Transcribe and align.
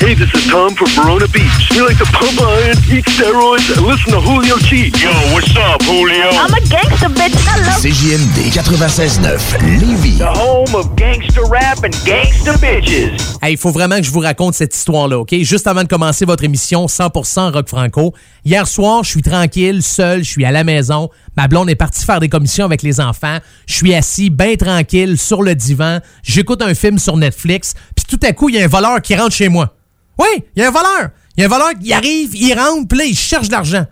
Hey, 0.00 0.14
this 0.14 0.32
is 0.32 0.46
Tom 0.48 0.74
from 0.74 0.88
Verona 0.96 1.28
Beach. 1.28 1.68
We 1.72 1.82
like 1.82 1.98
to 1.98 2.06
pump 2.06 2.40
iron, 2.40 2.74
eat 2.88 3.04
steroids, 3.04 3.68
and 3.76 3.86
listen 3.86 4.12
to 4.12 4.20
Julio 4.20 4.56
G. 4.56 4.90
Yo, 4.96 5.10
what's 5.34 5.54
up, 5.54 5.82
Julio? 5.82 6.30
I'm 6.30 6.54
a 6.54 6.60
gangster 6.70 7.10
bitch. 7.10 7.36
I 7.46 7.60
love 7.60 7.82
CJMD 7.82 8.50
96.9 8.50 9.60
Lévis. 9.78 10.16
The 10.16 10.26
home 10.26 10.74
of 10.74 10.96
gangster 10.96 11.44
rap 11.44 11.84
and 11.84 11.92
gangster 12.06 12.56
bitches. 12.56 13.36
Il 13.46 13.58
faut 13.58 13.72
vraiment 13.72 13.98
que 13.98 14.04
je 14.04 14.10
vous 14.10 14.20
raconte 14.20 14.54
cette 14.54 14.74
histoire-là, 14.74 15.18
OK? 15.18 15.34
Juste 15.42 15.66
avant 15.66 15.82
de 15.82 15.88
commencer 15.88 16.24
votre 16.24 16.44
émission 16.44 16.86
100% 16.86 17.52
Rock 17.52 17.68
Franco. 17.68 18.14
Hier 18.42 18.66
soir, 18.66 19.04
je 19.04 19.10
suis 19.10 19.22
tranquille, 19.22 19.82
seul, 19.82 20.24
je 20.24 20.30
suis 20.30 20.46
à 20.46 20.50
la 20.50 20.64
maison. 20.64 21.10
Ma 21.36 21.46
blonde 21.46 21.68
est 21.68 21.74
partie 21.74 22.06
faire 22.06 22.20
des 22.20 22.30
commissions 22.30 22.64
avec 22.64 22.80
les 22.82 23.00
enfants. 23.00 23.36
Je 23.66 23.74
suis 23.74 23.94
assis, 23.94 24.30
bien 24.30 24.56
tranquille, 24.56 25.18
sur 25.18 25.42
le 25.42 25.54
divan. 25.54 25.98
J'écoute 26.22 26.62
un 26.62 26.72
film 26.74 26.98
sur 26.98 27.18
Netflix. 27.18 27.74
Puis 27.94 28.06
tout 28.08 28.26
à 28.26 28.32
coup, 28.32 28.48
il 28.48 28.54
y 28.54 28.62
a 28.62 28.64
un 28.64 28.68
voleur 28.68 29.02
qui 29.02 29.14
rentre 29.14 29.36
chez 29.36 29.50
moi. 29.50 29.74
Oui, 30.20 30.44
il 30.54 30.62
y 30.62 30.64
a 30.64 30.68
un 30.68 30.70
voleur. 30.70 31.10
Il 31.36 31.40
y 31.40 31.44
a 31.44 31.46
un 31.46 31.48
voleur 31.48 31.70
qui 31.82 31.92
arrive, 31.94 32.34
il 32.34 32.52
rentre, 32.52 32.86
puis 32.88 32.98
là, 32.98 33.04
il 33.06 33.16
cherche 33.16 33.48
de 33.48 33.52
l'argent. 33.52 33.86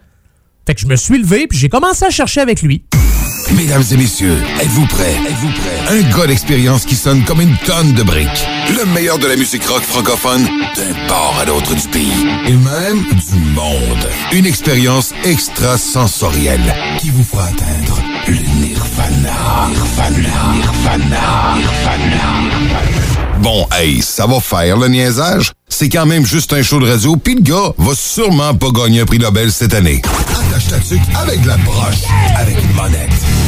Fait 0.66 0.74
que 0.74 0.80
je 0.82 0.86
me 0.86 0.96
suis 0.96 1.16
levé, 1.16 1.46
puis 1.46 1.56
j'ai 1.56 1.70
commencé 1.70 2.04
à 2.04 2.10
chercher 2.10 2.42
avec 2.42 2.60
lui. 2.60 2.84
Mesdames 3.56 3.84
et 3.90 3.96
messieurs, 3.96 4.36
êtes-vous 4.60 4.86
prêts? 4.88 5.14
Êtes-vous 5.26 5.48
prêts? 5.48 5.96
Un 5.96 6.02
gars 6.14 6.26
d'expérience 6.26 6.84
qui 6.84 6.96
sonne 6.96 7.24
comme 7.24 7.40
une 7.40 7.56
tonne 7.64 7.94
de 7.94 8.02
briques. 8.02 8.46
Le 8.76 8.84
meilleur 8.92 9.18
de 9.18 9.26
la 9.26 9.36
musique 9.36 9.64
rock 9.64 9.82
francophone 9.82 10.44
d'un 10.76 11.06
port 11.08 11.38
à 11.40 11.46
l'autre 11.46 11.74
du 11.74 11.88
pays. 11.88 12.26
Et 12.46 12.52
même 12.52 13.02
du 13.04 13.38
monde. 13.54 14.08
Une 14.32 14.44
expérience 14.44 15.14
extrasensorielle 15.24 16.74
qui 17.00 17.08
vous 17.08 17.24
fera 17.24 17.44
atteindre 17.44 18.02
le 18.26 18.34
nirvana. 18.34 19.68
Nirvana. 19.70 20.52
Nirvana. 20.52 21.54
Nirvana. 21.56 22.97
Bon, 23.40 23.66
hey, 23.72 24.02
ça 24.02 24.26
va 24.26 24.40
faire 24.40 24.76
le 24.76 24.88
niaisage. 24.88 25.52
C'est 25.68 25.88
quand 25.88 26.06
même 26.06 26.26
juste 26.26 26.52
un 26.52 26.62
show 26.62 26.80
de 26.80 26.90
radio, 26.90 27.16
pis 27.16 27.36
le 27.36 27.42
gars 27.42 27.72
va 27.78 27.92
sûrement 27.94 28.54
pas 28.54 28.70
gagner 28.70 29.00
un 29.00 29.06
prix 29.06 29.18
Nobel 29.18 29.52
cette 29.52 29.74
année. 29.74 30.02
Attache 30.04 30.68
ta 30.68 31.20
avec 31.20 31.44
la 31.44 31.56
broche, 31.58 32.02
avec 32.36 32.56
une 32.62 32.72
monette. 32.72 33.47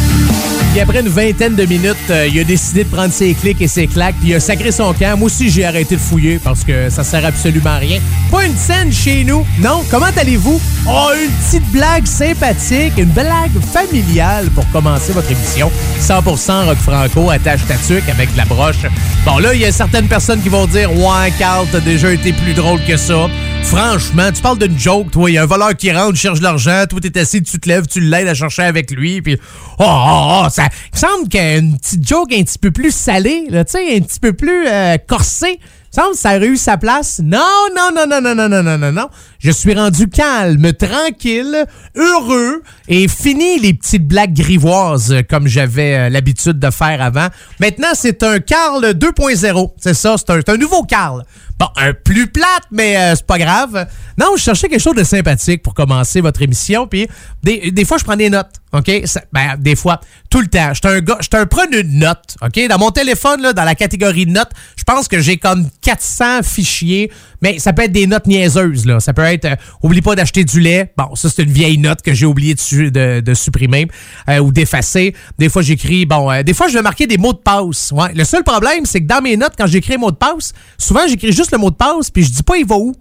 Puis 0.70 0.78
après 0.78 1.00
une 1.00 1.08
vingtaine 1.08 1.56
de 1.56 1.64
minutes, 1.64 1.96
euh, 2.10 2.28
il 2.32 2.38
a 2.38 2.44
décidé 2.44 2.84
de 2.84 2.88
prendre 2.88 3.12
ses 3.12 3.34
clics 3.34 3.60
et 3.60 3.66
ses 3.66 3.88
claques, 3.88 4.14
puis 4.20 4.30
il 4.30 4.34
a 4.36 4.40
sacré 4.40 4.70
son 4.70 4.94
camp. 4.94 5.18
Moi 5.18 5.26
aussi, 5.26 5.50
j'ai 5.50 5.64
arrêté 5.64 5.96
de 5.96 6.00
fouiller 6.00 6.38
parce 6.38 6.62
que 6.62 6.88
ça 6.90 7.02
sert 7.02 7.24
absolument 7.24 7.70
à 7.70 7.78
rien. 7.78 7.98
Pas 8.30 8.46
une 8.46 8.56
scène 8.56 8.92
chez 8.92 9.24
nous. 9.24 9.44
Non, 9.58 9.82
comment 9.90 10.06
allez-vous? 10.16 10.60
Oh, 10.88 11.10
une 11.20 11.32
petite 11.32 11.68
blague 11.72 12.06
sympathique, 12.06 12.92
une 12.98 13.10
blague 13.10 13.50
familiale 13.72 14.48
pour 14.50 14.68
commencer 14.70 15.10
votre 15.12 15.28
émission. 15.32 15.72
100% 16.00 16.66
rock 16.66 16.78
franco, 16.78 17.30
attache 17.30 17.66
ta 17.66 17.74
tuque 17.74 18.08
avec 18.08 18.32
de 18.32 18.36
la 18.36 18.44
broche. 18.44 18.86
Bon, 19.24 19.38
là, 19.38 19.52
il 19.54 19.60
y 19.60 19.64
a 19.64 19.72
certaines 19.72 20.06
personnes 20.06 20.40
qui 20.40 20.50
vont 20.50 20.66
dire 20.66 20.92
«Ouais, 20.96 21.32
Carl, 21.36 21.66
t'as 21.72 21.80
déjà 21.80 22.12
été 22.12 22.32
plus 22.32 22.54
drôle 22.54 22.80
que 22.84 22.96
ça.» 22.96 23.26
Franchement, 23.62 24.32
tu 24.32 24.40
parles 24.40 24.58
d'une 24.58 24.78
joke, 24.78 25.10
toi. 25.10 25.30
Il 25.30 25.34
y 25.34 25.38
a 25.38 25.42
un 25.42 25.46
voleur 25.46 25.76
qui 25.76 25.92
rentre, 25.92 26.16
cherche 26.16 26.40
l'argent, 26.40 26.84
toi, 26.88 26.98
t'es 27.00 27.18
assis, 27.18 27.42
tu 27.42 27.58
te 27.58 27.68
lèves, 27.68 27.86
tu 27.86 28.00
l'aides 28.00 28.26
à 28.26 28.34
chercher 28.34 28.62
avec 28.62 28.90
lui, 28.90 29.20
puis 29.20 29.38
oh, 29.78 29.84
oh, 29.86 30.42
oh, 30.44 30.48
il 30.64 30.94
me 30.94 30.98
semble 30.98 31.28
qu'une 31.28 31.78
petite 31.78 32.06
joke 32.06 32.32
un 32.32 32.42
petit 32.42 32.58
peu 32.58 32.70
plus 32.70 32.94
salée, 32.94 33.46
là, 33.50 33.64
tu 33.64 33.72
sais, 33.72 33.96
un 33.96 34.00
petit 34.00 34.20
peu 34.20 34.32
plus 34.32 34.66
euh, 34.66 34.96
corsée. 35.06 35.58
Il 35.92 35.96
semble 35.96 36.12
que 36.12 36.18
ça 36.18 36.30
a 36.30 36.38
eu 36.38 36.56
sa 36.56 36.76
place. 36.76 37.20
Non, 37.22 37.38
non, 37.74 37.90
non, 37.94 38.06
non, 38.06 38.20
non, 38.20 38.34
non, 38.34 38.48
non, 38.48 38.62
non, 38.62 38.78
non, 38.78 38.92
non. 38.92 39.08
Je 39.40 39.50
suis 39.50 39.72
rendu 39.72 40.06
calme, 40.10 40.70
tranquille, 40.74 41.64
heureux 41.96 42.62
et 42.88 43.08
fini 43.08 43.58
les 43.58 43.72
petites 43.72 44.06
blagues 44.06 44.34
grivoises 44.34 45.12
euh, 45.12 45.22
comme 45.22 45.46
j'avais 45.46 45.94
euh, 45.94 46.08
l'habitude 46.10 46.58
de 46.58 46.70
faire 46.70 47.00
avant. 47.00 47.28
Maintenant, 47.58 47.88
c'est 47.94 48.22
un 48.22 48.38
Carl 48.40 48.84
2.0. 48.84 49.72
C'est 49.78 49.94
ça, 49.94 50.16
c'est 50.18 50.48
un, 50.50 50.56
nouveau 50.58 50.82
Carl. 50.82 51.24
Bon, 51.58 51.68
un 51.76 51.94
plus 51.94 52.26
plate, 52.26 52.64
mais 52.70 52.98
euh, 52.98 53.14
c'est 53.16 53.26
pas 53.26 53.38
grave. 53.38 53.86
Non, 54.18 54.36
je 54.36 54.42
cherchais 54.42 54.68
quelque 54.68 54.82
chose 54.82 54.94
de 54.94 55.04
sympathique 55.04 55.62
pour 55.62 55.72
commencer 55.72 56.20
votre 56.20 56.42
émission. 56.42 56.86
Puis 56.86 57.08
des, 57.42 57.84
fois, 57.86 57.96
je 57.96 58.04
prends 58.04 58.16
des 58.16 58.28
notes. 58.28 58.60
OK? 58.72 58.90
Ben, 59.32 59.56
des 59.58 59.74
fois, 59.74 60.00
tout 60.28 60.40
le 60.40 60.46
temps. 60.48 60.74
J'étais 60.74 60.88
un 60.88 61.00
gars, 61.00 61.18
un 61.32 61.46
preneur 61.46 61.82
de 61.82 61.88
notes. 61.88 62.36
OK? 62.42 62.68
Dans 62.68 62.78
mon 62.78 62.90
téléphone, 62.90 63.40
là, 63.40 63.52
dans 63.54 63.64
la 63.64 63.74
catégorie 63.74 64.26
notes, 64.26 64.50
je 64.76 64.84
pense 64.84 65.08
que 65.08 65.18
j'ai 65.20 65.38
comme 65.38 65.68
400 65.80 66.42
fichiers. 66.42 67.10
Mais 67.42 67.58
ça 67.58 67.72
peut 67.72 67.82
être 67.82 67.92
des 67.92 68.06
notes 68.06 68.26
niaiseuses, 68.26 68.86
là. 68.86 69.00
Ça 69.00 69.12
peut 69.12 69.22
être, 69.22 69.44
euh, 69.46 69.56
oublie 69.82 70.02
pas 70.02 70.14
d'acheter 70.14 70.44
du 70.44 70.60
lait. 70.60 70.92
Bon, 70.96 71.14
ça, 71.14 71.28
c'est 71.28 71.42
une 71.42 71.50
vieille 71.52 71.78
note 71.78 72.02
que 72.02 72.12
j'ai 72.14 72.26
oublié 72.26 72.54
de, 72.54 73.20
de- 73.20 73.34
supprimer 73.34 73.86
euh, 74.28 74.38
ou 74.40 74.52
d'effacer. 74.52 75.14
Des 75.38 75.48
fois, 75.48 75.62
j'écris, 75.62 76.04
bon, 76.06 76.30
euh, 76.30 76.42
des 76.42 76.52
fois, 76.54 76.68
je 76.68 76.74
vais 76.74 76.82
marquer 76.82 77.06
des 77.06 77.18
mots 77.18 77.32
de 77.32 77.38
passe. 77.38 77.92
Ouais. 77.92 78.12
Le 78.14 78.24
seul 78.24 78.44
problème, 78.44 78.84
c'est 78.84 79.00
que 79.00 79.06
dans 79.06 79.22
mes 79.22 79.36
notes, 79.36 79.54
quand 79.56 79.66
j'écris 79.66 79.96
mot 79.98 80.10
de 80.10 80.16
passe, 80.16 80.52
souvent, 80.78 81.06
j'écris 81.08 81.32
juste 81.32 81.52
le 81.52 81.58
mot 81.58 81.70
de 81.70 81.76
passe, 81.76 82.10
puis 82.10 82.22
je 82.24 82.30
dis 82.32 82.42
pas 82.42 82.56
il 82.56 82.66
va 82.66 82.76
où. 82.76 82.94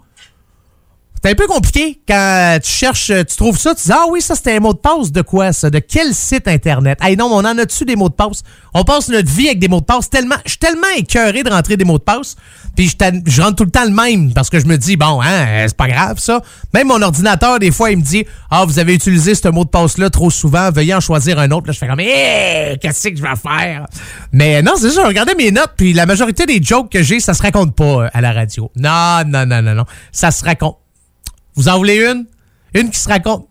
C'est 1.22 1.32
un 1.32 1.36
peu 1.36 1.48
compliqué 1.48 2.00
quand 2.08 2.60
tu 2.64 2.72
cherches, 2.72 3.08
tu 3.08 3.36
trouves 3.36 3.58
ça, 3.58 3.76
tu 3.76 3.84
dis 3.84 3.92
Ah 3.92 4.06
oui, 4.10 4.22
ça 4.22 4.36
c'était 4.36 4.56
un 4.56 4.62
mot 4.62 4.74
de 4.74 4.80
passe 4.80 5.12
de 5.12 5.22
quoi 5.22 5.52
ça? 5.52 5.70
De 5.70 5.80
quel 5.80 6.14
site 6.14 6.48
internet? 6.48 6.98
Hey 7.02 7.18
non, 7.18 7.26
on 7.26 7.40
en 7.40 7.58
a 7.58 7.66
dessus 7.66 7.84
des 7.84 7.98
mots 7.98 8.08
de 8.08 8.14
passe? 8.14 8.42
On 8.74 8.86
passe 8.86 9.10
notre 9.10 9.30
vie 9.30 9.48
avec 9.48 9.60
des 9.60 9.68
mots 9.68 9.82
de 9.82 9.86
passe. 9.86 10.10
Tellement, 10.10 10.38
je 10.46 10.52
suis 10.52 10.60
tellement 10.60 10.88
écœuré 10.96 11.44
de 11.44 11.50
rentrer 11.50 11.76
des 11.76 11.84
mots 11.84 11.98
de 11.98 12.04
passe. 12.04 12.38
Puis 12.74 12.88
je, 12.88 12.96
je 13.26 13.42
rentre 13.42 13.58
tout 13.58 13.66
le 13.66 13.72
temps 13.72 13.84
le 13.84 13.92
même 13.92 14.32
parce 14.34 14.50
que 14.50 14.62
je 14.62 14.66
me 14.66 14.78
dis 14.78 14.96
Bon, 14.96 15.20
hein, 15.22 15.46
euh, 15.48 15.66
c'est 15.68 15.76
pas 15.76 15.90
grave 15.90 16.20
ça. 16.20 16.42
Même 16.74 16.88
mon 16.88 17.02
ordinateur, 17.02 17.60
des 17.60 17.72
fois, 17.72 17.92
il 17.92 17.98
me 17.98 18.04
dit 18.04 18.26
Ah, 18.50 18.64
vous 18.66 18.80
avez 18.80 18.94
utilisé 18.94 19.36
ce 19.36 19.50
mot 19.50 19.66
de 19.66 19.70
passe-là 19.70 20.10
trop 20.10 20.30
souvent, 20.30 20.72
veuillez 20.72 20.96
en 20.96 21.02
choisir 21.02 21.38
un 21.38 21.52
autre. 21.52 21.68
Là, 21.68 21.74
je 21.74 21.80
fais 21.80 21.88
comme 21.88 22.00
Hé, 22.00 22.78
qu'est-ce 22.82 23.10
que 23.10 23.18
je 23.18 23.22
vais 23.22 23.36
faire? 23.36 23.88
Mais 24.32 24.62
non, 24.62 24.74
c'est 24.78 24.90
ça, 24.90 25.02
je 25.02 25.08
regardais 25.08 25.36
mes 25.36 25.52
notes, 25.52 25.74
puis 25.76 25.92
la 25.92 26.06
majorité 26.06 26.46
des 26.46 26.64
jokes 26.64 26.90
que 26.90 27.04
j'ai, 27.04 27.20
ça 27.20 27.34
se 27.34 27.42
raconte 27.42 27.76
pas 27.76 27.84
euh, 28.06 28.10
à 28.14 28.22
la 28.22 28.32
radio. 28.32 28.72
Non, 28.78 29.24
non, 29.28 29.46
non, 29.46 29.62
non, 29.62 29.76
non. 29.76 29.86
Ça 30.14 30.32
se 30.32 30.46
raconte. 30.46 30.78
Vous 31.56 31.68
en 31.70 31.78
voulez 31.78 31.98
une? 31.98 32.26
Une 32.74 32.90
qui 32.90 33.00
se 33.00 33.10
raconte. 33.10 33.48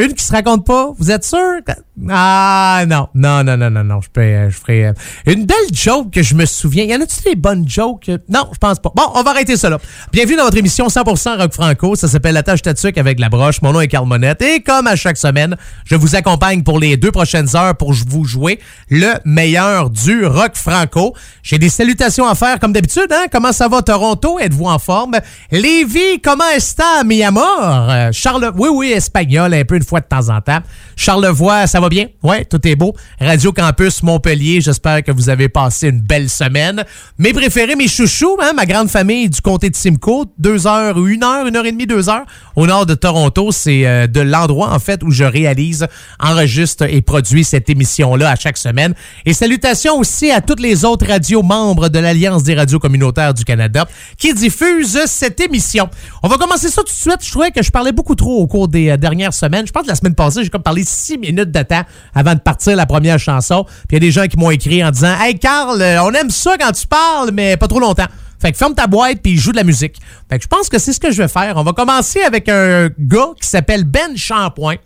Une 0.00 0.14
qui 0.14 0.24
se 0.24 0.32
raconte 0.32 0.64
pas? 0.64 0.92
Vous 0.98 1.10
êtes 1.10 1.26
sûr? 1.26 1.60
Ah, 2.08 2.84
non. 2.88 3.08
Non, 3.14 3.44
non, 3.44 3.58
non, 3.58 3.68
non, 3.68 3.84
non. 3.84 4.00
Je, 4.00 4.08
peux, 4.08 4.50
ferai 4.50 4.86
euh, 4.86 4.92
une 5.26 5.44
belle 5.44 5.56
joke 5.72 6.10
que 6.10 6.22
je 6.22 6.34
me 6.34 6.46
souviens. 6.46 6.84
Y 6.84 6.94
en 6.96 7.02
a-tu 7.02 7.20
des 7.22 7.36
bonnes 7.36 7.68
jokes? 7.68 8.10
Non, 8.28 8.48
je 8.50 8.58
pense 8.58 8.78
pas. 8.78 8.90
Bon, 8.96 9.02
on 9.14 9.22
va 9.22 9.32
arrêter 9.32 9.56
là. 9.62 9.78
Bienvenue 10.10 10.36
dans 10.36 10.44
votre 10.44 10.56
émission 10.56 10.86
100% 10.86 11.36
Rock 11.36 11.52
Franco. 11.52 11.96
Ça 11.96 12.08
s'appelle 12.08 12.32
La 12.32 12.42
tâche 12.42 12.62
tatuque 12.62 12.96
avec 12.96 13.20
la 13.20 13.28
broche. 13.28 13.60
Mon 13.60 13.72
nom 13.74 13.82
est 13.82 13.88
Carl 13.88 14.06
Monette. 14.06 14.40
Et 14.40 14.62
comme 14.62 14.86
à 14.86 14.96
chaque 14.96 15.18
semaine, 15.18 15.56
je 15.84 15.96
vous 15.96 16.16
accompagne 16.16 16.62
pour 16.62 16.78
les 16.78 16.96
deux 16.96 17.12
prochaines 17.12 17.54
heures 17.54 17.76
pour 17.76 17.92
vous 17.92 18.24
jouer 18.24 18.58
le 18.88 19.12
meilleur 19.26 19.90
du 19.90 20.24
rock 20.24 20.52
franco. 20.54 21.14
J'ai 21.42 21.58
des 21.58 21.68
salutations 21.68 22.26
à 22.26 22.34
faire 22.34 22.58
comme 22.58 22.72
d'habitude. 22.72 23.08
Hein? 23.10 23.26
Comment 23.30 23.52
ça 23.52 23.68
va 23.68 23.82
Toronto? 23.82 24.38
Êtes-vous 24.38 24.64
en 24.64 24.78
forme? 24.78 25.18
Lévi, 25.50 26.22
comment 26.24 26.48
está 26.56 27.04
mi 27.04 27.22
amor? 27.22 27.90
Euh, 27.90 28.10
Charles, 28.12 28.50
oui, 28.56 28.70
oui, 28.72 28.92
espagnol, 28.92 29.52
un 29.52 29.64
peu 29.64 29.76
une 29.76 29.84
de 29.98 30.04
temps 30.04 30.28
en 30.28 30.40
temps. 30.40 30.60
Charlevoix, 30.94 31.66
ça 31.66 31.80
va 31.80 31.88
bien? 31.88 32.06
Ouais, 32.22 32.44
tout 32.44 32.64
est 32.68 32.76
beau. 32.76 32.94
Radio 33.20 33.52
Campus 33.52 34.04
Montpellier, 34.04 34.60
j'espère 34.60 35.02
que 35.02 35.10
vous 35.10 35.28
avez 35.28 35.48
passé 35.48 35.88
une 35.88 36.00
belle 36.00 36.30
semaine. 36.30 36.84
Mes 37.18 37.32
préférés, 37.32 37.74
mes 37.74 37.88
chouchous, 37.88 38.36
hein, 38.40 38.52
ma 38.54 38.66
grande 38.66 38.88
famille 38.88 39.28
du 39.28 39.40
comté 39.40 39.70
de 39.70 39.74
Simcoe, 39.74 40.26
deux 40.38 40.68
heures, 40.68 41.04
une 41.04 41.24
heure, 41.24 41.46
une 41.46 41.56
heure 41.56 41.66
et 41.66 41.72
demie, 41.72 41.86
deux 41.86 42.08
heures, 42.08 42.26
au 42.54 42.66
nord 42.66 42.86
de 42.86 42.94
Toronto. 42.94 43.50
C'est 43.50 43.86
euh, 43.86 44.06
de 44.06 44.20
l'endroit, 44.20 44.72
en 44.72 44.78
fait, 44.78 45.02
où 45.02 45.10
je 45.10 45.24
réalise, 45.24 45.88
enregistre 46.20 46.84
et 46.88 47.00
produis 47.02 47.42
cette 47.42 47.68
émission-là 47.68 48.30
à 48.30 48.36
chaque 48.36 48.58
semaine. 48.58 48.94
Et 49.24 49.32
salutations 49.32 49.98
aussi 49.98 50.30
à 50.30 50.40
toutes 50.40 50.60
les 50.60 50.84
autres 50.84 51.06
radios 51.06 51.42
membres 51.42 51.88
de 51.88 51.98
l'Alliance 51.98 52.42
des 52.42 52.54
radios 52.54 52.78
communautaires 52.78 53.34
du 53.34 53.44
Canada 53.44 53.88
qui 54.18 54.34
diffusent 54.34 55.06
cette 55.06 55.40
émission. 55.40 55.88
On 56.22 56.28
va 56.28 56.36
commencer 56.36 56.68
ça 56.68 56.82
tout 56.82 56.92
de 56.92 56.98
suite. 56.98 57.24
Je 57.24 57.30
trouvais 57.30 57.50
que 57.50 57.62
je 57.62 57.70
parlais 57.70 57.92
beaucoup 57.92 58.14
trop 58.14 58.40
au 58.40 58.46
cours 58.46 58.68
des 58.68 58.90
euh, 58.90 58.96
dernières 58.96 59.34
semaines. 59.34 59.66
La 59.86 59.94
semaine 59.94 60.14
passée, 60.14 60.44
j'ai 60.44 60.50
comme 60.50 60.62
parlé 60.62 60.82
six 60.84 61.18
minutes 61.18 61.50
de 61.50 61.62
temps 61.62 61.82
avant 62.14 62.34
de 62.34 62.40
partir 62.40 62.76
la 62.76 62.86
première 62.86 63.18
chanson. 63.18 63.64
Puis 63.64 63.92
il 63.92 63.94
y 63.94 63.96
a 63.96 64.00
des 64.00 64.10
gens 64.10 64.26
qui 64.26 64.36
m'ont 64.36 64.50
écrit 64.50 64.84
en 64.84 64.90
disant 64.90 65.14
Hey 65.20 65.38
Carl, 65.38 65.80
euh, 65.80 66.02
on 66.02 66.12
aime 66.12 66.30
ça 66.30 66.56
quand 66.58 66.72
tu 66.72 66.86
parles, 66.86 67.30
mais 67.32 67.56
pas 67.56 67.68
trop 67.68 67.80
longtemps. 67.80 68.06
Fait 68.40 68.52
que 68.52 68.58
ferme 68.58 68.74
ta 68.74 68.86
boîte 68.86 69.18
puis 69.22 69.36
joue 69.36 69.52
de 69.52 69.56
la 69.56 69.64
musique. 69.64 69.96
Fait 70.28 70.38
que 70.38 70.42
je 70.42 70.48
pense 70.48 70.68
que 70.68 70.78
c'est 70.78 70.92
ce 70.92 71.00
que 71.00 71.10
je 71.10 71.22
vais 71.22 71.28
faire. 71.28 71.54
On 71.56 71.62
va 71.62 71.72
commencer 71.72 72.22
avec 72.22 72.48
un 72.48 72.88
gars 72.98 73.28
qui 73.40 73.46
s'appelle 73.46 73.84
Ben 73.84 74.16
Shampoing. 74.16 74.76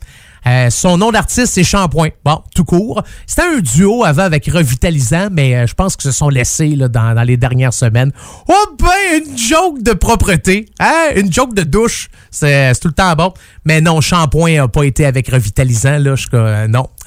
Euh, 0.46 0.70
son 0.70 0.98
nom 0.98 1.10
d'artiste, 1.10 1.54
c'est 1.54 1.64
Shampoing. 1.64 2.10
Bon, 2.24 2.42
tout 2.54 2.64
court. 2.64 3.02
C'était 3.26 3.42
un 3.42 3.60
duo 3.60 4.04
avant 4.04 4.24
avec 4.24 4.46
Revitalisant, 4.46 5.28
mais 5.32 5.56
euh, 5.56 5.66
je 5.66 5.74
pense 5.74 5.96
qu'ils 5.96 6.10
se 6.10 6.16
sont 6.16 6.28
laissés 6.28 6.76
là, 6.76 6.88
dans, 6.88 7.22
les 7.24 7.36
dernières 7.36 7.72
semaines. 7.72 8.12
Oh 8.48 8.66
ben, 8.78 9.22
une 9.26 9.38
joke 9.38 9.82
de 9.82 9.92
propreté. 9.92 10.66
Hein? 10.80 11.10
Une 11.16 11.32
joke 11.32 11.54
de 11.54 11.62
douche. 11.62 12.08
C'est 12.30 12.72
tout 12.80 12.88
le 12.88 12.94
temps 12.94 13.14
bon. 13.14 13.32
Mais 13.64 13.80
non, 13.80 14.00
Shampoing 14.00 14.56
n'a 14.56 14.68
pas 14.68 14.84
été 14.84 15.06
avec 15.06 15.28
Revitalisant. 15.28 15.98
Là, 15.98 16.14
je 16.16 16.26
euh, 16.34 16.68
non. 16.68 16.88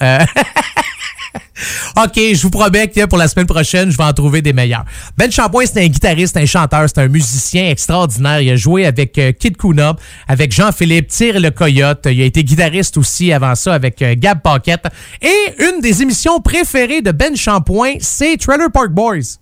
OK, 1.96 2.14
je 2.16 2.42
vous 2.42 2.50
promets 2.50 2.88
que 2.88 3.06
pour 3.06 3.18
la 3.18 3.28
semaine 3.28 3.46
prochaine, 3.46 3.90
je 3.90 3.96
vais 3.96 4.04
en 4.04 4.12
trouver 4.12 4.42
des 4.42 4.52
meilleurs. 4.52 4.84
Ben 5.16 5.30
Champoint, 5.30 5.64
c'est 5.66 5.82
un 5.82 5.86
guitariste, 5.88 6.36
un 6.36 6.46
chanteur, 6.46 6.84
c'est 6.88 6.98
un 6.98 7.08
musicien 7.08 7.70
extraordinaire. 7.70 8.40
Il 8.40 8.50
a 8.50 8.56
joué 8.56 8.86
avec 8.86 9.18
euh, 9.18 9.32
Kid 9.32 9.56
Kuna, 9.56 9.96
avec 10.26 10.52
Jean-Philippe 10.52 11.08
Tire 11.08 11.40
le 11.40 11.50
Coyote. 11.50 12.06
Il 12.10 12.20
a 12.22 12.24
été 12.24 12.44
guitariste 12.44 12.96
aussi 12.96 13.32
avant 13.32 13.54
ça 13.54 13.74
avec 13.74 14.00
euh, 14.02 14.14
Gab 14.16 14.40
Paquette. 14.40 14.86
Et 15.22 15.54
une 15.58 15.80
des 15.80 16.02
émissions 16.02 16.40
préférées 16.40 17.02
de 17.02 17.12
Ben 17.12 17.36
Champoint, 17.36 17.94
c'est 18.00 18.36
Trailer 18.36 18.70
Park 18.70 18.90
Boys. 18.90 19.38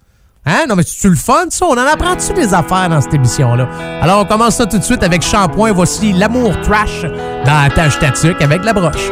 Hein? 0.46 0.66
Non, 0.68 0.76
mais 0.76 0.84
tu 0.84 1.08
le 1.08 1.16
fun, 1.16 1.46
ça? 1.50 1.66
On 1.66 1.72
en 1.72 1.78
apprend-tu 1.78 2.32
des 2.32 2.54
affaires 2.54 2.88
dans 2.88 3.00
cette 3.00 3.14
émission-là? 3.14 3.68
Alors, 4.00 4.20
on 4.20 4.24
commence 4.24 4.56
ça 4.56 4.66
tout 4.66 4.78
de 4.78 4.84
suite 4.84 5.02
avec 5.02 5.22
Shampoing. 5.22 5.72
Voici 5.72 6.12
l'amour 6.12 6.52
trash 6.60 7.02
dans 7.02 7.62
la 7.62 7.68
tâche 7.68 7.98
tatuque 7.98 8.40
avec 8.40 8.64
la 8.64 8.72
broche. 8.72 9.10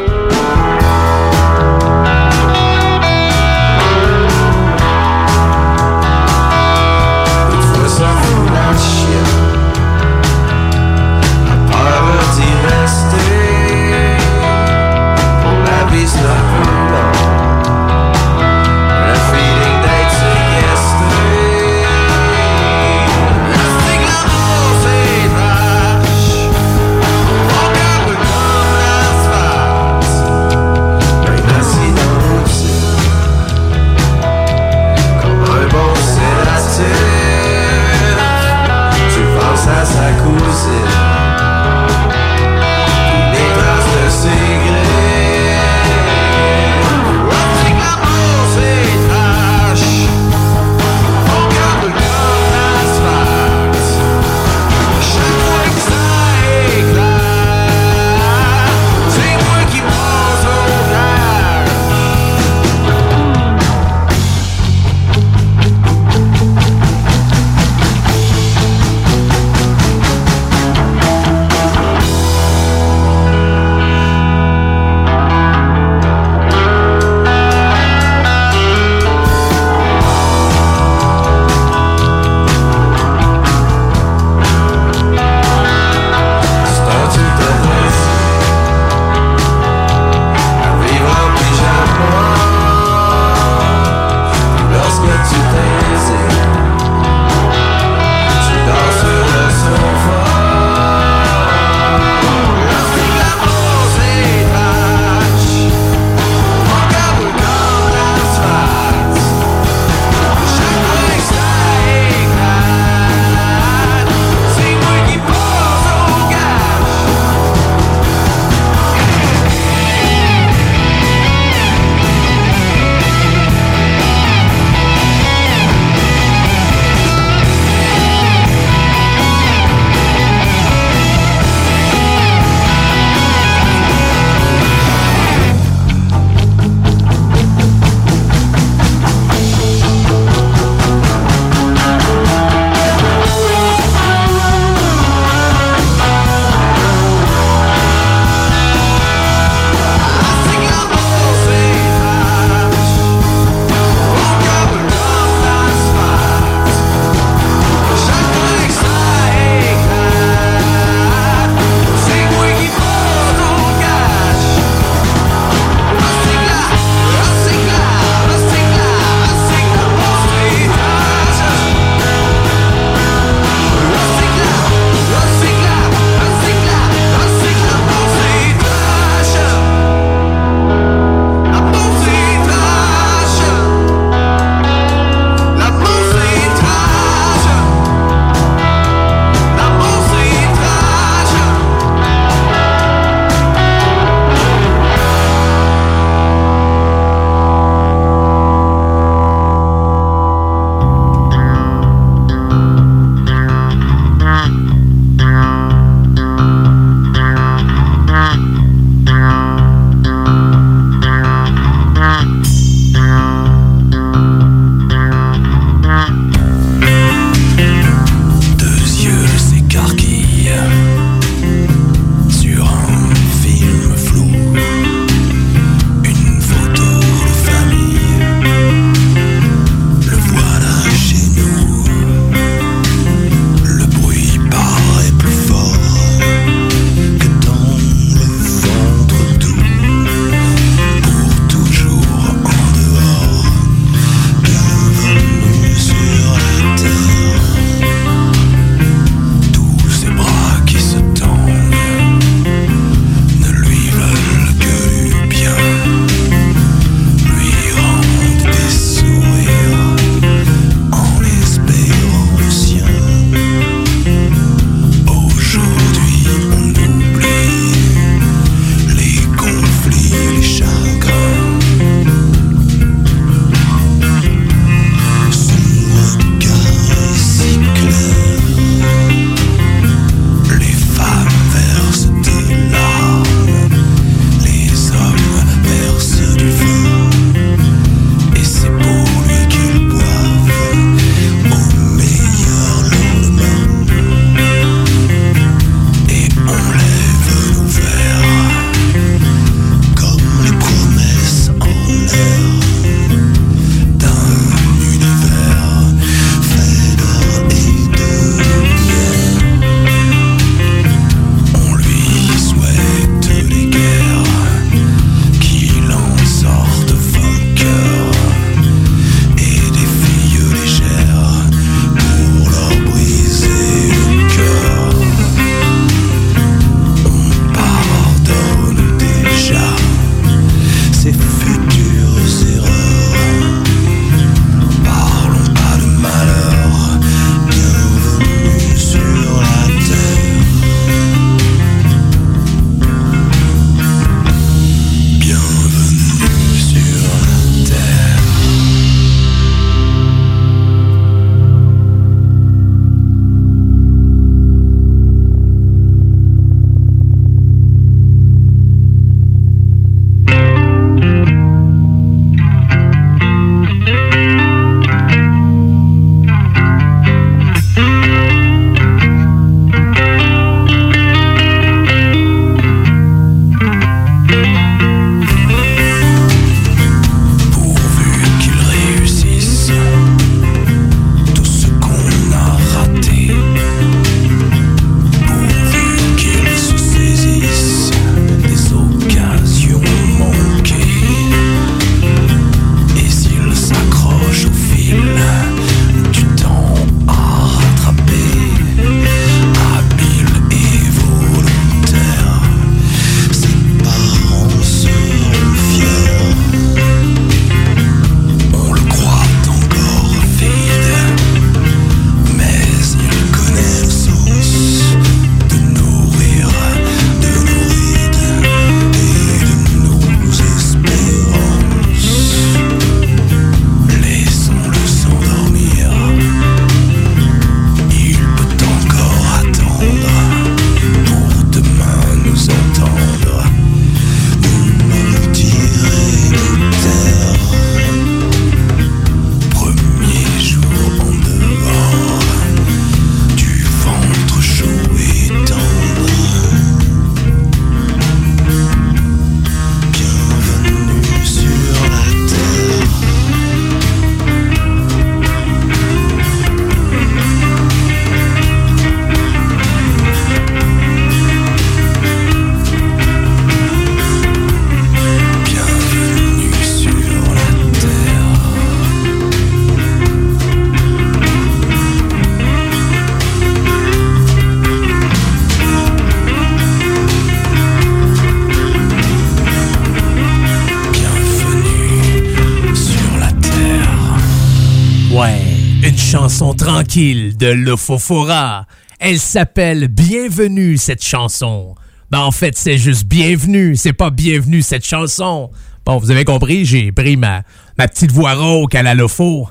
De 486.95 487.47
Lofofora. 487.47 488.67
Elle 488.99 489.19
s'appelle 489.19 489.89
Bienvenue 489.89 490.77
cette 490.77 491.03
chanson. 491.03 491.75
Ben 492.09 492.19
en 492.19 492.31
fait, 492.31 492.57
c'est 492.57 492.77
juste 492.77 493.05
Bienvenue, 493.05 493.75
c'est 493.75 493.91
pas 493.91 494.11
Bienvenue 494.11 494.61
cette 494.61 494.85
chanson. 494.85 495.51
Bon, 495.85 495.97
vous 495.97 496.09
avez 496.09 496.23
compris, 496.23 496.63
j'ai 496.63 496.93
pris 496.93 497.17
ma, 497.17 497.43
ma 497.77 497.89
petite 497.89 498.13
voix 498.13 498.33
rauque 498.33 498.75
à 498.75 498.83
la 498.83 498.93
Lofo. 498.93 499.49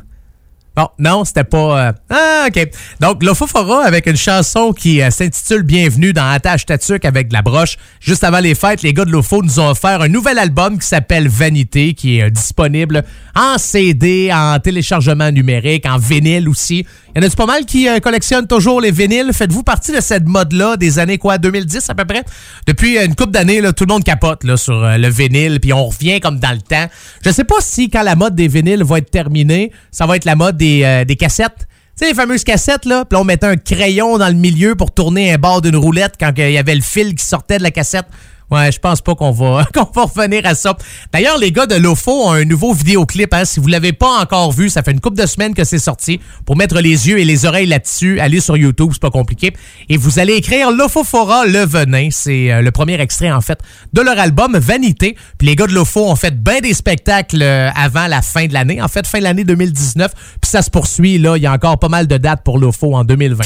Bon, 0.77 0.89
non, 0.99 1.25
c'était 1.25 1.45
pas. 1.45 1.89
Euh, 1.89 1.93
Ah, 2.11 2.47
OK. 2.49 2.69
Donc, 3.01 3.23
Lofofora 3.23 3.85
avec 3.85 4.07
une 4.07 4.17
chanson 4.17 4.73
qui 4.73 5.01
euh, 5.03 5.11
s'intitule 5.11 5.63
Bienvenue 5.63 6.13
dans 6.13 6.29
Attache 6.29 6.67
Tatuc 6.67 7.05
avec 7.05 7.29
de 7.29 7.33
la 7.33 7.43
broche. 7.43 7.77
Juste 8.01 8.25
avant 8.25 8.41
les 8.41 8.57
fêtes, 8.57 8.83
les 8.83 8.93
gars 8.93 9.05
de 9.05 9.11
Lofo 9.13 9.41
nous 9.41 9.61
ont 9.61 9.69
offert 9.69 10.01
un 10.01 10.09
nouvel 10.09 10.37
album 10.37 10.81
qui 10.81 10.87
s'appelle 10.87 11.29
Vanité, 11.29 11.95
qui 11.95 12.19
est 12.19 12.25
euh, 12.25 12.31
disponible 12.31 13.05
en 13.37 13.57
CD, 13.57 14.33
en 14.33 14.59
téléchargement 14.59 15.31
numérique, 15.31 15.87
en 15.87 15.97
vinyle 15.97 16.49
aussi. 16.49 16.85
Il 17.16 17.23
y 17.23 17.25
en 17.25 17.28
a 17.28 17.30
pas 17.30 17.47
mal 17.47 17.64
qui 17.64 17.88
euh, 17.88 18.00
collectionnent 18.00 18.49
toujours 18.49 18.80
les 18.80 18.90
vinyles? 18.90 19.30
Faites-vous 19.33 19.62
partie 19.62 19.92
de 19.92 20.00
cette 20.00 20.26
mode-là 20.26 20.76
des 20.76 20.99
années 20.99 21.16
quoi, 21.16 21.38
2010 21.38 21.88
à 21.90 21.94
peu 21.94 22.04
près? 22.04 22.25
Depuis 22.66 22.99
une 22.99 23.14
couple 23.14 23.30
d'années, 23.30 23.62
tout 23.76 23.85
le 23.85 23.92
monde 23.92 24.02
capote 24.02 24.42
là, 24.42 24.56
sur 24.56 24.83
euh, 24.83 24.97
le 24.97 25.09
vinyle, 25.09 25.61
puis 25.61 25.73
on 25.73 25.87
revient 25.87 26.18
comme 26.18 26.40
dans 26.40 26.50
le 26.50 26.61
temps. 26.61 26.87
Je 27.25 27.30
sais 27.30 27.44
pas 27.44 27.61
si 27.61 27.88
quand 27.88 28.02
la 28.02 28.16
mode 28.16 28.35
des 28.35 28.49
vinyles 28.49 28.83
va 28.83 28.99
être 28.99 29.12
terminée, 29.12 29.71
ça 29.92 30.06
va 30.06 30.16
être 30.16 30.25
la 30.25 30.35
mode 30.35 30.56
des, 30.56 30.83
euh, 30.83 31.04
des 31.04 31.14
cassettes. 31.14 31.68
Tu 31.97 32.04
sais, 32.04 32.09
les 32.09 32.14
fameuses 32.14 32.42
cassettes, 32.42 32.85
là, 32.85 33.04
puis 33.04 33.16
on 33.16 33.23
mettait 33.23 33.47
un 33.47 33.56
crayon 33.56 34.18
dans 34.18 34.26
le 34.26 34.35
milieu 34.35 34.75
pour 34.75 34.90
tourner 34.90 35.33
un 35.33 35.38
bord 35.38 35.62
d'une 35.62 35.76
roulette 35.76 36.14
quand 36.18 36.33
il 36.37 36.50
y 36.50 36.59
avait 36.59 36.75
le 36.75 36.80
fil 36.80 37.14
qui 37.14 37.25
sortait 37.25 37.59
de 37.59 37.62
la 37.62 37.71
cassette. 37.71 38.06
Ouais, 38.51 38.71
je 38.71 38.79
pense 38.79 39.01
pas 39.01 39.15
qu'on 39.15 39.31
va, 39.31 39.67
qu'on 39.75 39.89
va 39.95 40.03
revenir 40.03 40.47
à 40.47 40.55
ça. 40.55 40.77
D'ailleurs, 41.13 41.39
les 41.39 41.51
gars 41.51 41.67
de 41.67 41.75
Lofo 41.75 42.11
ont 42.27 42.33
un 42.33 42.45
nouveau 42.45 42.73
vidéoclip. 42.73 43.33
Hein. 43.33 43.45
Si 43.45 43.61
vous 43.61 43.69
l'avez 43.69 43.93
pas 43.93 44.21
encore 44.21 44.53
vu, 44.53 44.69
ça 44.69 44.83
fait 44.83 44.93
une 44.93 45.01
couple 45.01 45.21
de 45.21 45.27
semaines 45.27 45.55
que 45.55 45.65
c'est 45.65 45.79
sorti. 45.79 46.21
Pour 46.45 46.57
mettre 46.57 46.81
les 46.81 47.09
yeux 47.09 47.19
et 47.19 47.25
les 47.25 47.47
oreilles 47.47 47.67
là-dessus, 47.67 48.21
allez 48.21 48.41
sur 48.41 48.57
YouTube, 48.57 48.91
c'est 48.93 49.03
pas 49.03 49.11
compliqué. 49.11 49.55
Et 49.89 49.97
vous 49.97 50.19
allez 50.19 50.35
écrire 50.35 50.71
Lofofora 50.71 51.47
Le 51.47 51.65
Venin. 51.65 52.09
C'est 52.11 52.53
euh, 52.53 52.63
le 52.63 52.71
premier 52.71 53.01
extrait, 53.01 53.33
en 53.33 53.41
fait, 53.41 53.59
de 53.93 54.01
leur 54.03 54.19
album 54.19 54.57
Vanité. 54.57 55.17
Puis 55.39 55.49
les 55.49 55.57
gars 55.57 55.67
de 55.67 55.73
Lofo 55.73 56.09
ont 56.11 56.17
fait 56.17 56.43
bien 56.43 56.61
des 56.61 56.75
spectacles 56.75 57.43
euh, 57.43 57.71
avant 57.75 58.07
la 58.07 58.23
fin 58.23 58.47
de 58.47 58.53
l'année. 58.53 58.83
En 58.83 58.89
fait, 58.89 59.07
fin 59.07 59.19
de 59.19 59.25
l'année 59.25 59.45
2019. 59.45 60.13
Puis 60.41 60.51
ça 60.51 60.63
se 60.63 60.71
poursuit, 60.71 61.19
là. 61.19 61.37
Il 61.37 61.43
y 61.43 61.47
a 61.47 61.53
encore 61.53 61.79
pas 61.79 61.89
mal 61.89 62.07
de 62.07 62.17
dates 62.19 62.43
pour 62.45 62.59
Lofo 62.59 62.95
en 62.95 63.05
2020. 63.05 63.45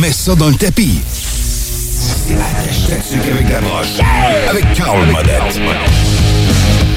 Mets 0.00 0.12
ça 0.12 0.34
dans 0.34 0.48
le 0.48 0.56
tapis. 0.56 1.43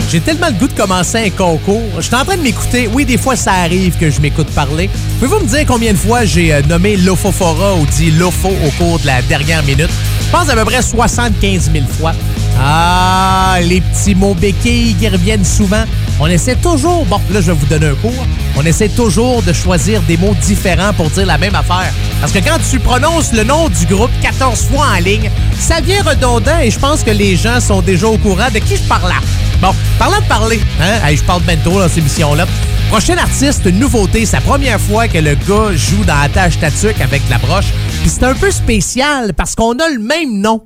J'ai 0.09 0.21
tellement 0.21 0.47
le 0.47 0.53
goût 0.53 0.67
de 0.67 0.73
commencer 0.73 1.17
un 1.17 1.29
concours. 1.29 1.81
Je 1.97 2.01
suis 2.01 2.15
en 2.15 2.23
train 2.23 2.37
de 2.37 2.41
m'écouter. 2.41 2.87
Oui, 2.91 3.03
des 3.03 3.17
fois, 3.17 3.35
ça 3.35 3.51
arrive 3.51 3.97
que 3.97 4.09
je 4.09 4.21
m'écoute 4.21 4.47
parler. 4.51 4.89
Pouvez-vous 5.19 5.43
me 5.43 5.49
dire 5.49 5.65
combien 5.67 5.91
de 5.91 5.97
fois 5.97 6.23
j'ai 6.23 6.53
euh, 6.53 6.61
nommé 6.61 6.95
Lofofora 6.95 7.75
ou 7.75 7.85
dit 7.85 8.11
Lofo 8.11 8.47
au 8.47 8.71
cours 8.77 8.99
de 8.99 9.07
la 9.07 9.21
dernière 9.23 9.63
minute? 9.63 9.89
Je 10.21 10.31
pense 10.31 10.49
à 10.49 10.55
peu 10.55 10.63
près 10.63 10.81
75 10.81 11.71
000 11.73 11.85
fois. 11.99 12.13
Ah, 12.59 13.57
les 13.61 13.81
petits 13.81 14.15
mots 14.15 14.33
béquilles 14.33 14.95
qui 14.95 15.09
reviennent 15.09 15.45
souvent. 15.45 15.83
On 16.19 16.25
essaie 16.25 16.55
toujours, 16.55 17.05
bon, 17.05 17.21
là, 17.31 17.41
je 17.41 17.51
vais 17.51 17.53
vous 17.53 17.65
donner 17.67 17.87
un 17.87 17.95
cours. 17.95 18.25
On 18.55 18.65
essaie 18.65 18.89
toujours 18.89 19.43
de 19.43 19.53
choisir 19.53 20.01
des 20.01 20.17
mots 20.17 20.35
différents 20.41 20.91
pour 20.93 21.11
dire 21.11 21.27
la 21.27 21.37
même 21.37 21.53
affaire. 21.53 21.93
Parce 22.19 22.31
que 22.31 22.39
quand 22.39 22.57
tu 22.71 22.79
prononces 22.79 23.33
le 23.33 23.43
nom 23.43 23.69
du 23.69 23.85
groupe 23.85 24.09
14 24.23 24.63
fois 24.65 24.87
en 24.97 24.99
ligne, 24.99 25.29
ça 25.59 25.79
devient 25.79 26.01
redondant 26.01 26.57
et 26.59 26.71
je 26.71 26.79
pense 26.79 27.03
que 27.03 27.11
les 27.11 27.35
gens 27.35 27.59
sont 27.59 27.83
déjà 27.83 28.07
au 28.07 28.17
courant 28.17 28.49
de 28.51 28.57
qui 28.57 28.77
je 28.77 28.83
parle 28.83 29.09
là. 29.09 29.19
Bon, 29.61 29.75
parlant 29.99 30.19
de 30.19 30.25
parler, 30.25 30.59
hein, 30.81 31.05
hey, 31.07 31.17
je 31.17 31.23
parle 31.23 31.43
bientôt 31.43 31.79
dans 31.79 31.87
cette 31.87 31.99
émission-là. 31.99 32.47
Prochain 32.89 33.17
artiste, 33.17 33.65
une 33.65 33.79
nouveauté, 33.79 34.25
c'est 34.25 34.37
la 34.37 34.41
première 34.41 34.81
fois 34.81 35.07
que 35.07 35.19
le 35.19 35.35
gars 35.35 35.75
joue 35.75 36.03
dans 36.03 36.19
la 36.19 36.29
tâche 36.29 36.57
tatuc 36.59 36.99
avec 36.99 37.21
la 37.29 37.37
broche. 37.37 37.67
Puis 38.01 38.09
c'est 38.09 38.23
un 38.23 38.33
peu 38.33 38.49
spécial 38.49 39.35
parce 39.35 39.53
qu'on 39.53 39.73
a 39.73 39.89
le 39.89 39.99
même 39.99 40.41
nom. 40.41 40.63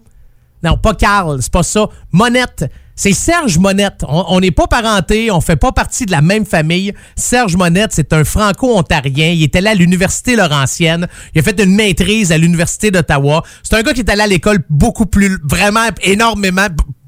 Non, 0.63 0.77
pas 0.77 0.93
Carl, 0.93 1.39
c'est 1.41 1.51
pas 1.51 1.63
ça. 1.63 1.88
Monette. 2.12 2.72
C'est 3.03 3.13
Serge 3.13 3.58
Monette. 3.58 4.05
On 4.08 4.39
n'est 4.39 4.51
pas 4.51 4.67
parenté, 4.67 5.31
on 5.31 5.41
fait 5.41 5.55
pas 5.55 5.72
partie 5.72 6.05
de 6.05 6.12
la 6.12 6.22
même 6.22 6.46
famille. 6.46 6.93
Serge 7.15 7.55
Monette, 7.55 7.93
c'est 7.93 8.13
un 8.13 8.24
franco-ontarien. 8.24 9.29
Il 9.29 9.41
était 9.41 9.60
là 9.60 9.72
à 9.72 9.74
l'Université 9.74 10.36
Laurentienne. 10.36 11.08
Il 11.34 11.39
a 11.39 11.41
fait 11.41 11.60
une 11.60 11.74
maîtrise 11.74 12.31
à 12.31 12.38
l'Université 12.38 12.91
d'Ottawa. 12.91 13.41
C'est 13.63 13.75
un 13.75 13.81
gars 13.81 13.93
qui 13.93 14.01
est 14.01 14.10
allé 14.12 14.22
à 14.22 14.27
l'école 14.27 14.60
beaucoup 14.70 15.08
plus, 15.08 15.39
vraiment 15.43 15.88
énormément, 16.03 16.67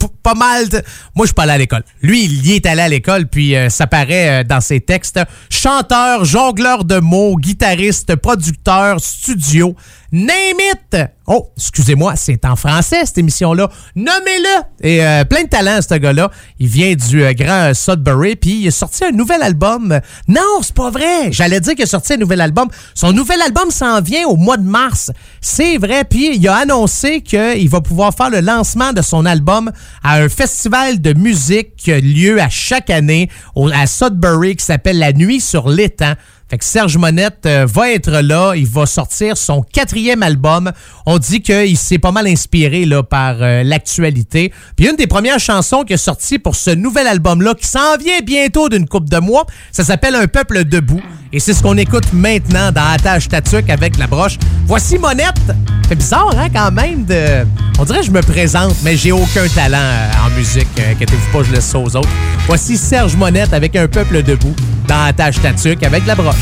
pas 0.09 0.33
mal. 0.33 0.69
de- 0.69 0.81
Moi, 1.15 1.25
je 1.25 1.27
suis 1.27 1.33
pas 1.33 1.43
allé 1.43 1.51
à 1.53 1.57
l'école. 1.57 1.83
Lui, 2.01 2.23
il 2.25 2.45
y 2.47 2.53
est 2.53 2.65
allé 2.65 2.81
à 2.81 2.87
l'école, 2.89 3.27
puis 3.27 3.55
euh, 3.55 3.69
ça 3.69 3.87
paraît 3.87 4.41
euh, 4.41 4.43
dans 4.43 4.61
ses 4.61 4.79
textes. 4.81 5.19
Chanteur, 5.49 6.25
jongleur 6.25 6.83
de 6.85 6.99
mots, 6.99 7.35
guitariste, 7.37 8.15
producteur, 8.15 8.99
studio, 8.99 9.75
name 10.11 10.59
it! 10.73 10.97
Oh, 11.25 11.49
excusez-moi, 11.55 12.15
c'est 12.17 12.43
en 12.43 12.57
français, 12.57 13.05
cette 13.05 13.17
émission-là. 13.17 13.69
Nommez-le! 13.95 14.61
Et 14.87 15.05
euh, 15.05 15.23
plein 15.23 15.43
de 15.43 15.47
talent, 15.47 15.79
ce 15.87 15.95
gars-là. 15.95 16.29
Il 16.59 16.67
vient 16.67 16.93
du 16.95 17.23
euh, 17.23 17.31
grand 17.33 17.73
Sudbury, 17.73 18.35
puis 18.35 18.61
il 18.63 18.67
a 18.67 18.71
sorti 18.71 19.05
un 19.05 19.11
nouvel 19.11 19.41
album. 19.41 19.99
Non, 20.27 20.41
c'est 20.61 20.75
pas 20.75 20.89
vrai! 20.89 21.31
J'allais 21.31 21.61
dire 21.61 21.75
qu'il 21.75 21.83
a 21.83 21.87
sorti 21.87 22.13
un 22.13 22.17
nouvel 22.17 22.41
album. 22.41 22.67
Son 22.93 23.13
nouvel 23.13 23.41
album 23.41 23.71
s'en 23.71 24.01
vient 24.01 24.27
au 24.27 24.35
mois 24.35 24.57
de 24.57 24.67
mars. 24.67 25.11
C'est 25.39 25.77
vrai, 25.77 26.03
puis 26.03 26.35
il 26.35 26.47
a 26.49 26.55
annoncé 26.57 27.21
qu'il 27.21 27.69
va 27.69 27.79
pouvoir 27.79 28.13
faire 28.13 28.29
le 28.29 28.41
lancement 28.41 28.91
de 28.91 29.01
son 29.01 29.25
album 29.25 29.71
à 30.03 30.17
un 30.17 30.29
festival 30.29 31.01
de 31.01 31.13
musique 31.13 31.75
qui 31.75 31.91
a 31.91 31.99
lieu 31.99 32.41
à 32.41 32.49
chaque 32.49 32.89
année 32.89 33.29
à 33.73 33.87
Sudbury 33.87 34.55
qui 34.55 34.65
s'appelle 34.65 34.99
La 34.99 35.13
Nuit 35.13 35.41
sur 35.41 35.69
l'étang. 35.69 36.13
Fait 36.49 36.57
que 36.57 36.65
Serge 36.65 36.97
Monette 36.97 37.45
euh, 37.45 37.65
va 37.67 37.91
être 37.91 38.11
là. 38.21 38.53
Il 38.55 38.67
va 38.67 38.85
sortir 38.85 39.37
son 39.37 39.63
quatrième 39.63 40.21
album. 40.21 40.71
On 41.05 41.17
dit 41.17 41.41
qu'il 41.41 41.77
s'est 41.77 41.97
pas 41.97 42.11
mal 42.11 42.27
inspiré 42.27 42.85
là, 42.85 43.01
par 43.01 43.41
euh, 43.41 43.63
l'actualité. 43.63 44.53
Puis 44.75 44.87
une 44.87 44.95
des 44.95 45.07
premières 45.07 45.39
chansons 45.39 45.83
qui 45.83 45.93
est 45.93 45.97
sortie 45.97 46.37
pour 46.37 46.55
ce 46.55 46.69
nouvel 46.69 47.07
album-là, 47.07 47.55
qui 47.55 47.65
s'en 47.65 47.97
vient 47.97 48.19
bientôt 48.23 48.69
d'une 48.69 48.87
coupe 48.87 49.09
de 49.09 49.17
mois, 49.17 49.47
ça 49.71 49.83
s'appelle 49.83 50.15
Un 50.15 50.27
peuple 50.27 50.63
debout. 50.65 51.01
Et 51.35 51.39
c'est 51.39 51.55
ce 51.55 51.63
qu'on 51.63 51.75
écoute 51.77 52.13
maintenant 52.13 52.71
dans 52.71 52.85
Attache 52.85 53.27
Tatuc 53.27 53.67
avec 53.71 53.97
la 53.97 54.05
broche. 54.05 54.37
Voici 54.67 54.99
Monette. 54.99 55.41
C'est 55.87 55.95
bizarre, 55.95 56.29
hein, 56.37 56.47
quand 56.53 56.71
même. 56.71 57.05
De... 57.05 57.43
On 57.79 57.85
dirait 57.85 58.01
que 58.01 58.05
je 58.05 58.11
me 58.11 58.21
présente, 58.21 58.75
mais 58.83 58.95
j'ai 58.95 59.11
aucun 59.11 59.47
talent 59.47 59.79
euh, 59.79 60.27
en 60.27 60.29
musique. 60.37 60.67
Euh, 60.77 60.91
Inquiétez-vous 60.91 61.35
pas, 61.35 61.43
je 61.43 61.51
laisse 61.51 61.65
ça 61.65 61.79
aux 61.79 61.95
autres. 61.95 62.09
Voici 62.45 62.77
Serge 62.77 63.15
Monette 63.15 63.51
avec 63.51 63.75
Un 63.75 63.87
peuple 63.87 64.21
debout 64.21 64.53
dans 64.87 65.05
Attache 65.05 65.41
Tatuc 65.41 65.81
avec 65.81 66.05
la 66.05 66.13
broche. 66.13 66.35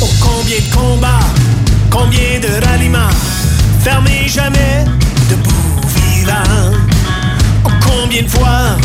Oh, 0.00 0.08
combien 0.18 0.56
de 0.56 0.74
combats, 0.74 1.20
combien 1.90 2.40
de 2.40 2.66
ralliements, 2.66 3.10
fermés 3.80 4.28
jamais, 4.28 4.86
debout 5.28 5.52
vivant. 6.16 6.72
Oh, 7.66 7.70
combien 7.86 8.22
de 8.22 8.28
fois 8.28 8.78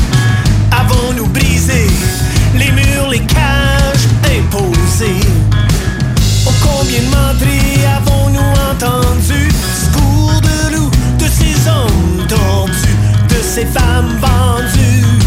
avons-nous 0.71 1.27
brisé 1.27 1.87
les 2.53 2.69
murs, 2.73 3.07
les 3.09 3.21
imposées? 3.21 3.76
Combien 6.63 7.01
de 7.01 7.09
menteries 7.15 7.85
avons-nous 7.85 8.53
entendu? 8.71 9.47
Discours 9.49 10.41
de 10.41 10.75
loup, 10.75 10.91
de 11.19 11.25
ces 11.25 11.67
hommes 11.67 12.27
tordus, 12.27 12.97
de 13.29 13.41
ces 13.41 13.65
femmes 13.65 14.19
vendues. 14.21 15.26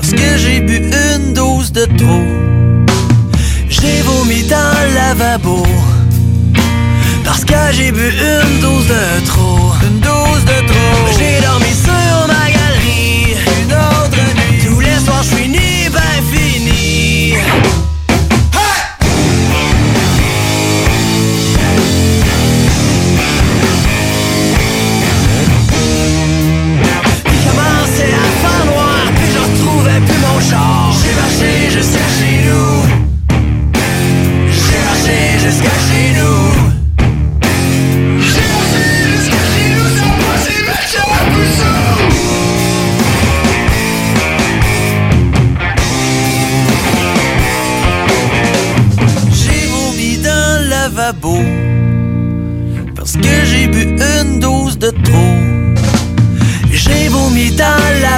Parce 0.00 0.12
que 0.12 0.36
j'ai 0.36 0.60
bu 0.60 0.76
une 0.76 1.34
dose 1.34 1.72
de 1.72 1.84
trop. 1.84 2.22
J'ai 3.68 4.00
vomi 4.02 4.44
dans 4.44 4.72
le 4.86 4.94
lavabo. 4.94 5.66
Parce 7.24 7.44
que 7.44 7.54
j'ai 7.72 7.90
bu 7.90 8.08
une 8.08 8.60
dose 8.60 8.86
de 8.86 9.26
trop. 9.26 9.72
Une 9.82 9.98
dose 9.98 10.44
de 10.44 10.66
trop. 10.68 11.18
J'ai 11.18 11.44
dormi 11.44 11.74
sur 11.74 11.97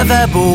lavabo 0.01 0.53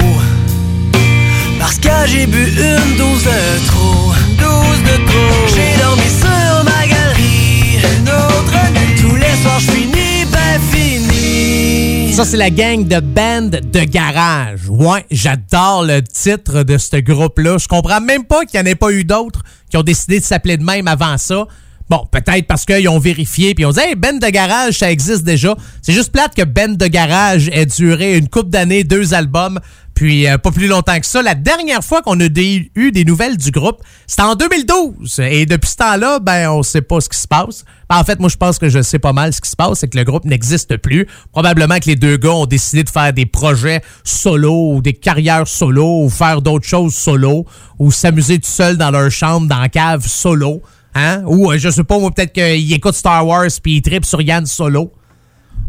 parce 1.60 1.78
que 1.78 1.88
j'ai 2.06 2.26
bu 2.26 2.42
une 2.42 2.96
dose 2.96 3.24
de 3.24 3.66
trop. 3.66 4.12
Une 4.12 4.36
dose 4.36 4.82
de 4.82 5.06
trop. 5.06 5.46
J'ai 5.48 5.80
dormi 5.80 6.02
sur 6.02 6.64
ma 6.64 6.86
galerie. 6.86 7.78
Une 7.98 8.08
autre 8.08 8.72
nuit. 8.72 9.00
Tous 9.00 9.16
les 9.16 9.42
soirs, 9.42 9.60
je 9.60 9.70
finis, 9.70 10.26
ben 10.30 10.60
fini. 10.70 12.12
Ça, 12.12 12.24
c'est 12.24 12.36
la 12.36 12.50
gang 12.50 12.86
de 12.86 13.00
band 13.00 13.48
de 13.48 13.84
garage. 13.84 14.68
Ouais, 14.68 15.06
j'adore 15.10 15.84
le 15.84 16.02
titre 16.02 16.62
de 16.62 16.76
ce 16.76 16.96
groupe-là. 16.96 17.56
Je 17.58 17.68
comprends 17.68 18.00
même 18.00 18.24
pas 18.24 18.44
qu'il 18.44 18.60
n'y 18.60 18.68
en 18.68 18.70
ait 18.70 18.74
pas 18.74 18.90
eu 18.90 19.04
d'autres 19.04 19.40
qui 19.70 19.76
ont 19.76 19.82
décidé 19.82 20.20
de 20.20 20.24
s'appeler 20.24 20.56
de 20.58 20.64
même 20.64 20.88
avant 20.88 21.16
ça. 21.18 21.46
Bon, 21.88 22.04
peut-être 22.10 22.46
parce 22.46 22.64
qu'ils 22.64 22.88
ont 22.88 22.98
vérifié 22.98 23.54
puis 23.54 23.62
ils 23.62 23.66
ont 23.66 23.70
dit 23.70 23.94
band 23.96 24.14
de 24.14 24.28
garage, 24.28 24.78
ça 24.78 24.90
existe 24.90 25.22
déjà. 25.22 25.54
C'est 25.82 25.92
juste 25.92 26.10
plate 26.10 26.34
que 26.34 26.42
band 26.42 26.74
de 26.74 26.86
garage 26.86 27.48
ait 27.52 27.66
duré 27.66 28.16
une 28.16 28.28
couple 28.28 28.50
d'années, 28.50 28.82
deux 28.82 29.14
albums, 29.14 29.60
puis 29.94 30.28
euh, 30.28 30.36
pas 30.36 30.50
plus 30.50 30.66
longtemps 30.66 30.98
que 30.98 31.06
ça. 31.06 31.22
La 31.22 31.34
dernière 31.34 31.82
fois 31.82 32.02
qu'on 32.02 32.20
a 32.20 32.24
eu 32.24 32.92
des 32.92 33.04
nouvelles 33.04 33.36
du 33.36 33.50
groupe, 33.50 33.82
c'était 34.06 34.22
en 34.22 34.34
2012. 34.34 35.20
Et 35.30 35.46
depuis 35.46 35.70
ce 35.70 35.76
temps-là, 35.76 36.18
ben, 36.18 36.50
on 36.50 36.62
sait 36.62 36.82
pas 36.82 37.00
ce 37.00 37.08
qui 37.08 37.18
se 37.18 37.26
passe. 37.26 37.64
Ben, 37.88 37.96
en 37.96 38.04
fait, 38.04 38.20
moi, 38.20 38.28
je 38.28 38.36
pense 38.36 38.58
que 38.58 38.68
je 38.68 38.82
sais 38.82 38.98
pas 38.98 39.14
mal 39.14 39.32
ce 39.32 39.40
qui 39.40 39.48
se 39.48 39.56
passe, 39.56 39.78
c'est 39.78 39.88
que 39.88 39.96
le 39.96 40.04
groupe 40.04 40.26
n'existe 40.26 40.76
plus. 40.76 41.06
Probablement 41.32 41.78
que 41.78 41.86
les 41.86 41.96
deux 41.96 42.18
gars 42.18 42.32
ont 42.32 42.46
décidé 42.46 42.84
de 42.84 42.90
faire 42.90 43.12
des 43.12 43.26
projets 43.26 43.80
solo 44.04 44.74
ou 44.74 44.82
des 44.82 44.92
carrières 44.92 45.48
solo 45.48 46.04
ou 46.04 46.10
faire 46.10 46.42
d'autres 46.42 46.66
choses 46.66 46.94
solo 46.94 47.46
ou 47.78 47.90
s'amuser 47.90 48.38
tout 48.38 48.50
seul 48.50 48.76
dans 48.76 48.90
leur 48.90 49.10
chambre, 49.10 49.48
dans 49.48 49.60
la 49.60 49.68
cave 49.68 50.06
solo. 50.06 50.62
Hein? 50.98 51.24
Ou, 51.26 51.52
euh, 51.52 51.58
je 51.58 51.68
sais 51.68 51.84
pas, 51.84 51.98
peut-être 51.98 52.32
qu'ils 52.32 52.72
écoutent 52.72 52.94
Star 52.94 53.26
Wars 53.26 53.48
puis 53.62 53.76
ils 53.76 53.82
trippent 53.82 54.06
sur 54.06 54.22
Yann 54.22 54.46
solo. 54.46 54.90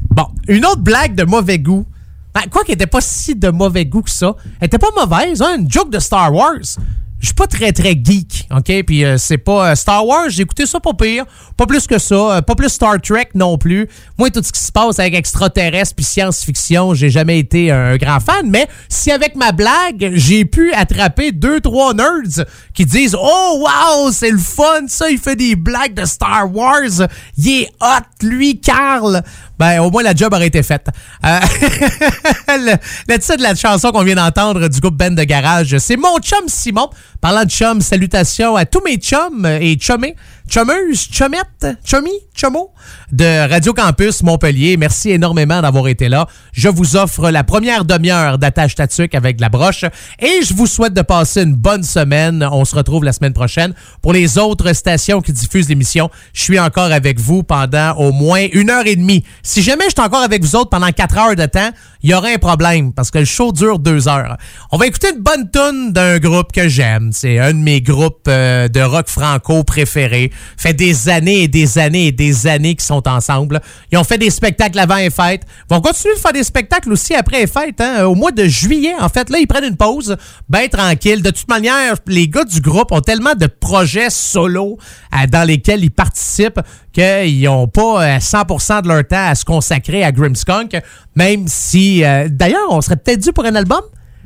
Bon, 0.10 0.28
une 0.48 0.66
autre 0.66 0.82
blague 0.82 1.16
de 1.16 1.26
mauvais 1.26 1.60
goût. 1.60 1.86
Ben, 2.34 2.44
quoi 2.50 2.64
qu'elle 2.64 2.76
était 2.76 2.88
pas 2.88 3.02
si 3.02 3.36
de 3.36 3.50
mauvais 3.50 3.86
goût 3.86 4.04
que 4.04 4.10
ça. 4.10 4.36
Elle 4.62 4.68
était 4.68 4.78
pas 4.78 4.88
mauvaise, 4.96 5.42
hein? 5.42 5.58
Une 5.60 5.70
joke 5.70 5.92
de 5.92 6.00
Star 6.00 6.34
Wars. 6.34 6.78
Je 7.20 7.28
suis 7.28 7.34
pas 7.34 7.48
très 7.48 7.72
très 7.72 7.94
geek, 7.94 8.48
OK? 8.56 8.84
Puis 8.86 9.04
euh, 9.04 9.18
c'est 9.18 9.40
pas 9.40 9.72
euh, 9.72 9.76
Star 9.76 10.06
Wars, 10.06 10.30
j'ai 10.30 10.44
écouté 10.44 10.68
ça 10.68 10.80
pas 10.80 10.94
pire, 10.94 11.26
pas 11.58 11.66
plus 11.66 11.88
que 11.88 11.98
ça, 11.98 12.16
euh, 12.16 12.42
pas 12.42 12.54
plus 12.54 12.70
Star 12.70 13.02
Trek 13.02 13.30
non 13.34 13.58
plus. 13.58 13.90
Moi 14.20 14.30
tout 14.30 14.44
ce 14.44 14.52
qui 14.52 14.62
se 14.62 14.72
passe 14.72 15.00
avec 15.00 15.16
extraterrestres 15.16 15.96
puis 15.96 16.06
science-fiction, 16.06 16.94
j'ai 16.94 17.10
jamais 17.10 17.40
été 17.40 17.72
un 17.72 17.98
grand 17.98 18.20
fan, 18.20 18.48
mais 18.48 18.68
si 18.88 19.12
avec 19.12 19.36
ma 19.36 19.52
blague, 19.52 20.12
j'ai 20.14 20.46
pu 20.46 20.72
attraper 20.74 21.32
deux 21.32 21.60
trois 21.60 21.96
nerds 21.96 22.46
qui 22.76 22.86
disent 22.86 23.16
"Oh 23.20 23.66
wow, 23.66 24.12
c'est 24.12 24.32
le 24.32 24.38
fun 24.38 24.88
ça, 24.88 25.10
il 25.10 25.18
fait 25.18 25.36
des 25.36 25.56
blagues 25.56 25.96
de 25.96 26.06
Star 26.06 26.54
Wars, 26.54 27.08
il 27.36 27.62
est 27.62 27.70
hot 27.82 28.26
lui 28.28 28.60
Carl." 28.60 29.24
Ben 29.60 29.80
au 29.80 29.90
moins 29.90 30.04
la 30.04 30.14
job 30.14 30.34
aurait 30.34 30.48
été 30.48 30.64
faite. 30.64 30.88
Euh, 31.26 31.40
le, 33.10 33.18
titre 33.18 33.38
de 33.38 33.44
la 33.44 33.56
chanson 33.56 33.92
qu'on 33.92 34.04
vient 34.04 34.16
d'entendre 34.16 34.68
du 34.68 34.80
groupe 34.80 34.96
Ben 34.96 35.16
de 35.16 35.24
Garage, 35.24 35.78
c'est 35.80 35.98
Mon 35.98 36.20
chum 36.20 36.48
Simon. 36.48 36.90
Parlant 37.22 37.44
de 37.44 37.50
chum, 37.50 37.82
salutations 37.82 38.56
à 38.56 38.66
tous 38.66 38.82
mes 38.86 38.98
chums 38.98 39.46
et 39.46 39.78
chummés, 39.80 40.16
chummeuses, 40.48 41.10
chummettes, 41.12 41.78
chummy, 41.84 42.12
chummo 42.34 42.72
de 43.12 43.50
Radio 43.50 43.74
Campus 43.74 44.24
Montpellier. 44.24 44.78
Merci 44.78 45.12
énormément 45.12 45.62
d'avoir 45.62 45.88
été 45.88 46.10
là. 46.10 46.28
Je 46.54 46.70
vous 46.70 46.96
offre 46.96 47.30
la 47.30 47.44
première 47.44 47.86
demi-heure 47.86 48.38
d'attache 48.38 48.76
tatuc 48.76 49.14
avec 49.16 49.40
la 49.40 49.50
broche 49.50 49.84
et 50.20 50.42
je 50.44 50.54
vous 50.54 50.68
souhaite 50.68 50.94
de 50.94 51.02
passer 51.02 51.44
une 51.44 51.56
bonne 51.56 51.84
semaine. 51.84 52.48
On 52.52 52.66
se 52.66 52.76
retrouve 52.76 53.04
la 53.04 53.14
semaine 53.14 53.34
prochaine 53.34 53.74
pour 54.02 54.14
les 54.14 54.38
autres 54.38 54.74
stations 54.74 55.22
qui 55.22 55.34
diffusent 55.34 55.70
l'émission. 55.70 56.10
Je 56.34 56.42
suis 56.42 56.60
encore 56.60 56.92
avec 56.92 57.20
vous 57.20 57.44
pendant 57.44 57.96
au 57.98 58.12
moins 58.12 58.46
une 58.54 58.70
heure 58.70 58.88
et 58.88 58.96
demie. 58.96 59.24
Si 59.44 59.62
jamais 59.62 59.86
je 59.86 59.92
suis 59.92 60.02
encore 60.02 60.24
avec 60.24 60.42
vous 60.42 60.56
autres 60.56 60.70
pendant 60.70 60.92
quatre 60.92 61.18
heures 61.18 61.36
de 61.36 61.46
temps, 61.46 61.72
il 62.02 62.12
y 62.12 62.14
aura 62.14 62.28
un 62.30 62.38
problème 62.38 62.94
parce 62.94 63.12
que 63.12 63.20
le 63.20 63.26
show 63.26 63.52
dure 63.52 63.80
deux 63.80 64.08
heures. 64.08 64.38
On 64.72 64.78
va 64.78 64.88
écouter 64.88 65.10
une 65.14 65.22
bonne 65.22 65.50
tune 65.52 65.92
d'un 65.92 66.20
groupe 66.20 66.52
que 66.52 66.68
j'aime. 66.68 67.12
C'est 67.12 67.40
un 67.40 67.54
de 67.54 67.60
mes 67.60 67.82
groupes 67.82 68.28
euh, 68.28 68.68
de 68.68 68.82
rock 68.82 69.08
franco 69.08 69.64
préférés. 69.64 70.32
Fait 70.58 70.74
des 70.74 71.10
années 71.10 71.44
et 71.44 71.48
des 71.48 71.78
années 71.78 72.08
et 72.08 72.12
des 72.12 72.48
années 72.48 72.76
qu'ils 72.76 72.86
sont 72.86 73.08
ensemble. 73.08 73.62
Ils 73.92 73.98
ont 73.98 74.04
fait 74.04 74.18
des 74.18 74.30
spectacles 74.30 74.80
avant 74.80 74.96
les 74.96 75.10
fêtes. 75.10 75.44
Ils 75.70 75.74
vont 75.76 75.82
continuer 75.82 76.16
de 76.16 76.20
faire 76.20 76.34
des 76.34 76.44
spectacles 76.44 76.92
aussi 76.92 77.14
après 77.16 77.42
les 77.42 77.48
fêtes. 77.48 77.80
hein. 77.82 78.06
Au 78.06 78.16
mois 78.16 78.32
de 78.32 78.46
juillet, 78.46 78.94
en 79.00 79.10
fait, 79.10 79.30
là, 79.30 79.40
ils 79.40 79.48
prennent 79.48 79.64
une 79.66 79.78
pause 79.78 80.16
bien 80.50 80.68
tranquille. 80.68 81.22
De 81.22 81.30
toute 81.32 81.48
manière, 81.50 81.96
les 82.08 82.28
gars 82.28 82.44
du 82.46 82.62
groupe 82.62 82.92
ont 82.92 83.02
tellement 83.02 83.36
de 83.36 83.48
projets 83.48 84.10
solo 84.10 84.78
euh, 85.14 85.28
dans 85.28 85.48
lesquels 85.48 85.84
ils 85.84 85.92
participent 85.92 86.60
qu'ils 86.94 87.44
n'ont 87.44 87.68
pas 87.68 88.04
euh, 88.16 88.18
100% 88.18 88.82
de 88.84 88.88
leur 88.88 89.08
temps 89.08 89.28
à 89.30 89.36
se 89.36 89.46
consacrer 89.46 90.04
à 90.04 90.12
Grimmskunk, 90.12 90.78
même 91.16 91.46
si... 91.48 92.04
euh, 92.04 92.28
D'ailleurs, 92.30 92.68
on 92.70 92.82
serait 92.82 92.98
peut-être 92.98 93.22
dû 93.22 93.32
pour 93.34 93.46
un 93.46 93.56
album? 93.56 93.82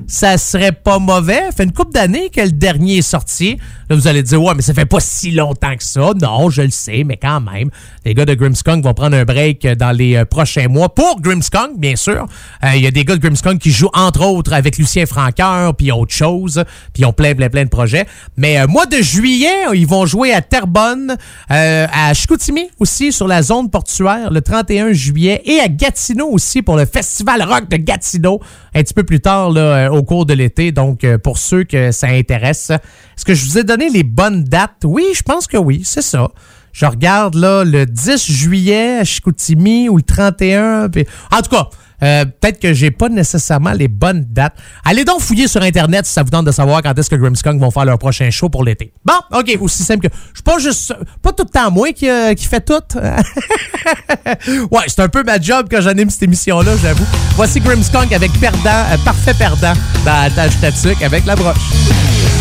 Ça 0.08 0.38
serait 0.38 0.72
pas 0.72 1.00
mauvais. 1.00 1.42
Ça 1.50 1.52
fait 1.58 1.64
une 1.64 1.74
couple 1.74 1.94
d'années 1.94 2.30
que 2.30 2.42
le 2.42 2.52
dernier 2.52 2.98
est 2.98 3.02
sorti. 3.02 3.58
Là, 3.90 3.96
vous 3.96 4.08
allez 4.08 4.24
dire, 4.24 4.42
ouais, 4.42 4.54
mais 4.56 4.62
ça 4.62 4.74
fait 4.74 4.86
pas 4.86 5.00
si 5.00 5.32
longtemps 5.32 5.76
que 5.76 5.84
ça. 5.84 6.12
Non, 6.22 6.50
je 6.50 6.62
le 6.62 6.70
sais, 6.70 7.04
mais 7.06 7.18
quand 7.18 7.42
même. 7.42 7.70
Les 8.06 8.14
gars 8.14 8.26
de 8.26 8.34
Grimmskunk 8.34 8.84
vont 8.84 8.94
prendre 8.94 9.18
un 9.18 9.26
break 9.26 9.68
dans 9.78 9.92
les 9.92 10.16
euh, 10.16 10.26
prochains 10.26 10.68
mois 10.68 10.94
pour 10.94 11.22
Grimmskunk, 11.22 11.78
bien 11.78 11.96
sûr. 11.96 12.26
Euh, 12.64 12.70
Il 12.76 12.82
y 12.82 12.88
a 12.88 12.92
des 12.92 13.04
gars 13.06 13.16
de 13.16 13.22
Grimmskunk 13.22 13.60
qui 13.60 13.72
jouent, 13.72 13.90
entre 13.94 14.26
autres, 14.26 14.54
avec 14.54 14.78
Lucien 14.78 15.06
Franqueur, 15.06 15.76
puis 15.76 15.92
autre 15.92 16.14
chose. 16.14 16.64
Puis 16.94 17.04
ils 17.04 17.06
ont 17.06 17.14
plein, 17.14 17.36
plein, 17.36 17.50
plein 17.50 17.66
de 17.66 17.70
projets. 17.70 18.06
Mais 18.38 18.60
euh, 18.60 18.68
mois 18.68 18.86
de 18.86 18.98
juillet, 18.98 19.50
ils 19.74 19.88
vont 19.88 20.06
jouer 20.06 20.34
à 20.34 20.42
Terrebonne, 20.42 21.16
à 21.50 22.14
Chicoutimi 22.14 22.70
aussi, 22.80 23.12
sur 23.12 23.28
la 23.28 23.42
zone 23.42 23.70
portuaire, 23.70 24.32
le 24.32 24.42
31 24.42 24.94
juillet, 24.94 25.42
et 25.46 25.60
à 25.60 25.68
Gatineau 25.68 26.28
aussi 26.28 26.62
pour 26.62 26.78
le 26.78 26.86
Festival 26.86 27.42
Rock 27.44 27.70
de 27.70 27.78
Gatineau, 27.78 28.40
un 28.74 28.84
petit 28.84 28.94
peu 28.94 29.04
plus 29.04 29.20
tard 29.20 29.52
là, 29.52 29.62
euh, 29.62 29.90
au 29.90 30.04
cours 30.04 30.26
de 30.26 30.34
l'été. 30.34 30.72
Donc, 30.72 31.04
euh, 31.04 31.18
pour 31.18 31.38
ceux 31.38 31.64
que 31.64 31.92
ça 31.92 32.08
intéresse, 32.08 32.70
est-ce 32.72 33.26
que 33.26 33.34
je 33.34 33.46
vous 33.46 33.58
ai 33.58 33.64
donné 33.64 33.90
les 33.90 34.04
bonnes 34.04 34.44
dates? 34.44 34.84
Oui, 34.86 35.06
je 35.14 35.22
pense 35.24 35.48
que 35.48 35.58
oui, 35.58 35.82
c'est 35.84 36.02
ça. 36.02 36.30
Je 36.74 36.86
regarde 36.86 37.36
là 37.36 37.66
le 37.66 37.86
10 37.86 38.32
juillet 38.32 39.00
à 39.00 39.04
Chicoutimi 39.04 39.90
ou 39.90 39.98
le 39.98 40.04
31. 40.04 40.88
puis- 40.90 41.06
En 41.32 41.42
tout 41.42 41.50
cas, 41.50 41.70
euh, 42.04 42.26
peut-être 42.26 42.60
que 42.60 42.74
j'ai 42.74 42.92
pas 42.92 43.10
nécessairement 43.10 43.74
les 43.74 43.88
bonnes 43.88 44.26
dates. 44.30 44.56
Allez 44.84 45.06
donc 45.06 45.22
fouiller 45.22 45.48
sur 45.48 45.62
Internet 45.62 46.06
si 46.06 46.14
ça 46.14 46.24
vous 46.24 46.30
tente 46.30 46.46
de 46.46 46.52
savoir 46.52 46.82
quand 46.82 46.98
est-ce 46.98 47.10
que 47.10 47.16
Grimmskunk 47.16 47.60
vont 47.60 47.72
faire 47.72 47.86
leur 47.86 48.00
prochain 48.00 48.30
show 48.30 48.50
pour 48.50 48.64
l'été. 48.64 48.94
Bon, 49.06 49.14
OK, 49.32 49.58
aussi 49.62 49.84
simple 49.84 50.08
que... 50.08 50.14
Je 50.32 50.38
suis 50.38 50.44
pas 50.44 50.60
juste... 50.60 50.94
Pas 51.22 51.32
tout 51.32 51.44
le 51.44 51.50
temps 51.50 51.72
moi 51.72 51.92
qui, 51.94 52.10
euh, 52.10 52.36
fait 52.36 52.62
tout. 52.62 52.74
ouais, 54.72 54.84
c'est 54.88 55.02
un 55.02 55.10
peu 55.10 55.24
ma 55.24 55.40
job 55.40 55.68
quand 55.70 55.82
j'anime 55.82 56.10
cette 56.10 56.24
émission-là, 56.24 56.72
j'avoue. 56.82 57.06
Voici 57.36 57.60
Grimmskunk 57.60 58.12
avec 58.14 58.32
Perdant, 58.40 58.86
euh, 58.92 58.98
Parfait 59.06 59.34
Perdant 59.34 59.74
dans 60.06 60.34
tâche 60.36 60.54
statique 60.54 61.02
avec 61.04 61.26
la 61.26 61.36
broche. 61.36 62.41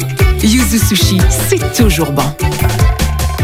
Yuzu 0.43 0.79
Sushi, 0.79 1.17
c'est 1.29 1.73
toujours 1.73 2.11
bon. 2.11 2.50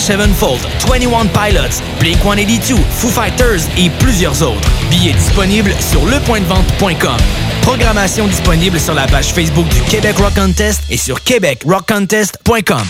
Sevenfold, 0.00 0.60
21 0.86 1.26
Pilots, 1.26 1.82
Blink-182, 2.00 2.76
Foo 2.90 3.08
Fighters 3.08 3.62
et 3.76 3.90
plusieurs 3.98 4.42
autres. 4.42 4.68
Billets 4.90 5.12
disponibles 5.12 5.72
sur 5.80 6.04
lepointdevente.com. 6.06 7.16
Programmation 7.62 8.26
disponible 8.26 8.78
sur 8.78 8.94
la 8.94 9.06
page 9.06 9.32
Facebook 9.32 9.68
du 9.68 9.80
Québec 9.82 10.16
Rock 10.18 10.34
Contest 10.34 10.82
et 10.90 10.96
sur 10.96 11.22
québecrockcontest.com. 11.22 12.82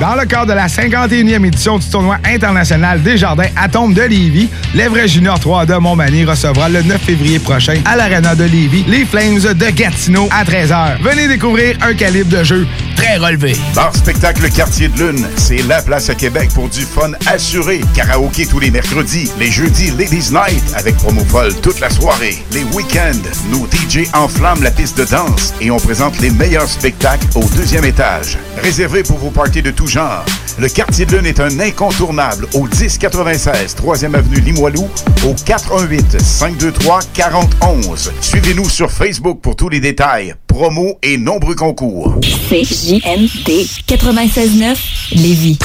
Dans 0.00 0.16
le 0.16 0.24
cadre 0.24 0.46
de 0.46 0.52
la 0.54 0.66
51e 0.66 1.46
édition 1.46 1.78
du 1.78 1.86
tournoi 1.86 2.16
international 2.24 3.00
des 3.02 3.16
jardins 3.16 3.46
Atomes 3.56 3.94
de 3.94 4.02
Lévis, 4.02 4.48
l'Everest 4.74 5.14
Junior 5.14 5.38
3 5.38 5.66
de 5.66 5.74
Montmagny 5.74 6.24
recevra 6.24 6.68
le 6.68 6.82
9 6.82 7.00
février 7.00 7.38
prochain 7.38 7.76
à 7.84 7.94
l'Arena 7.94 8.34
de 8.34 8.42
Lévis 8.42 8.84
les 8.88 9.04
Flames 9.04 9.38
de 9.38 9.70
Gatineau 9.70 10.28
à 10.32 10.42
13h. 10.44 11.00
Venez 11.02 11.28
découvrir 11.28 11.76
un 11.82 11.94
calibre 11.94 12.36
de 12.36 12.42
jeu 12.42 12.66
très 12.96 13.16
relevé. 13.16 13.54
Bar 13.74 13.94
spectacle 13.94 14.50
Quartier 14.50 14.88
de 14.88 14.98
Lune, 14.98 15.26
c'est 15.36 15.62
la 15.68 15.82
place 15.82 16.10
à 16.10 16.14
Québec 16.14 16.50
pour 16.54 16.68
du 16.68 16.82
fun 16.82 17.12
assuré. 17.26 17.80
Karaoké 17.94 18.46
tous 18.46 18.58
les 18.58 18.70
mercredis, 18.70 19.30
les 19.38 19.50
jeudis 19.50 19.90
Ladies 19.90 20.30
Night 20.30 20.62
avec 20.74 20.96
promo 20.96 21.24
folle 21.24 21.54
toute 21.60 21.80
la 21.80 21.90
soirée. 21.90 22.42
Les 22.52 22.64
week-ends, 22.64 23.12
nos 23.50 23.66
DJ 23.66 24.08
enflamment 24.14 24.62
la 24.62 24.70
piste 24.70 24.98
de 24.98 25.04
danse 25.04 25.54
et 25.60 25.70
on 25.70 25.78
présente 25.78 26.20
les 26.20 26.30
meilleurs 26.30 26.68
spectacles 26.68 27.26
au 27.34 27.44
deuxième 27.56 27.84
étage. 27.84 28.38
Réservé 28.62 29.02
pour 29.02 29.18
vos 29.18 29.30
parties 29.30 29.62
de 29.62 29.70
tout 29.70 29.86
genre. 29.86 30.24
Le 30.58 30.68
Quartier 30.68 31.06
de 31.06 31.16
Lune 31.16 31.26
est 31.26 31.40
un 31.40 31.60
incontournable 31.60 32.46
au 32.54 32.66
1096 32.66 33.76
3e 33.76 34.14
avenue 34.14 34.40
Limoilou 34.40 34.88
au 35.26 35.34
418 35.44 36.20
523 36.20 37.00
4011. 37.14 38.12
Suivez-nous 38.20 38.68
sur 38.68 38.90
Facebook 38.90 39.40
pour 39.40 39.56
tous 39.56 39.68
les 39.68 39.80
détails, 39.80 40.34
promos 40.46 40.98
et 41.02 41.16
nombreux 41.16 41.54
concours. 41.54 42.18
CJMD 42.82 43.68
96.9 43.86 44.76
Lévis. 45.14 45.56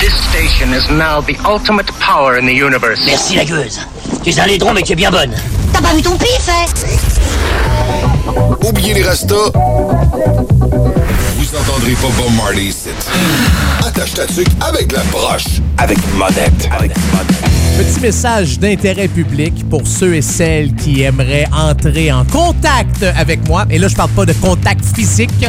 This 0.00 0.12
station 0.30 0.74
is 0.74 0.90
now 0.90 1.20
the 1.20 1.36
ultimate 1.46 1.86
power 2.00 2.36
in 2.38 2.44
the 2.44 2.52
universe. 2.52 2.98
Merci 3.06 3.36
la 3.36 3.44
gueuse. 3.44 3.78
Tu 4.24 4.30
es 4.30 4.40
un 4.40 4.46
laidron 4.46 4.74
mais 4.74 4.82
tu 4.82 4.90
es 4.92 4.96
bien 4.96 5.12
bonne. 5.12 5.30
T'as 5.72 5.80
pas 5.80 5.94
vu 5.94 6.02
ton 6.02 6.16
pif, 6.16 6.48
hein? 6.48 6.64
Oubliez 8.66 8.94
les 8.94 9.04
restos. 9.04 9.52
Vous 9.52 11.56
entendrez 11.56 11.92
pas 11.92 12.08
Bob 12.18 12.32
Marley 12.36 12.64
ici. 12.64 12.88
Attache 13.86 14.14
ta 14.14 14.26
tuque 14.26 14.48
avec 14.60 14.90
la 14.90 15.04
broche. 15.04 15.60
Avec 15.78 15.98
monette. 16.16 16.68
Avec 16.76 16.90
Petit 17.78 18.00
message 18.00 18.58
d'intérêt 18.58 19.06
public 19.06 19.68
pour 19.70 19.86
ceux 19.86 20.16
et 20.16 20.22
celles 20.22 20.74
qui 20.74 21.02
aimeraient 21.02 21.46
entrer 21.52 22.10
en 22.10 22.24
contact 22.24 23.04
avec 23.04 23.46
moi. 23.46 23.66
Et 23.70 23.78
là, 23.78 23.86
je 23.86 23.94
parle 23.94 24.10
pas 24.10 24.26
de 24.26 24.32
contact 24.32 24.84
physique 24.96 25.46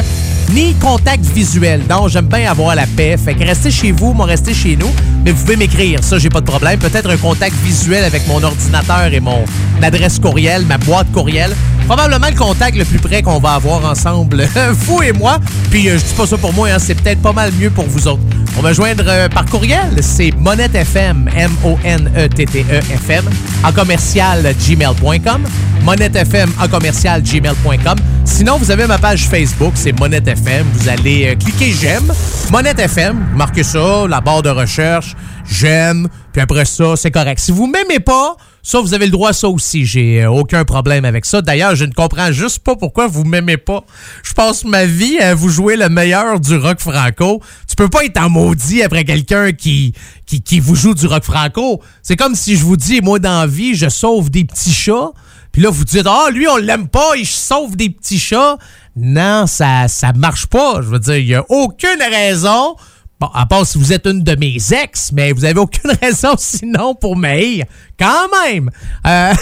ni 0.52 0.74
contact 0.74 1.24
visuel. 1.24 1.86
Donc, 1.86 2.08
j'aime 2.08 2.26
bien 2.26 2.50
avoir 2.50 2.74
la 2.74 2.86
paix. 2.86 3.16
Fait 3.16 3.34
que 3.34 3.44
restez 3.44 3.70
chez 3.70 3.92
vous, 3.92 4.12
moi, 4.12 4.26
restez 4.26 4.54
chez 4.54 4.76
nous. 4.76 4.90
Mais 5.24 5.32
vous 5.32 5.42
pouvez 5.42 5.56
m'écrire, 5.56 6.02
ça, 6.04 6.18
j'ai 6.18 6.28
pas 6.28 6.40
de 6.40 6.46
problème. 6.46 6.78
Peut-être 6.78 7.10
un 7.10 7.16
contact 7.16 7.54
visuel 7.64 8.04
avec 8.04 8.26
mon 8.26 8.42
ordinateur 8.42 9.12
et 9.12 9.20
mon 9.20 9.44
adresse 9.82 10.18
courriel, 10.18 10.66
ma 10.66 10.78
boîte 10.78 11.10
courriel. 11.12 11.54
Probablement 11.94 12.28
le 12.30 12.38
contact 12.38 12.78
le 12.78 12.86
plus 12.86 12.98
près 12.98 13.20
qu'on 13.20 13.38
va 13.38 13.50
avoir 13.52 13.84
ensemble, 13.84 14.48
vous 14.72 15.02
et 15.02 15.12
moi. 15.12 15.38
Puis, 15.70 15.90
euh, 15.90 15.98
je 15.98 16.04
dis 16.06 16.14
pas 16.14 16.26
ça 16.26 16.38
pour 16.38 16.54
moi, 16.54 16.70
hein, 16.70 16.78
c'est 16.78 16.94
peut-être 16.94 17.20
pas 17.20 17.34
mal 17.34 17.52
mieux 17.60 17.68
pour 17.68 17.84
vous 17.84 18.08
autres. 18.08 18.22
On 18.56 18.62
va 18.62 18.72
joindre 18.72 19.04
euh, 19.06 19.28
par 19.28 19.44
courriel, 19.44 19.98
c'est 20.00 20.32
monettefm, 20.38 21.28
M-O-N-E-T-T-E-F-M, 21.36 23.28
en 23.62 23.72
commercial 23.72 24.54
gmail.com, 24.66 25.44
monettefm 25.84 26.50
en 26.58 26.66
commercial 26.66 27.22
gmail.com. 27.22 27.98
Sinon, 28.24 28.56
vous 28.56 28.70
avez 28.70 28.86
ma 28.86 28.96
page 28.96 29.28
Facebook, 29.28 29.72
c'est 29.74 29.92
Monette 30.00 30.28
FM. 30.28 30.66
Vous 30.72 30.88
allez 30.88 31.26
euh, 31.26 31.34
cliquer 31.34 31.74
j'aime, 31.78 32.10
Monette 32.50 32.78
FM, 32.78 33.22
marquez 33.34 33.64
ça, 33.64 34.06
la 34.08 34.22
barre 34.22 34.40
de 34.40 34.48
recherche, 34.48 35.14
j'aime, 35.46 36.08
puis 36.32 36.40
après 36.40 36.64
ça, 36.64 36.96
c'est 36.96 37.10
correct. 37.10 37.38
Si 37.38 37.52
vous 37.52 37.66
m'aimez 37.66 38.00
pas, 38.00 38.38
ça, 38.64 38.80
vous 38.80 38.94
avez 38.94 39.06
le 39.06 39.10
droit 39.10 39.30
à 39.30 39.32
ça 39.32 39.48
aussi. 39.48 39.84
J'ai 39.84 40.22
euh, 40.22 40.30
aucun 40.30 40.64
problème 40.64 41.04
avec 41.04 41.24
ça. 41.24 41.42
D'ailleurs, 41.42 41.74
je 41.74 41.84
ne 41.84 41.92
comprends 41.92 42.30
juste 42.30 42.60
pas 42.60 42.76
pourquoi 42.76 43.08
vous 43.08 43.24
m'aimez 43.24 43.56
pas. 43.56 43.84
Je 44.22 44.32
passe 44.34 44.64
ma 44.64 44.84
vie 44.86 45.18
à 45.18 45.34
vous 45.34 45.48
jouer 45.48 45.76
le 45.76 45.88
meilleur 45.88 46.38
du 46.38 46.56
rock 46.56 46.78
franco. 46.78 47.42
Tu 47.68 47.74
peux 47.74 47.88
pas 47.88 48.04
être 48.04 48.20
en 48.20 48.30
maudit 48.30 48.84
après 48.84 49.02
quelqu'un 49.02 49.52
qui, 49.52 49.94
qui, 50.26 50.42
qui 50.42 50.60
vous 50.60 50.76
joue 50.76 50.94
du 50.94 51.08
rock 51.08 51.24
franco. 51.24 51.82
C'est 52.02 52.16
comme 52.16 52.36
si 52.36 52.56
je 52.56 52.64
vous 52.64 52.76
dis, 52.76 53.00
moi, 53.00 53.18
dans 53.18 53.40
la 53.40 53.46
vie, 53.48 53.74
je 53.74 53.88
sauve 53.88 54.30
des 54.30 54.44
petits 54.44 54.72
chats. 54.72 55.10
Puis 55.50 55.60
là, 55.60 55.70
vous 55.70 55.84
dites, 55.84 56.06
ah, 56.06 56.28
lui, 56.30 56.46
on 56.46 56.56
l'aime 56.56 56.86
pas, 56.86 57.16
il 57.16 57.26
sauve 57.26 57.76
des 57.76 57.90
petits 57.90 58.20
chats. 58.20 58.58
Non, 58.94 59.46
ça, 59.48 59.88
ça 59.88 60.12
marche 60.12 60.46
pas. 60.46 60.76
Je 60.82 60.86
veux 60.86 61.00
dire, 61.00 61.16
il 61.16 61.26
y 61.26 61.34
a 61.34 61.44
aucune 61.48 62.00
raison. 62.00 62.76
Bon, 63.22 63.28
à 63.34 63.46
part 63.46 63.64
si 63.64 63.78
vous 63.78 63.92
êtes 63.92 64.06
une 64.06 64.24
de 64.24 64.34
mes 64.34 64.56
ex, 64.72 65.12
mais 65.12 65.30
vous 65.30 65.44
avez 65.44 65.60
aucune 65.60 65.92
raison 66.02 66.34
sinon 66.36 66.96
pour 66.96 67.16
m'haïr. 67.16 67.66
Quand 67.98 68.28
même! 68.44 68.70
Euh, 69.06 69.32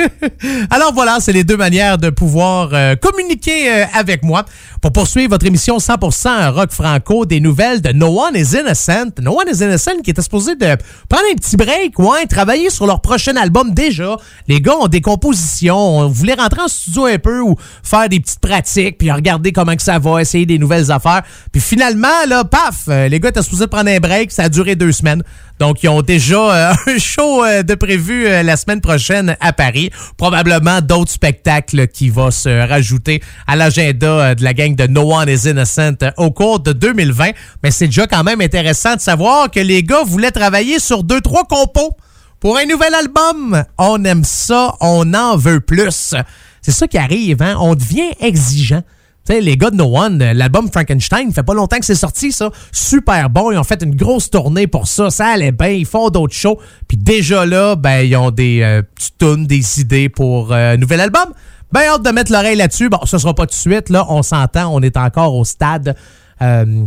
Alors 0.70 0.92
voilà, 0.92 1.18
c'est 1.20 1.32
les 1.32 1.44
deux 1.44 1.56
manières 1.56 1.98
de 1.98 2.10
pouvoir 2.10 2.70
euh, 2.72 2.96
communiquer 2.96 3.70
euh, 3.70 3.84
avec 3.94 4.22
moi 4.22 4.44
pour 4.82 4.92
poursuivre 4.92 5.30
votre 5.30 5.46
émission 5.46 5.78
100% 5.78 6.50
rock 6.50 6.72
franco 6.72 7.26
des 7.26 7.40
nouvelles 7.40 7.80
de 7.80 7.92
No 7.92 8.08
One 8.08 8.34
is 8.34 8.56
Innocent. 8.58 9.20
No 9.22 9.40
One 9.40 9.48
is 9.48 9.62
Innocent 9.62 10.02
qui 10.02 10.10
était 10.10 10.22
supposé 10.22 10.56
de 10.56 10.76
prendre 11.08 11.24
un 11.32 11.36
petit 11.36 11.56
break, 11.56 11.98
ouais, 11.98 12.26
travailler 12.26 12.70
sur 12.70 12.86
leur 12.86 13.00
prochain 13.00 13.36
album 13.36 13.72
déjà. 13.72 14.16
Les 14.48 14.60
gars 14.60 14.76
ont 14.80 14.88
des 14.88 15.00
compositions, 15.00 15.98
on 15.98 16.08
voulait 16.08 16.34
rentrer 16.34 16.62
en 16.62 16.68
studio 16.68 17.06
un 17.06 17.18
peu 17.18 17.40
ou 17.40 17.56
faire 17.82 18.08
des 18.08 18.20
petites 18.20 18.40
pratiques, 18.40 18.98
puis 18.98 19.12
regarder 19.12 19.52
comment 19.52 19.76
que 19.76 19.82
ça 19.82 19.98
va, 19.98 20.20
essayer 20.20 20.44
des 20.44 20.58
nouvelles 20.58 20.90
affaires. 20.90 21.22
Puis 21.52 21.60
finalement, 21.60 22.08
là, 22.28 22.44
paf, 22.44 22.88
les 22.88 23.20
gars 23.20 23.28
étaient 23.28 23.42
supposés 23.42 23.68
prendre 23.68 23.90
un 23.90 24.00
break, 24.00 24.32
ça 24.32 24.44
a 24.44 24.48
duré 24.48 24.74
deux 24.74 24.92
semaines. 24.92 25.22
Donc, 25.58 25.82
ils 25.82 25.88
ont 25.88 26.02
déjà 26.02 26.72
un 26.86 26.98
show 26.98 27.42
de 27.44 27.74
prévu 27.86 28.24
la 28.24 28.56
semaine 28.56 28.80
prochaine 28.80 29.36
à 29.38 29.52
Paris. 29.52 29.92
Probablement 30.16 30.80
d'autres 30.80 31.12
spectacles 31.12 31.86
qui 31.86 32.10
vont 32.10 32.32
se 32.32 32.48
rajouter 32.68 33.22
à 33.46 33.54
l'agenda 33.54 34.34
de 34.34 34.42
la 34.42 34.54
gang 34.54 34.74
de 34.74 34.88
No 34.88 35.14
One 35.14 35.28
is 35.28 35.48
Innocent 35.48 35.98
au 36.16 36.32
cours 36.32 36.58
de 36.58 36.72
2020. 36.72 37.30
Mais 37.62 37.70
c'est 37.70 37.86
déjà 37.86 38.08
quand 38.08 38.24
même 38.24 38.40
intéressant 38.40 38.96
de 38.96 39.00
savoir 39.00 39.52
que 39.52 39.60
les 39.60 39.84
gars 39.84 40.02
voulaient 40.04 40.32
travailler 40.32 40.80
sur 40.80 41.04
deux, 41.04 41.20
trois 41.20 41.44
compos 41.44 41.96
pour 42.40 42.58
un 42.58 42.64
nouvel 42.64 42.92
album. 42.92 43.62
On 43.78 44.02
aime 44.02 44.24
ça, 44.24 44.74
on 44.80 45.14
en 45.14 45.36
veut 45.36 45.60
plus. 45.60 46.16
C'est 46.62 46.72
ça 46.72 46.88
qui 46.88 46.98
arrive, 46.98 47.40
hein? 47.40 47.56
On 47.60 47.76
devient 47.76 48.10
exigeant. 48.18 48.82
T'sais, 49.26 49.40
les 49.40 49.56
gars 49.56 49.70
de 49.70 49.76
No 49.76 49.96
One, 49.96 50.18
l'album 50.18 50.70
Frankenstein, 50.70 51.32
fait 51.32 51.42
pas 51.42 51.54
longtemps 51.54 51.78
que 51.78 51.84
c'est 51.84 51.96
sorti, 51.96 52.30
ça. 52.30 52.50
Super 52.70 53.28
bon. 53.28 53.50
Ils 53.50 53.58
ont 53.58 53.64
fait 53.64 53.82
une 53.82 53.96
grosse 53.96 54.30
tournée 54.30 54.68
pour 54.68 54.86
ça. 54.86 55.10
Ça 55.10 55.26
allait 55.26 55.50
bien. 55.50 55.70
Ils 55.70 55.84
font 55.84 56.10
d'autres 56.10 56.34
shows. 56.34 56.60
Puis 56.86 56.96
déjà 56.96 57.44
là, 57.44 57.74
ben, 57.74 58.02
ils 58.02 58.16
ont 58.16 58.30
des 58.30 58.60
euh, 58.62 58.82
petites 58.94 59.46
des 59.48 59.80
idées 59.80 60.08
pour 60.08 60.52
euh, 60.52 60.74
un 60.74 60.76
nouvel 60.76 61.00
album. 61.00 61.26
Ben, 61.72 61.80
hâte 61.80 62.04
de 62.04 62.10
mettre 62.10 62.30
l'oreille 62.30 62.56
là-dessus. 62.56 62.88
Bon, 62.88 63.00
ce 63.04 63.18
sera 63.18 63.34
pas 63.34 63.46
tout 63.46 63.50
de 63.50 63.54
suite. 63.54 63.90
Là, 63.90 64.06
on 64.08 64.22
s'entend. 64.22 64.72
On 64.72 64.80
est 64.80 64.96
encore 64.96 65.34
au 65.34 65.44
stade. 65.44 65.96
Euh, 66.40 66.84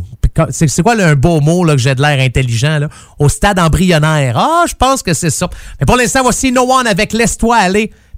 c'est 0.52 0.82
quoi 0.82 0.94
un 1.02 1.16
beau 1.16 1.42
mot 1.42 1.66
là, 1.66 1.74
que 1.74 1.80
j'ai 1.82 1.96
de 1.96 2.02
l'air 2.02 2.20
intelligent? 2.20 2.80
Là? 2.80 2.88
Au 3.18 3.28
stade 3.28 3.60
embryonnaire. 3.60 4.38
Ah, 4.38 4.64
je 4.68 4.76
pense 4.76 5.04
que 5.04 5.14
c'est 5.14 5.32
ça. 5.32 5.50
Mais 5.80 5.86
pour 5.86 5.98
l'instant, 5.98 6.22
voici 6.22 6.52
No 6.52 6.72
One 6.72 6.88
avec 6.88 7.12
Laisse-toi 7.12 7.56
aller. 7.58 7.92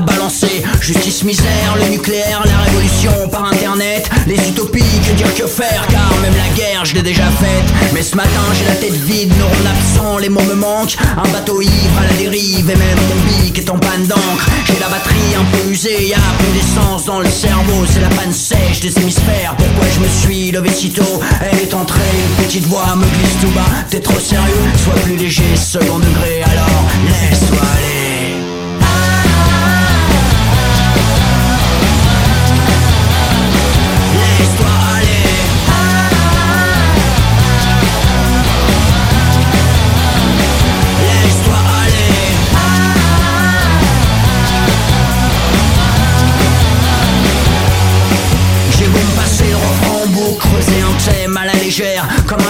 balancer. 0.00 0.62
Justice, 0.80 1.24
misère, 1.24 1.76
le 1.76 1.88
nucléaire, 1.88 2.42
la 2.44 2.64
révolution 2.64 3.28
par 3.30 3.44
internet, 3.44 4.08
les 4.26 4.48
utopies, 4.48 4.82
que 5.06 5.12
dire 5.14 5.34
que 5.34 5.46
faire, 5.46 5.86
car 5.90 6.04
Moi-même 6.14 6.34
la 6.36 6.56
guerre, 6.56 6.84
je 6.84 6.94
l'ai 6.94 7.02
déjà 7.02 7.24
faite. 7.24 7.64
Mais 7.92 8.02
ce 8.02 8.16
matin, 8.16 8.44
j'ai 8.58 8.64
la 8.66 8.74
tête 8.74 8.94
vide, 9.04 9.32
neurones 9.38 9.66
absents, 9.66 10.18
les 10.18 10.28
mots 10.28 10.42
me 10.42 10.54
manquent. 10.54 10.96
Un 11.16 11.28
bateau 11.28 11.60
ivre 11.60 11.98
à 11.98 12.06
la 12.06 12.12
dérive, 12.14 12.70
et 12.70 12.76
même 12.76 12.98
mon 13.08 13.42
bic 13.42 13.58
est 13.58 13.70
en 13.70 13.78
panne 13.78 14.06
d'encre. 14.06 14.48
J'ai 14.66 14.78
la 14.80 14.88
batterie 14.88 15.34
un 15.38 15.44
peu 15.56 15.70
usée, 15.70 16.08
y'a 16.08 16.16
plus 16.38 16.52
d'essence 16.52 17.04
dans 17.06 17.20
le 17.20 17.28
cerveau. 17.28 17.84
C'est 17.92 18.00
la 18.00 18.08
panne 18.08 18.32
sèche 18.32 18.80
des 18.80 18.96
hémisphères. 18.98 19.54
Pourquoi 19.56 19.86
je 19.94 20.00
me 20.00 20.08
suis 20.08 20.50
levé 20.50 20.70
si 20.70 20.90
tôt? 20.90 21.20
Elle 21.40 21.58
est 21.58 21.74
entrée, 21.74 22.00
une 22.00 22.44
petite 22.44 22.66
voix 22.66 22.94
me 22.96 23.04
glisse 23.04 23.40
tout 23.40 23.50
bas. 23.50 23.62
T'es 23.90 24.00
trop 24.00 24.18
sérieux, 24.18 24.54
sois 24.82 24.94
plus 25.04 25.16
léger, 25.16 25.56
second 25.56 25.98
degré, 25.98 26.42
alors 26.42 26.84
laisse-toi 27.08 27.58
aller. 27.58 28.03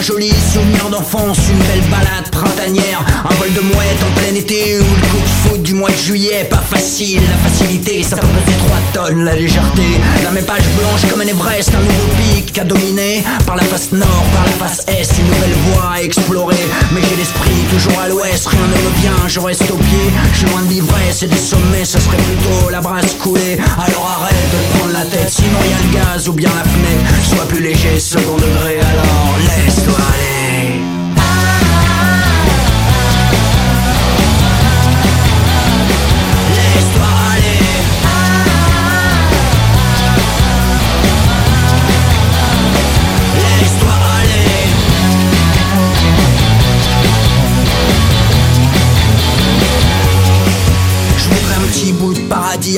Joli 0.05 0.31
souvenir 0.53 0.74
une 0.97 1.59
belle 1.59 1.91
balade 1.91 2.31
printanière. 2.31 3.05
Un 3.29 3.35
vol 3.35 3.53
de 3.53 3.61
mouette 3.61 3.99
en 4.07 4.21
plein 4.21 4.35
été 4.35 4.79
ou 4.79 4.85
le 4.85 5.07
coup 5.09 5.21
de 5.21 5.49
foot 5.49 5.63
du 5.63 5.75
mois 5.75 5.91
de 5.91 5.97
juillet. 5.97 6.47
Pas 6.49 6.63
facile, 6.63 7.21
la 7.21 7.51
facilité, 7.51 8.03
ça 8.03 8.17
peut 8.17 8.29
peser 8.29 8.57
3 8.59 8.79
tonnes 8.93 9.25
La 9.25 9.35
légèreté, 9.35 9.83
la 10.23 10.31
même 10.31 10.45
page 10.45 10.63
blanche 10.79 11.11
comme 11.11 11.21
un 11.21 11.27
Everest 11.27 11.73
Un 11.75 11.81
nouveau 11.81 12.09
pic 12.37 12.57
à 12.59 12.65
dominer. 12.65 13.25
Par 13.45 13.57
la 13.57 13.65
face 13.65 13.91
nord, 13.91 14.25
par 14.33 14.45
la 14.47 14.53
face 14.53 14.85
est, 14.87 15.19
une 15.19 15.27
nouvelle 15.27 15.57
voie 15.67 15.95
à 15.97 16.03
explorer. 16.03 16.65
Mais 16.93 17.01
j'ai 17.09 17.17
l'esprit 17.17 17.51
toujours 17.71 17.99
à 18.01 18.09
l'ouest, 18.09 18.47
rien 18.47 18.61
ne 18.61 18.67
me 18.67 19.01
vient, 19.01 19.29
je 19.29 19.41
reste 19.41 19.69
au 19.71 19.77
pied. 19.77 20.13
Je 20.33 20.39
suis 20.39 20.47
loin 20.47 20.63
de 20.63 20.71
l'ivresse 20.71 21.25
et 21.25 21.27
des 21.27 21.37
sommets, 21.37 21.85
ça 21.85 21.99
serait 21.99 22.19
plutôt 22.19 22.71
la 22.71 22.81
brasse 22.81 23.15
coulée. 23.21 23.59
Alors 23.79 24.21
arrête 24.21 24.47
de 24.53 24.79
prendre 24.79 24.93
la 24.93 25.05
tête, 25.07 25.31
sinon 25.31 25.59
y 25.59 25.75
a 25.75 25.83
le 25.83 26.05
gaz 26.05 26.29
ou 26.29 26.33
bien 26.33 26.51
la 26.55 26.71
fenêtre. 26.71 27.35
Sois 27.35 27.49
plus 27.49 27.63
léger, 27.63 27.99
second 27.99 28.37
degré, 28.37 28.79
alors 28.79 29.35
laisse-toi 29.49 29.95
aller 29.95 30.34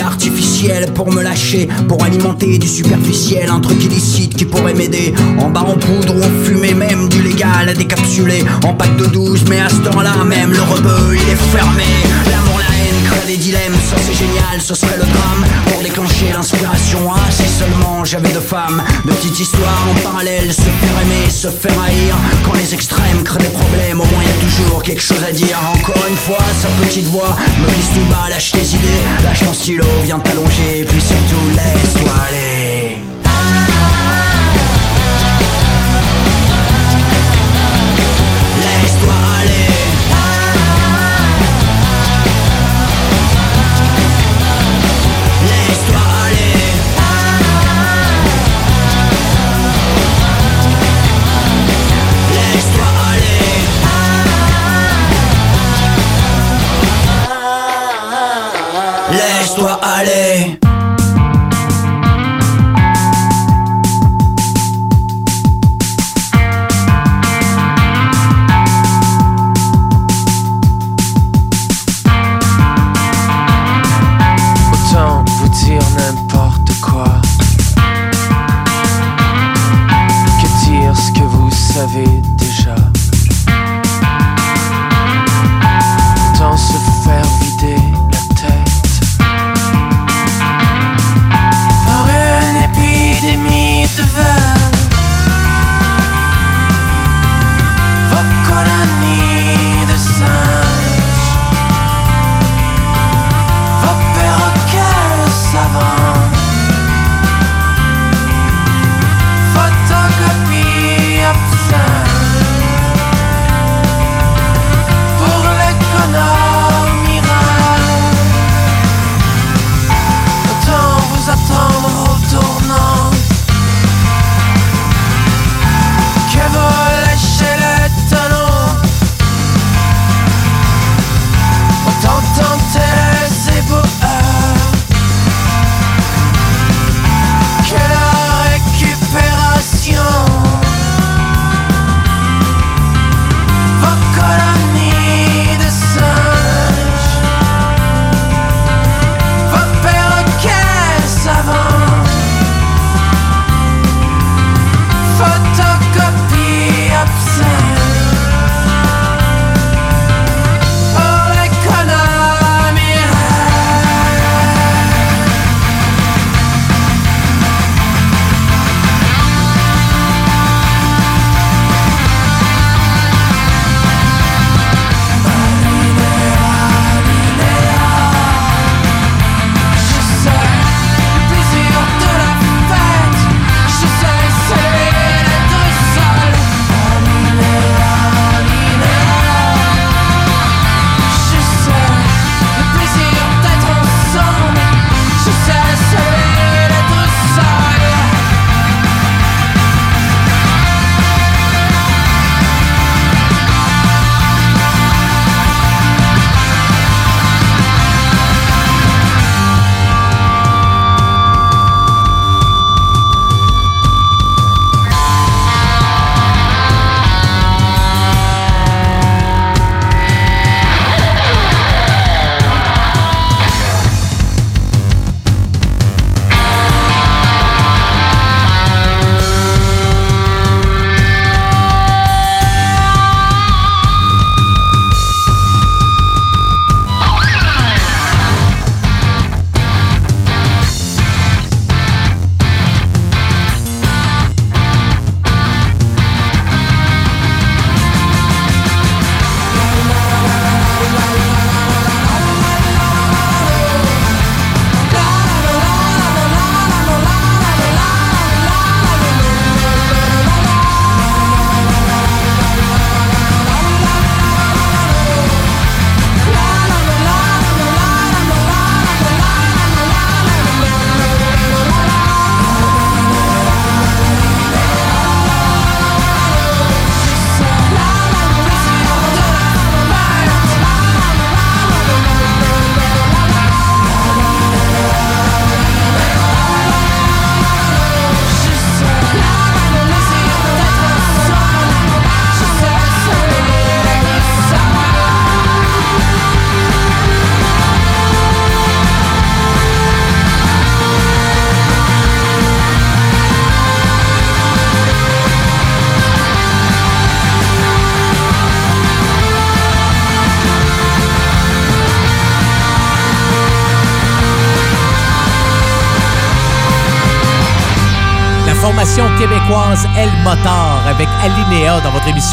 artificiel 0.01 0.92
pour 0.92 1.12
me 1.12 1.22
lâcher, 1.22 1.68
pour 1.88 2.03
alimenter 2.05 2.59
du 2.59 2.68
superficiel, 2.68 3.49
un 3.51 3.61
truc 3.61 3.82
illicite 3.84 4.34
qui 4.34 4.44
pourrait 4.44 4.74
m'aider. 4.74 5.14
En 5.38 5.51
bas 5.51 5.61
en 5.62 5.74
poudre 5.74 6.14
ou 6.14 6.22
en 6.22 6.44
fumée, 6.44 6.74
même 6.74 7.09
du 7.09 7.22
légal 7.22 7.68
à 7.68 7.74
décapsuler. 7.74 8.44
En 8.64 8.74
pack 8.74 8.97
de 8.97 9.07
12, 9.07 9.44
mais 9.49 9.61
à 9.61 9.68
ce 9.68 9.76
temps-là, 9.76 10.24
même 10.24 10.53
le 10.53 10.62
rebeu 10.62 11.14
il 11.14 11.32
est 11.32 11.57
fermé. 11.57 11.84
L'amour, 12.30 12.59
la 12.59 12.76
haine, 13.07 13.19
crée 13.19 13.27
des 13.27 13.37
dilemmes, 13.37 13.75
ça 13.75 13.97
c'est 14.01 14.15
génial, 14.15 14.61
ce 14.61 14.75
serait 14.75 14.97
le 14.97 15.05
drame. 15.05 15.45
Pour 15.67 15.83
déclencher 15.83 16.33
l'inspiration, 16.33 17.01
ah 17.13 17.31
si 17.31 17.49
seulement 17.49 18.05
j'avais 18.05 18.33
de 18.33 18.41
femmes. 18.41 18.83
De 19.05 19.13
petites 19.13 19.39
histoires 19.41 19.87
en 19.91 19.95
parallèle, 20.01 20.53
se 20.53 20.63
faire 20.63 21.01
aimer, 21.03 21.31
se 21.31 21.49
faire 21.49 21.81
haïr. 21.83 22.17
Quand 22.45 22.55
les 22.55 22.75
extrêmes 22.75 23.23
créent 23.25 23.39
des 23.39 23.49
problèmes, 23.49 24.01
au 24.01 24.05
moins 24.05 24.23
y 24.23 24.29
a 24.29 24.45
toujours 24.45 24.83
quelque 24.83 25.03
chose 25.03 25.23
à 25.29 25.33
dire. 25.33 25.59
Encore 25.75 26.05
une 26.09 26.17
fois, 26.17 26.45
sa 26.61 26.69
petite 26.85 27.07
voix 27.07 27.37
me 27.61 27.69
glisse 27.69 27.91
tout 27.95 28.11
bas, 28.11 28.29
lâche 28.31 28.53
tes 28.53 28.61
idées, 28.61 29.03
lâche 29.25 29.41
ton 29.41 29.53
stylo, 29.53 29.85
viens 30.05 30.19
t'allonger, 30.19 30.85
puis 30.89 31.01
surtout 31.01 31.49
laisse-toi 31.55 32.13
aller. 32.29 33.16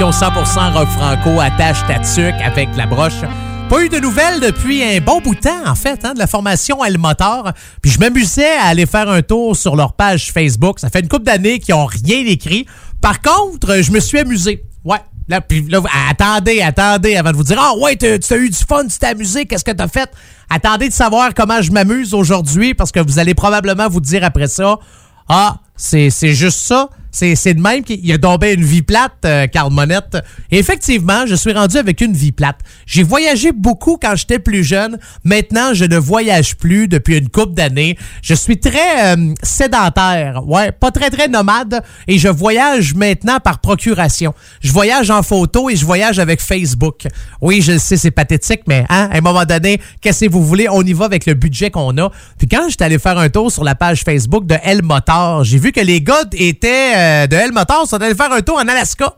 Émission 0.03 0.27
100% 0.27 0.73
rock 0.73 0.87
franco 0.89 1.39
attache 1.39 1.77
ta 1.87 2.45
avec 2.45 2.69
la 2.75 2.85
broche. 2.85 3.21
Pas 3.69 3.83
eu 3.83 3.89
de 3.89 3.99
nouvelles 3.99 4.41
depuis 4.41 4.83
un 4.83 4.99
bon 4.99 5.21
bout 5.21 5.35
de 5.35 5.39
temps, 5.39 5.65
en 5.65 5.75
fait, 5.75 6.03
hein, 6.03 6.13
de 6.13 6.19
la 6.19 6.27
formation 6.27 6.83
El 6.83 6.97
Motor. 6.97 7.51
Puis 7.81 7.91
je 7.91 7.99
m'amusais 7.99 8.57
à 8.57 8.65
aller 8.65 8.85
faire 8.85 9.09
un 9.09 9.21
tour 9.21 9.55
sur 9.55 9.75
leur 9.75 9.93
page 9.93 10.31
Facebook. 10.33 10.79
Ça 10.79 10.89
fait 10.89 10.99
une 10.99 11.07
couple 11.07 11.23
d'années 11.23 11.59
qu'ils 11.59 11.75
ont 11.75 11.85
rien 11.85 12.25
écrit. 12.25 12.65
Par 13.01 13.21
contre, 13.21 13.81
je 13.81 13.91
me 13.91 13.99
suis 13.99 14.19
amusé. 14.19 14.65
Ouais. 14.83 14.97
Là, 15.29 15.39
puis 15.39 15.61
là, 15.69 15.79
attendez, 16.09 16.61
attendez, 16.61 17.15
avant 17.15 17.31
de 17.31 17.37
vous 17.37 17.43
dire 17.43 17.57
Ah 17.61 17.73
ouais, 17.77 17.95
tu 17.95 18.05
as 18.05 18.37
eu 18.37 18.49
du 18.49 18.59
fun, 18.67 18.85
tu 18.85 18.97
t'es 18.97 19.07
amusé, 19.07 19.45
qu'est-ce 19.45 19.63
que 19.63 19.71
t'as 19.71 19.87
fait? 19.87 20.11
Attendez 20.49 20.89
de 20.89 20.93
savoir 20.93 21.33
comment 21.33 21.61
je 21.61 21.71
m'amuse 21.71 22.13
aujourd'hui 22.13 22.73
parce 22.73 22.91
que 22.91 22.99
vous 22.99 23.19
allez 23.19 23.35
probablement 23.35 23.87
vous 23.87 24.01
dire 24.01 24.25
après 24.25 24.47
ça 24.47 24.79
Ah, 25.29 25.57
c'est 25.77 26.09
juste 26.09 26.59
ça. 26.59 26.89
C'est 27.13 27.53
de 27.53 27.61
même 27.61 27.83
qu'il 27.83 28.11
a 28.11 28.17
tombé 28.17 28.53
une 28.53 28.63
vie 28.63 28.81
plate, 28.81 29.13
euh, 29.25 29.45
Carl 29.45 29.71
Monette. 29.71 30.17
Et 30.49 30.57
effectivement, 30.57 31.25
je 31.27 31.35
suis 31.35 31.53
rendu 31.53 31.77
avec 31.77 32.01
une 32.01 32.13
vie 32.13 32.31
plate. 32.31 32.57
J'ai 32.87 33.03
voyagé 33.03 33.51
beaucoup 33.51 33.99
quand 34.01 34.15
j'étais 34.15 34.39
plus 34.39 34.63
jeune. 34.63 34.97
Maintenant, 35.23 35.75
je 35.75 35.85
ne 35.85 35.97
voyage 35.97 36.55
plus 36.55 36.87
depuis 36.87 37.19
une 37.19 37.29
couple 37.29 37.53
d'années. 37.53 37.97
Je 38.23 38.33
suis 38.33 38.59
très 38.59 39.15
euh, 39.15 39.33
sédentaire. 39.43 40.41
Ouais, 40.47 40.71
pas 40.71 40.89
très, 40.89 41.11
très 41.11 41.27
nomade. 41.27 41.83
Et 42.07 42.17
je 42.17 42.29
voyage 42.29 42.95
maintenant 42.95 43.39
par 43.39 43.59
procuration. 43.59 44.33
Je 44.61 44.71
voyage 44.71 45.11
en 45.11 45.21
photo 45.21 45.69
et 45.69 45.75
je 45.75 45.85
voyage 45.85 46.17
avec 46.17 46.41
Facebook. 46.41 47.07
Oui, 47.41 47.61
je 47.61 47.77
sais, 47.77 47.95
c'est 47.95 48.11
pathétique, 48.11 48.61
mais 48.67 48.85
hein, 48.89 49.09
à 49.11 49.17
un 49.17 49.21
moment 49.21 49.45
donné, 49.45 49.79
qu'est-ce 50.01 50.25
que 50.25 50.31
vous 50.31 50.43
voulez? 50.43 50.67
On 50.67 50.81
y 50.81 50.93
va 50.93 51.05
avec 51.05 51.27
le 51.27 51.35
budget 51.35 51.69
qu'on 51.69 51.95
a. 51.99 52.09
Puis 52.39 52.47
quand 52.47 52.67
j'étais 52.69 52.85
allé 52.85 52.97
faire 52.97 53.19
un 53.19 53.29
tour 53.29 53.51
sur 53.51 53.63
la 53.63 53.75
page 53.75 54.03
Facebook 54.03 54.47
de 54.47 54.55
El 54.63 54.81
Motor, 54.81 55.43
j'ai 55.43 55.59
vu 55.59 55.71
que 55.71 55.79
les 55.79 56.01
gars 56.01 56.23
étaient 56.33 56.95
euh, 56.95 57.02
de 57.27 57.35
El 57.35 57.51
Motors 57.51 57.87
sont 57.87 58.01
allés 58.01 58.15
faire 58.15 58.31
un 58.31 58.41
tour 58.41 58.57
en 58.57 58.67
Alaska 58.67 59.13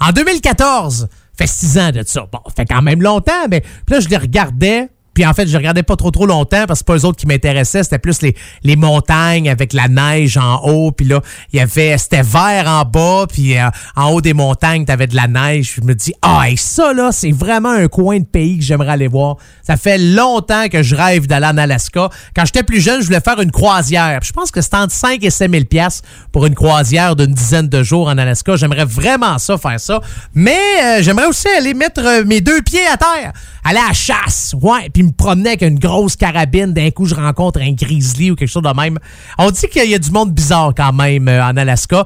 en 0.00 0.12
2014. 0.12 1.08
Fait 1.36 1.46
six 1.46 1.78
ans 1.78 1.90
de 1.90 2.02
ça. 2.04 2.26
Bon, 2.32 2.40
fait 2.56 2.64
quand 2.64 2.82
même 2.82 3.02
longtemps, 3.02 3.48
mais 3.50 3.62
là, 3.88 4.00
je 4.00 4.08
les 4.08 4.16
regardais. 4.16 4.88
Puis 5.16 5.24
en 5.24 5.32
fait, 5.32 5.48
je 5.48 5.56
regardais 5.56 5.82
pas 5.82 5.96
trop 5.96 6.10
trop 6.10 6.26
longtemps 6.26 6.66
parce 6.68 6.80
que 6.80 6.84
c'est 6.84 6.86
pas 6.86 6.96
eux 6.98 7.06
autres 7.06 7.16
qui 7.16 7.26
m'intéressaient, 7.26 7.82
c'était 7.82 7.98
plus 7.98 8.20
les, 8.20 8.36
les 8.62 8.76
montagnes 8.76 9.48
avec 9.48 9.72
la 9.72 9.88
neige 9.88 10.36
en 10.36 10.56
haut, 10.56 10.92
puis 10.92 11.06
là, 11.06 11.22
il 11.54 11.58
y 11.58 11.62
avait 11.62 11.96
c'était 11.96 12.20
vert 12.20 12.66
en 12.66 12.84
bas, 12.84 13.24
puis 13.26 13.56
euh, 13.56 13.70
en 13.96 14.10
haut 14.10 14.20
des 14.20 14.34
montagnes, 14.34 14.84
t'avais 14.84 15.06
de 15.06 15.16
la 15.16 15.26
neige. 15.26 15.76
Je 15.76 15.80
me 15.80 15.94
dis 15.94 16.12
"Ah, 16.20 16.50
et 16.50 16.56
ça 16.56 16.92
là, 16.92 17.12
c'est 17.12 17.32
vraiment 17.32 17.70
un 17.70 17.88
coin 17.88 18.18
de 18.18 18.26
pays 18.26 18.58
que 18.58 18.64
j'aimerais 18.64 18.92
aller 18.92 19.08
voir." 19.08 19.36
Ça 19.62 19.78
fait 19.78 19.96
longtemps 19.96 20.68
que 20.68 20.82
je 20.82 20.94
rêve 20.94 21.26
d'aller 21.26 21.46
en 21.46 21.56
Alaska. 21.56 22.10
Quand 22.34 22.44
j'étais 22.44 22.62
plus 22.62 22.82
jeune, 22.82 23.00
je 23.00 23.06
voulais 23.06 23.20
faire 23.20 23.40
une 23.40 23.50
croisière. 23.50 24.20
je 24.22 24.32
pense 24.32 24.50
que 24.50 24.60
c'était 24.60 24.76
entre 24.76 24.92
5 24.92 25.24
et 25.24 25.30
7 25.30 25.50
000 25.50 25.64
pièces 25.64 26.02
pour 26.30 26.44
une 26.44 26.54
croisière 26.54 27.16
d'une 27.16 27.32
dizaine 27.32 27.68
de 27.70 27.82
jours 27.82 28.08
en 28.08 28.18
Alaska. 28.18 28.56
J'aimerais 28.56 28.84
vraiment 28.84 29.38
ça 29.38 29.56
faire 29.56 29.80
ça, 29.80 30.02
mais 30.34 30.60
euh, 30.82 31.02
j'aimerais 31.02 31.26
aussi 31.26 31.48
aller 31.48 31.72
mettre 31.72 32.04
euh, 32.04 32.22
mes 32.26 32.42
deux 32.42 32.60
pieds 32.60 32.86
à 32.86 32.98
terre, 32.98 33.32
aller 33.64 33.78
à 33.78 33.88
la 33.88 33.94
chasse. 33.94 34.54
Ouais, 34.60 34.90
puis 34.92 35.05
me 35.06 35.12
promener 35.12 35.50
avec 35.50 35.62
une 35.62 35.78
grosse 35.78 36.16
carabine. 36.16 36.72
D'un 36.72 36.90
coup, 36.90 37.06
je 37.06 37.14
rencontre 37.14 37.60
un 37.60 37.72
grizzly 37.72 38.30
ou 38.30 38.34
quelque 38.36 38.48
chose 38.48 38.62
de 38.62 38.80
même. 38.80 38.98
On 39.38 39.50
dit 39.50 39.66
qu'il 39.68 39.90
y 39.90 39.94
a 39.94 39.98
du 39.98 40.10
monde 40.10 40.32
bizarre 40.32 40.72
quand 40.76 40.92
même 40.92 41.28
euh, 41.28 41.42
en 41.42 41.56
Alaska. 41.56 42.04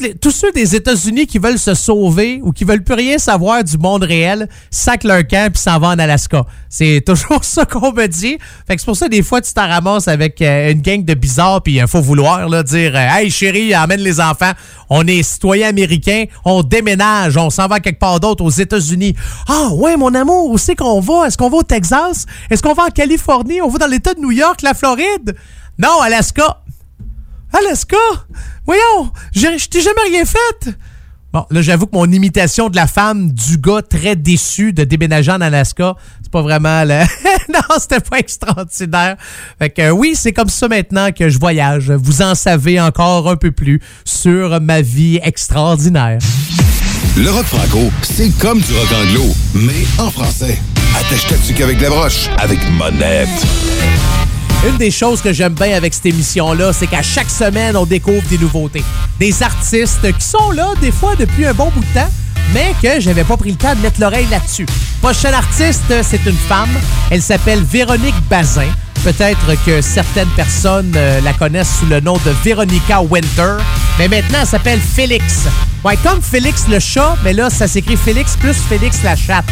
les, 0.00 0.14
tous 0.14 0.30
ceux 0.30 0.52
des 0.52 0.76
États-Unis 0.76 1.26
qui 1.26 1.38
veulent 1.38 1.58
se 1.58 1.74
sauver 1.74 2.40
ou 2.42 2.52
qui 2.52 2.64
veulent 2.64 2.84
plus 2.84 2.94
rien 2.94 3.18
savoir 3.18 3.64
du 3.64 3.78
monde 3.78 4.04
réel 4.04 4.48
sacent 4.70 5.04
leur 5.04 5.26
camp 5.26 5.52
puis 5.52 5.62
s'en 5.62 5.78
vont 5.78 5.88
en 5.88 5.98
Alaska. 5.98 6.44
C'est 6.68 7.02
toujours 7.06 7.44
ça 7.44 7.64
qu'on 7.64 7.92
me 7.92 8.06
dit. 8.06 8.38
Fait 8.66 8.74
que 8.74 8.80
c'est 8.80 8.86
pour 8.86 8.96
ça 8.96 9.08
des 9.08 9.22
fois 9.22 9.40
tu 9.40 9.52
t'en 9.52 9.68
ramasses 9.68 10.08
avec 10.08 10.40
euh, 10.42 10.72
une 10.72 10.82
gang 10.82 11.04
de 11.04 11.14
bizarres 11.14 11.62
puis 11.62 11.78
il 11.78 11.86
faut 11.86 12.00
vouloir 12.00 12.48
dire 12.64 12.92
euh, 12.94 13.08
Hey 13.16 13.30
chérie, 13.30 13.74
amène 13.74 14.00
les 14.00 14.20
enfants. 14.20 14.52
On 14.90 15.06
est 15.06 15.22
citoyens 15.22 15.68
américains, 15.68 16.24
on 16.44 16.62
déménage, 16.62 17.36
on 17.36 17.50
s'en 17.50 17.66
va 17.66 17.80
quelque 17.80 17.98
part 17.98 18.20
d'autre 18.20 18.44
aux 18.44 18.50
États-Unis. 18.50 19.14
Ah 19.48 19.68
ouais 19.72 19.96
mon 19.96 20.14
amour, 20.14 20.50
où 20.50 20.58
c'est 20.58 20.76
qu'on 20.76 21.00
va? 21.00 21.26
Est-ce 21.26 21.38
qu'on 21.38 21.50
va 21.50 21.58
au 21.58 21.62
Texas? 21.62 22.26
Est-ce 22.50 22.62
qu'on 22.62 22.74
va 22.74 22.84
en 22.84 22.90
Californie? 22.90 23.62
On 23.62 23.68
va 23.68 23.78
dans 23.78 23.86
l'État 23.86 24.14
de 24.14 24.20
New 24.20 24.30
York, 24.30 24.62
la 24.62 24.74
Floride? 24.74 25.36
Non, 25.78 26.00
Alaska. 26.00 26.62
Alaska? 27.52 27.96
Voyons, 28.66 29.10
je 29.34 29.68
t'ai 29.68 29.80
jamais 29.80 30.02
rien 30.10 30.24
fait. 30.24 30.76
Bon, 31.32 31.46
là, 31.50 31.62
j'avoue 31.62 31.86
que 31.86 31.96
mon 31.96 32.10
imitation 32.12 32.68
de 32.68 32.76
la 32.76 32.86
femme 32.86 33.32
du 33.32 33.56
gars 33.56 33.80
très 33.80 34.16
déçu 34.16 34.74
de 34.74 34.84
déménager 34.84 35.32
en 35.32 35.40
Alaska, 35.40 35.94
c'est 36.22 36.30
pas 36.30 36.42
vraiment 36.42 36.84
le... 36.84 37.00
non, 37.54 37.78
c'était 37.78 38.00
pas 38.00 38.18
extraordinaire. 38.18 39.16
Fait 39.58 39.70
que 39.70 39.90
oui, 39.90 40.12
c'est 40.14 40.34
comme 40.34 40.50
ça 40.50 40.68
maintenant 40.68 41.10
que 41.10 41.30
je 41.30 41.38
voyage. 41.38 41.90
Vous 41.90 42.20
en 42.20 42.34
savez 42.34 42.78
encore 42.78 43.30
un 43.30 43.36
peu 43.36 43.50
plus 43.50 43.80
sur 44.04 44.60
ma 44.60 44.82
vie 44.82 45.20
extraordinaire. 45.22 46.18
Le 47.16 47.30
rock 47.30 47.46
franco, 47.46 47.90
c'est 48.02 48.30
comme 48.38 48.60
du 48.60 48.72
rock 48.74 48.92
anglo, 48.92 49.24
mais 49.54 49.86
en 49.98 50.10
français. 50.10 50.58
Attache 50.94 51.26
la 51.30 51.90
broche, 51.90 52.28
avec 52.38 52.58
Monette. 52.72 53.28
Une 54.68 54.76
des 54.76 54.90
choses 54.90 55.20
que 55.22 55.32
j'aime 55.32 55.54
bien 55.54 55.74
avec 55.76 55.94
cette 55.94 56.06
émission-là, 56.06 56.72
c'est 56.72 56.86
qu'à 56.86 57.02
chaque 57.02 57.30
semaine, 57.30 57.76
on 57.76 57.86
découvre 57.86 58.22
des 58.28 58.38
nouveautés. 58.38 58.84
Des 59.18 59.42
artistes 59.42 60.00
qui 60.02 60.24
sont 60.24 60.50
là, 60.52 60.72
des 60.80 60.92
fois, 60.92 61.16
depuis 61.16 61.46
un 61.46 61.54
bon 61.54 61.70
bout 61.70 61.80
de 61.80 62.00
temps, 62.00 62.10
mais 62.52 62.74
que 62.82 63.00
j'avais 63.00 63.24
pas 63.24 63.36
pris 63.36 63.50
le 63.50 63.56
temps 63.56 63.74
de 63.74 63.80
mettre 63.80 64.00
l'oreille 64.00 64.26
là-dessus. 64.30 64.66
Prochaine 65.00 65.34
artiste, 65.34 65.92
c'est 66.02 66.24
une 66.26 66.36
femme. 66.36 66.70
Elle 67.10 67.22
s'appelle 67.22 67.62
Véronique 67.62 68.14
Bazin. 68.28 68.68
Peut-être 69.04 69.64
que 69.66 69.80
certaines 69.80 70.28
personnes 70.28 70.92
euh, 70.94 71.20
la 71.22 71.32
connaissent 71.32 71.78
sous 71.80 71.86
le 71.86 71.98
nom 71.98 72.14
de 72.24 72.30
Veronica 72.44 73.02
Winter, 73.02 73.56
mais 73.98 74.06
maintenant 74.06 74.38
elle 74.42 74.46
s'appelle 74.46 74.80
Félix. 74.80 75.46
Ouais, 75.84 75.96
comme 76.04 76.22
Félix 76.22 76.68
le 76.68 76.78
chat, 76.78 77.16
mais 77.24 77.32
là 77.32 77.50
ça 77.50 77.66
s'écrit 77.66 77.96
Félix 77.96 78.36
plus 78.36 78.54
Félix 78.54 79.02
la 79.02 79.16
chatte. 79.16 79.44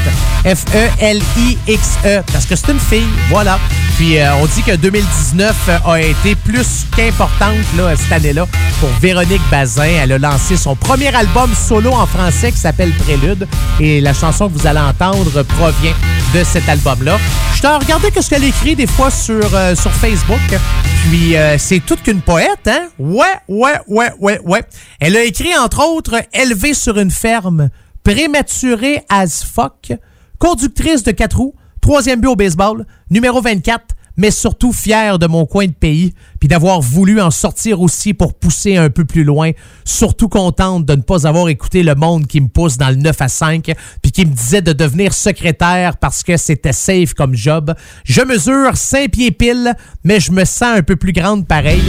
F-E-L-I-X-E, 0.44 2.22
parce 2.32 2.46
que 2.46 2.55
c'est 2.55 2.70
une 2.70 2.78
fille, 2.78 3.09
voilà. 3.28 3.59
Puis 3.96 4.18
euh, 4.18 4.32
on 4.40 4.46
dit 4.46 4.62
que 4.62 4.76
2019 4.76 5.80
a 5.84 6.01
été 6.01 6.36
plus 6.36 6.86
qu'importante 6.96 7.57
là, 7.76 7.96
cette 7.96 8.12
année-là 8.12 8.46
pour 8.78 8.88
Véronique 9.01 9.42
Bazin. 9.51 9.82
Elle 10.01 10.12
a 10.12 10.18
lancé 10.18 10.57
son 10.57 10.76
premier 10.76 11.14
album 11.14 11.51
solo 11.55 11.90
en 11.92 12.07
français 12.07 12.53
qui 12.53 12.59
s'appelle 12.59 12.92
Prélude 12.92 13.48
et 13.80 14.01
la 14.01 14.14
chanson 14.14 14.48
que 14.48 14.57
vous 14.57 14.66
allez 14.66 14.78
entendre 14.78 15.42
provient 15.42 15.94
de 16.34 16.44
cet 16.44 16.68
album-là. 16.68 17.18
Je 17.55 17.61
t'ai 17.62 17.68
regardé 17.68 18.09
ce 18.18 18.30
qu'elle 18.30 18.44
écrit 18.44 18.74
des 18.76 18.86
fois 18.86 19.11
sur, 19.11 19.39
euh, 19.55 19.74
sur 19.74 19.91
Facebook. 19.93 20.41
Puis 21.09 21.36
euh, 21.36 21.57
c'est 21.59 21.80
toute 21.80 22.03
qu'une 22.03 22.20
poète, 22.20 22.66
hein? 22.66 22.88
Ouais, 22.99 23.24
ouais, 23.49 23.78
ouais, 23.88 24.11
ouais, 24.18 24.38
ouais. 24.45 24.62
Elle 25.01 25.16
a 25.16 25.24
écrit 25.24 25.57
entre 25.57 25.86
autres 25.86 26.16
Élevée 26.32 26.74
sur 26.74 26.99
une 26.99 27.11
ferme, 27.11 27.70
prématurée 28.05 29.03
as 29.09 29.45
fuck, 29.45 29.93
conductrice 30.38 31.03
de 31.03 31.12
quatre 31.12 31.38
roues, 31.38 31.55
troisième 31.80 32.20
but 32.20 32.28
au 32.28 32.36
baseball, 32.36 32.86
numéro 33.11 33.41
24, 33.41 33.95
mais 34.16 34.30
surtout 34.30 34.72
fier 34.72 35.18
de 35.18 35.26
mon 35.26 35.46
coin 35.46 35.66
de 35.66 35.72
pays, 35.72 36.14
puis 36.38 36.48
d'avoir 36.48 36.80
voulu 36.80 37.20
en 37.20 37.30
sortir 37.30 37.80
aussi 37.80 38.14
pour 38.14 38.34
pousser 38.34 38.76
un 38.76 38.90
peu 38.90 39.04
plus 39.04 39.24
loin. 39.24 39.50
Surtout 39.84 40.28
contente 40.28 40.86
de 40.86 40.94
ne 40.94 41.02
pas 41.02 41.26
avoir 41.26 41.48
écouté 41.48 41.82
le 41.82 41.94
monde 41.94 42.26
qui 42.26 42.40
me 42.40 42.48
pousse 42.48 42.76
dans 42.76 42.88
le 42.88 42.96
9 42.96 43.20
à 43.20 43.28
5, 43.28 43.72
puis 44.02 44.12
qui 44.12 44.26
me 44.26 44.32
disait 44.32 44.62
de 44.62 44.72
devenir 44.72 45.12
secrétaire 45.12 45.96
parce 45.96 46.22
que 46.22 46.36
c'était 46.36 46.72
safe 46.72 47.14
comme 47.14 47.34
job. 47.34 47.74
Je 48.04 48.22
mesure 48.22 48.76
5 48.76 49.11
pieds 49.11 49.30
pile, 49.30 49.74
mais 50.04 50.20
je 50.20 50.32
me 50.32 50.44
sens 50.44 50.78
un 50.78 50.82
peu 50.82 50.96
plus 50.96 51.12
grande 51.12 51.46
pareil. 51.46 51.82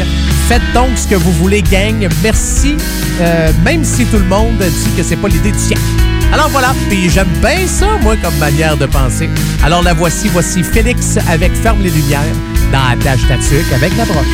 Faites 0.48 0.62
donc 0.74 0.98
ce 0.98 1.08
que 1.08 1.16
vous 1.16 1.32
voulez, 1.34 1.62
gang. 1.62 2.08
Merci, 2.24 2.76
euh, 3.22 3.52
même 3.64 3.84
si 3.84 4.06
tout 4.06 4.20
le 4.20 4.26
monde 4.26 4.58
dit 4.58 4.98
que 4.98 5.04
c'est 5.04 5.18
pas 5.18 5.28
l'idée 5.28 5.52
du 5.52 5.60
siècle. 5.60 6.11
Alors 6.34 6.50
voilà, 6.50 6.74
puis 6.90 7.10
j'aime 7.10 7.28
bien 7.42 7.68
ça, 7.68 7.98
moi, 8.02 8.16
comme 8.18 8.38
manière 8.38 8.78
de 8.78 8.86
penser. 8.86 9.30
Alors 9.64 9.84
la 9.84 9.94
voici, 9.94 10.30
voici 10.30 10.64
Félix 10.64 11.18
avec 11.30 11.54
Ferme 11.54 11.82
les 11.82 11.90
Lumières 11.90 12.36
dans 12.72 12.84
la 12.90 12.96
tâche 12.96 13.28
tatuque 13.28 13.72
avec 13.74 13.96
la 13.98 14.06
broche. 14.06 14.26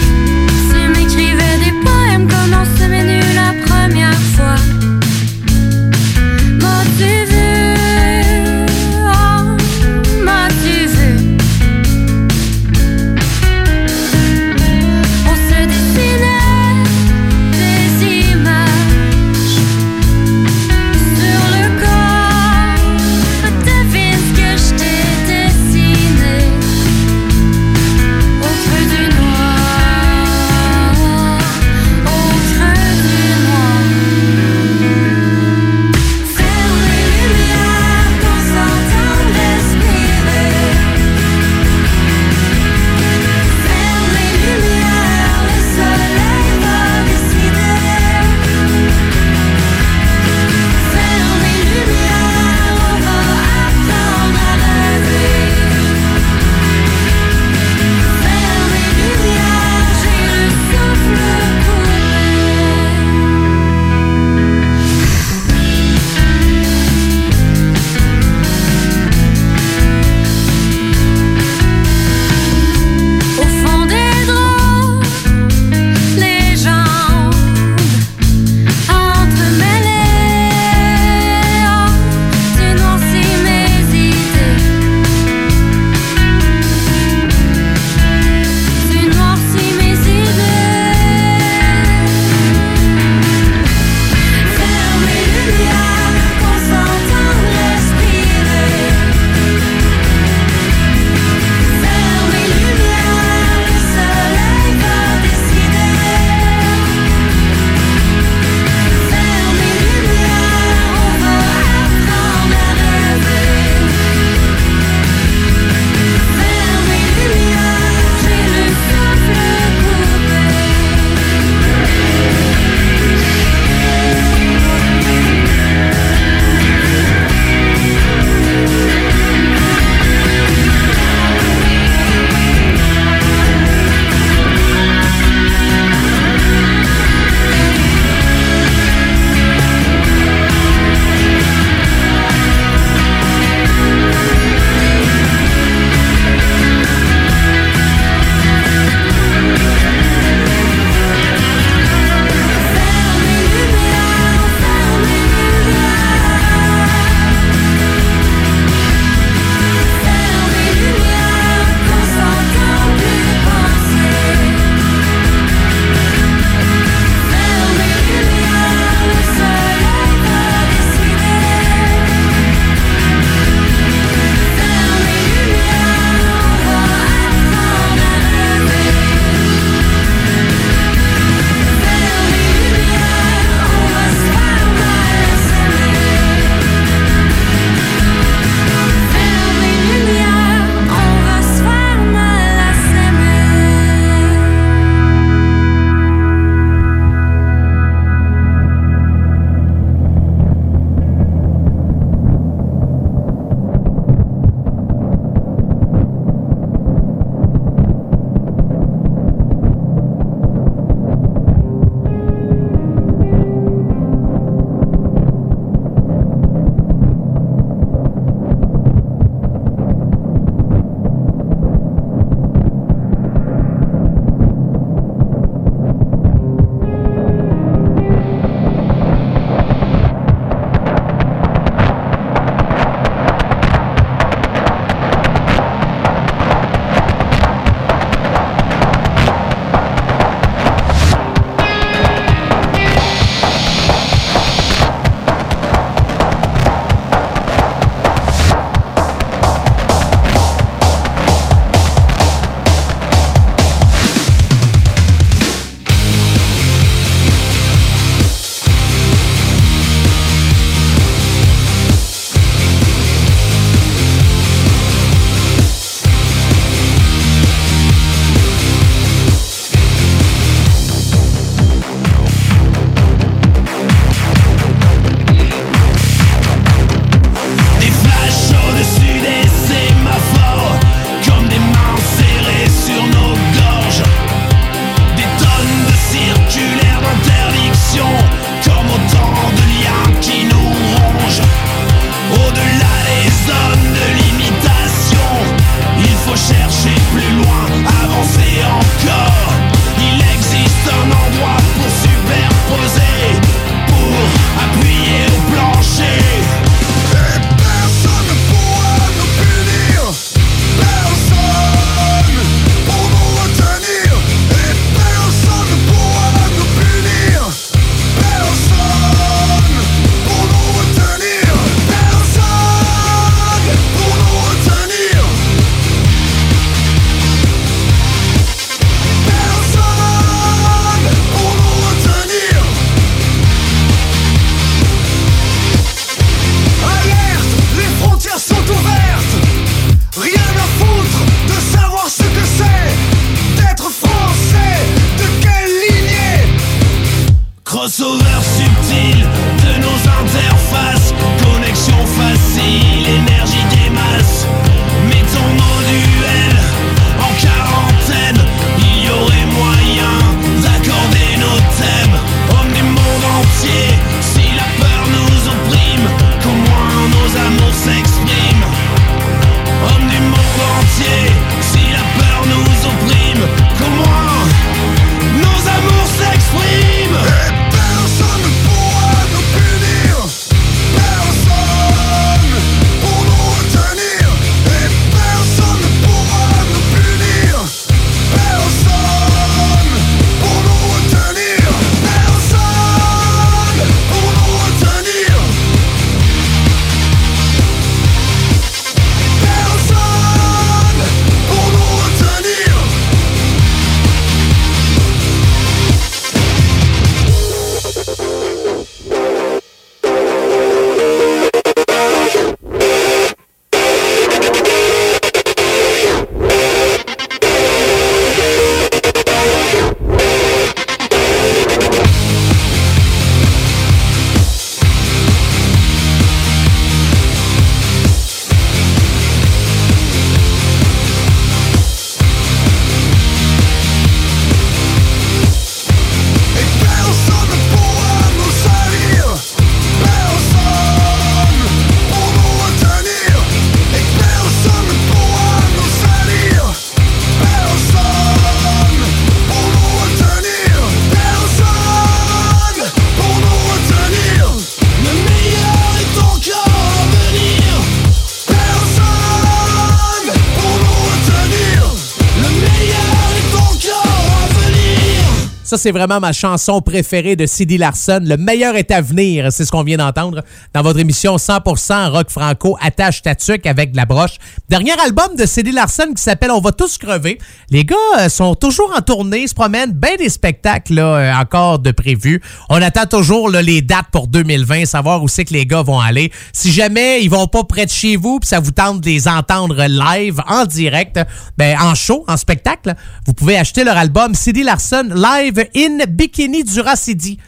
C'est 465.88 465.94
vraiment 465.94 466.20
ma 466.20 466.34
chanson 466.34 466.82
préférée 466.82 467.38
de 467.38 467.46
Cindy 467.46 467.78
Larson. 467.78 468.20
Le 468.22 468.36
meilleur 468.36 468.76
est 468.76 468.92
à 468.92 469.00
venir, 469.00 469.54
c'est 469.54 469.64
ce 469.64 469.72
qu'on 469.72 469.84
vient 469.84 469.96
d'entendre 469.96 470.44
dans 470.74 470.82
votre 470.82 471.00
émission 471.00 471.38
100% 471.38 472.10
rock 472.10 472.30
franco 472.30 472.78
attache 472.82 473.22
ta 473.22 473.36
tuque 473.36 473.66
avec 473.66 473.94
de 473.94 473.96
la 473.96 474.06
broche. 474.06 474.38
Dernier 474.70 475.00
album 475.00 475.34
de 475.38 475.46
Cindy 475.46 475.72
Larson 475.72 476.12
qui 476.14 476.22
s'appelle 476.22 476.52
On 476.52 476.60
va 476.60 476.74
tous 476.74 476.98
crever. 476.98 477.38
Les 477.70 477.86
gars 477.86 477.96
euh, 478.20 478.28
sont 478.28 478.54
toujours 478.54 478.94
en 478.98 479.00
tournée, 479.00 479.48
se 479.48 479.54
promènent, 479.54 479.94
bien 479.94 480.18
des 480.18 480.28
spectacles 480.28 480.96
là, 480.96 481.16
euh, 481.16 481.34
encore 481.42 481.80
de 481.80 481.92
prévus. 481.92 482.42
On 482.68 482.82
attend 482.82 483.06
toujours 483.06 483.50
là, 483.50 483.62
les 483.62 483.82
dates 483.82 484.08
pour 484.12 484.28
2020, 484.28 484.84
savoir 484.84 485.24
où 485.24 485.30
c'est 485.30 485.46
que 485.46 485.54
les 485.54 485.66
gars 485.66 485.84
vont 485.84 486.02
aller. 486.02 486.34
Si 486.52 486.74
jamais 486.74 487.24
ils 487.24 487.30
vont 487.30 487.48
pas 487.48 487.64
près 487.64 487.86
de 487.86 487.92
chez 487.92 488.18
vous, 488.18 488.42
puis 488.42 488.50
ça 488.50 488.60
vous 488.60 488.72
tente 488.72 489.00
de 489.00 489.06
les 489.06 489.30
entendre 489.30 489.86
live, 489.86 490.42
en 490.50 490.66
direct, 490.66 491.18
ben 491.58 491.78
en 491.80 491.96
show, 491.96 492.26
en 492.28 492.36
spectacle, 492.36 492.94
vous 493.26 493.34
pouvez 493.34 493.58
acheter 493.58 493.86
leur 493.86 493.96
album 493.96 494.36
Cindy 494.36 494.64
Larson 494.64 495.12
Live 495.16 495.66
in 495.78 496.00
Bikini 496.10 496.66
du 496.66 496.82
Racidi. 496.82 497.40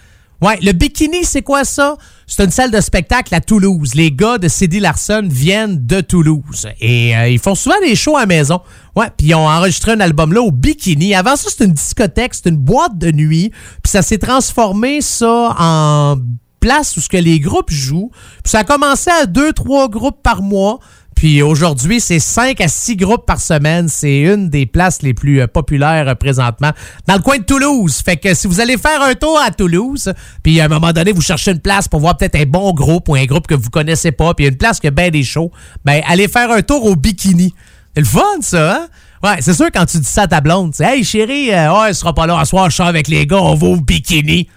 Ouais, 0.41 0.57
le 0.61 0.71
Bikini, 0.71 1.25
c'est 1.25 1.41
quoi 1.41 1.65
ça? 1.65 1.97
C'est 2.31 2.43
une 2.43 2.51
salle 2.51 2.69
de 2.69 2.79
spectacle 2.79 3.33
à 3.33 3.41
Toulouse. 3.41 3.95
Les 3.95 4.11
gars 4.11 4.37
de 4.37 4.47
Cindy 4.47 4.79
Larson 4.79 5.27
viennent 5.27 5.83
de 5.87 5.99
Toulouse. 5.99 6.67
Et 6.79 7.17
euh, 7.17 7.27
ils 7.27 7.39
font 7.39 7.55
souvent 7.55 7.79
des 7.81 7.95
shows 7.95 8.17
à 8.17 8.27
maison. 8.27 8.61
Ouais, 8.95 9.07
puis 9.17 9.29
ils 9.29 9.35
ont 9.35 9.47
enregistré 9.47 9.93
un 9.93 9.99
album 9.99 10.31
là 10.31 10.41
au 10.43 10.51
Bikini. 10.51 11.15
Avant 11.15 11.35
ça, 11.35 11.49
c'était 11.49 11.65
une 11.65 11.73
discothèque, 11.73 12.35
c'était 12.35 12.51
une 12.51 12.57
boîte 12.57 12.99
de 12.99 13.11
nuit. 13.11 13.49
Puis 13.81 13.89
ça 13.89 14.03
s'est 14.03 14.19
transformé, 14.19 15.01
ça, 15.01 15.55
en 15.57 16.17
place 16.59 16.95
où 16.97 17.01
ce 17.01 17.09
que 17.09 17.17
les 17.17 17.39
groupes 17.39 17.71
jouent. 17.71 18.11
Puis 18.43 18.51
ça 18.51 18.59
a 18.59 18.63
commencé 18.63 19.09
à 19.09 19.25
deux, 19.25 19.51
trois 19.51 19.89
groupes 19.89 20.21
par 20.21 20.43
mois. 20.43 20.77
Puis 21.19 21.41
aujourd'hui, 21.41 21.99
c'est 21.99 22.19
5 22.19 22.61
à 22.61 22.69
6 22.69 22.95
groupes 22.95 23.25
par 23.25 23.41
semaine. 23.41 23.89
C'est 23.89 24.19
une 24.19 24.49
des 24.49 24.65
places 24.65 25.01
les 25.01 25.13
plus 25.13 25.41
euh, 25.41 25.47
populaires 25.47 26.07
euh, 26.07 26.15
présentement 26.15 26.71
dans 27.07 27.15
le 27.15 27.19
coin 27.19 27.39
de 27.39 27.43
Toulouse. 27.43 28.01
Fait 28.05 28.15
que 28.15 28.33
si 28.33 28.47
vous 28.47 28.61
allez 28.61 28.77
faire 28.77 29.01
un 29.01 29.15
tour 29.15 29.37
à 29.37 29.51
Toulouse, 29.51 30.13
puis 30.43 30.61
à 30.61 30.63
un 30.63 30.67
moment 30.69 30.93
donné, 30.93 31.11
vous 31.11 31.19
cherchez 31.19 31.51
une 31.51 31.59
place 31.59 31.89
pour 31.89 31.99
voir 31.99 32.15
peut-être 32.15 32.37
un 32.37 32.45
bon 32.45 32.71
groupe 32.71 33.09
ou 33.09 33.15
un 33.15 33.25
groupe 33.25 33.47
que 33.47 33.53
vous 33.53 33.69
connaissez 33.69 34.13
pas, 34.13 34.33
puis 34.33 34.47
une 34.47 34.55
place 34.55 34.79
qui 34.79 34.87
a 34.87 34.91
bien 34.91 35.09
des 35.09 35.23
shows, 35.23 35.51
ben 35.83 36.01
allez 36.07 36.29
faire 36.29 36.51
un 36.51 36.61
tour 36.61 36.85
au 36.85 36.95
Bikini. 36.95 37.53
C'est 37.93 37.99
le 37.99 38.07
fun, 38.07 38.39
ça, 38.39 38.75
hein? 38.75 38.87
Ouais, 39.21 39.41
c'est 39.41 39.53
sûr 39.53 39.67
quand 39.73 39.85
tu 39.87 39.97
dis 39.97 40.07
ça 40.07 40.21
à 40.21 40.27
ta 40.27 40.39
blonde, 40.39 40.73
c'est 40.73 40.85
Hey 40.85 41.03
chérie, 41.03 41.53
euh, 41.53 41.85
elle 41.85 41.95
sera 41.95 42.13
pas 42.13 42.27
là 42.27 42.39
à 42.39 42.45
soir, 42.45 42.69
je 42.69 42.81
avec 42.81 43.09
les 43.09 43.27
gars, 43.27 43.41
on 43.41 43.55
va 43.55 43.67
au 43.67 43.75
Bikini. 43.75 44.47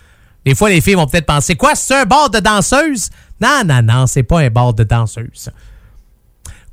Des 0.47 0.55
fois, 0.55 0.71
les 0.71 0.81
filles 0.81 0.95
vont 0.95 1.09
peut-être 1.09 1.27
penser 1.27 1.57
Quoi, 1.57 1.75
c'est 1.75 1.97
un 1.97 2.05
bar 2.05 2.31
de 2.31 2.39
danseuse? 2.39 3.11
Non, 3.41 3.63
non, 3.67 3.83
non, 3.83 4.07
c'est 4.07 4.23
pas 4.23 4.39
un 4.39 4.49
bar 4.49 4.75
de 4.75 4.85
danseuse. 4.85 5.51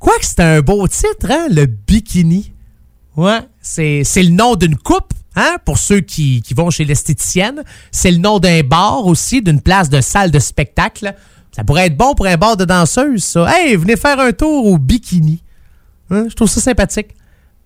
Quoique 0.00 0.24
c'est 0.24 0.40
un 0.40 0.60
beau 0.62 0.88
titre, 0.88 1.30
hein, 1.30 1.46
le 1.50 1.66
bikini? 1.66 2.52
Ouais, 3.16 3.40
c'est, 3.60 4.02
c'est 4.02 4.22
le 4.22 4.30
nom 4.30 4.56
d'une 4.56 4.76
coupe, 4.76 5.12
hein, 5.36 5.56
pour 5.66 5.76
ceux 5.76 6.00
qui, 6.00 6.40
qui 6.40 6.54
vont 6.54 6.70
chez 6.70 6.86
l'esthéticienne. 6.86 7.62
C'est 7.92 8.10
le 8.10 8.16
nom 8.16 8.38
d'un 8.38 8.62
bar 8.62 9.06
aussi, 9.06 9.42
d'une 9.42 9.60
place 9.60 9.90
de 9.90 10.00
salle 10.00 10.30
de 10.30 10.38
spectacle. 10.38 11.14
Ça 11.54 11.64
pourrait 11.64 11.86
être 11.86 11.98
bon 11.98 12.14
pour 12.14 12.26
un 12.26 12.38
bar 12.38 12.56
de 12.56 12.64
danseuse, 12.64 13.22
ça. 13.22 13.46
Hey, 13.54 13.76
venez 13.76 13.96
faire 13.96 14.18
un 14.18 14.32
tour 14.32 14.64
au 14.64 14.78
bikini. 14.78 15.42
Hein, 16.10 16.26
je 16.30 16.34
trouve 16.34 16.48
ça 16.48 16.62
sympathique. 16.62 17.08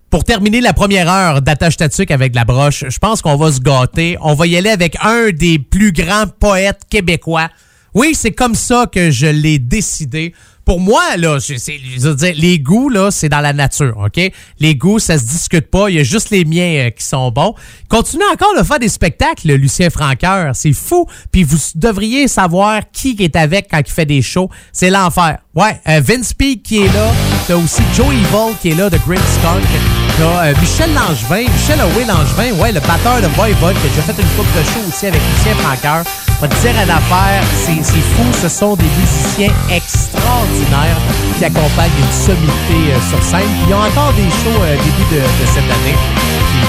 Pour 0.09 0.25
terminer 0.25 0.59
la 0.59 0.73
première 0.73 1.09
heure 1.09 1.41
d'attache 1.41 1.77
tatuc 1.77 2.11
avec 2.11 2.35
la 2.35 2.43
broche, 2.43 2.83
je 2.87 2.99
pense 2.99 3.21
qu'on 3.21 3.37
va 3.37 3.51
se 3.51 3.61
gâter. 3.61 4.17
On 4.19 4.33
va 4.33 4.45
y 4.45 4.57
aller 4.57 4.69
avec 4.69 4.97
un 5.01 5.29
des 5.31 5.57
plus 5.57 5.93
grands 5.93 6.27
poètes 6.27 6.81
québécois. 6.89 7.49
Oui, 7.93 8.13
c'est 8.13 8.33
comme 8.33 8.55
ça 8.55 8.87
que 8.91 9.09
je 9.09 9.27
l'ai 9.27 9.57
décidé 9.57 10.33
pour 10.65 10.79
moi, 10.79 11.15
là, 11.17 11.37
je, 11.39 11.53
je 11.53 12.07
veux 12.07 12.15
dire, 12.15 12.33
les 12.35 12.59
goûts, 12.59 12.89
là, 12.89 13.11
c'est 13.11 13.29
dans 13.29 13.39
la 13.39 13.53
nature, 13.53 13.95
OK? 13.97 14.31
Les 14.59 14.75
goûts, 14.75 14.99
ça 14.99 15.17
se 15.17 15.25
discute 15.25 15.69
pas. 15.69 15.89
Il 15.89 15.95
y 15.95 15.99
a 15.99 16.03
juste 16.03 16.31
les 16.31 16.43
miens 16.43 16.87
euh, 16.87 16.89
qui 16.89 17.03
sont 17.03 17.29
bons. 17.31 17.53
Continue 17.87 18.23
encore 18.33 18.57
de 18.57 18.63
faire 18.63 18.79
des 18.79 18.89
spectacles, 18.89 19.53
Lucien 19.53 19.89
Franqueur. 19.89 20.55
C'est 20.55 20.73
fou. 20.73 21.07
Puis 21.31 21.43
vous 21.43 21.57
devriez 21.75 22.27
savoir 22.27 22.81
qui 22.91 23.15
est 23.19 23.35
avec 23.35 23.67
quand 23.69 23.81
il 23.85 23.91
fait 23.91 24.05
des 24.05 24.21
shows. 24.21 24.49
C'est 24.73 24.89
l'enfer. 24.89 25.37
Ouais, 25.53 25.79
euh, 25.87 26.01
Vince 26.03 26.33
Peake 26.33 26.63
qui 26.63 26.77
est 26.79 26.93
là. 26.93 27.11
T'as 27.47 27.55
aussi 27.55 27.83
Joe 27.95 28.07
Evil 28.07 28.55
qui 28.61 28.69
est 28.71 28.75
là 28.75 28.89
de 28.89 28.97
Green 28.97 29.21
Skunk. 29.21 29.94
Euh, 30.21 30.53
Michel 30.61 30.93
Langevin, 30.93 31.51
Michel 31.51 31.79
Away 31.81 32.05
Langevin, 32.05 32.53
ouais, 32.61 32.71
le 32.71 32.79
batteur 32.79 33.19
de 33.21 33.27
Voivod, 33.35 33.73
qui 33.73 33.87
a 33.87 33.89
déjà 33.89 34.01
fait 34.01 34.21
une 34.21 34.27
coupe 34.37 34.47
de 34.55 34.63
show 34.63 34.79
aussi 34.87 35.07
avec 35.07 35.19
Lucien 35.35 35.53
Franqueur. 35.55 36.05
Pas 36.39 36.47
te 36.47 36.55
dire 36.61 36.71
une 36.71 36.89
affaire, 36.89 37.43
c'est 37.53 37.83
fou. 37.83 38.23
Ce 38.41 38.47
sont 38.47 38.75
des 38.75 38.87
musiciens 38.97 39.51
extraordinaires 39.69 40.97
qui 41.37 41.43
accompagnent 41.43 41.99
une 41.99 42.13
sommité 42.13 42.93
euh, 42.93 43.09
sur 43.09 43.21
scène. 43.23 43.41
Puis 43.41 43.65
ils 43.67 43.73
ont 43.73 43.79
encore 43.79 44.13
des 44.13 44.29
shows 44.29 44.63
euh, 44.63 44.77
début 44.77 45.15
de, 45.15 45.19
de, 45.19 45.45
cette 45.53 45.63
année. 45.63 45.97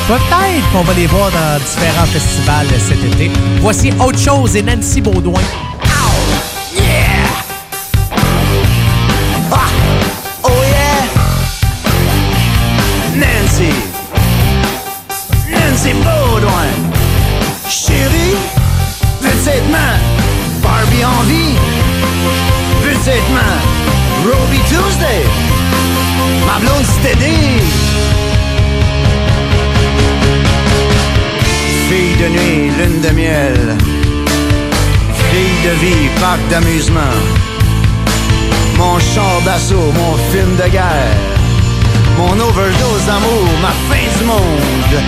Peut-être 0.09 0.73
qu'on 0.73 0.83
va 0.83 0.95
les 0.95 1.07
voir 1.07 1.31
dans 1.31 1.59
différents 1.61 2.07
festivals 2.07 2.67
cet 2.81 3.05
été. 3.05 3.31
Voici 3.61 3.93
autre 4.01 4.19
chose 4.19 4.57
et 4.57 4.63
Nancy 4.63 5.01
Baudouin. 5.01 5.41
Yeah! 6.75 6.83
Ah! 9.53 9.86
Nancy! 13.57 13.73
Nancy 15.49 15.93
Baudouin! 16.05 16.73
Chérie! 17.71 18.37
Veux-tu 19.23 19.63
Barbie 20.63 21.05
en 21.05 21.23
vie? 21.23 21.57
Veux-tu 22.83 23.19
Roby 24.27 24.59
Tuesday? 24.69 25.25
Ma 26.47 26.59
blonde 26.59 26.85
Steady? 26.85 27.63
Fille 31.89 32.17
de 32.17 32.29
nuit, 32.29 32.71
lune 32.79 33.01
de 33.01 33.11
miel 33.11 33.77
Fille 35.31 35.63
de 35.65 35.75
vie, 35.81 36.09
parc 36.21 36.41
d'amusement 36.51 37.17
Mon 38.77 38.99
char 38.99 39.41
d'assaut, 39.47 39.93
mon 39.95 40.17
film 40.31 40.57
de 40.57 40.69
guerre 40.71 41.36
Mon 42.17 42.41
overdose 42.41 43.05
d'amour, 43.07 43.45
ma 43.61 43.73
fin 43.89 44.19
du 44.19 44.25
monde 44.25 45.03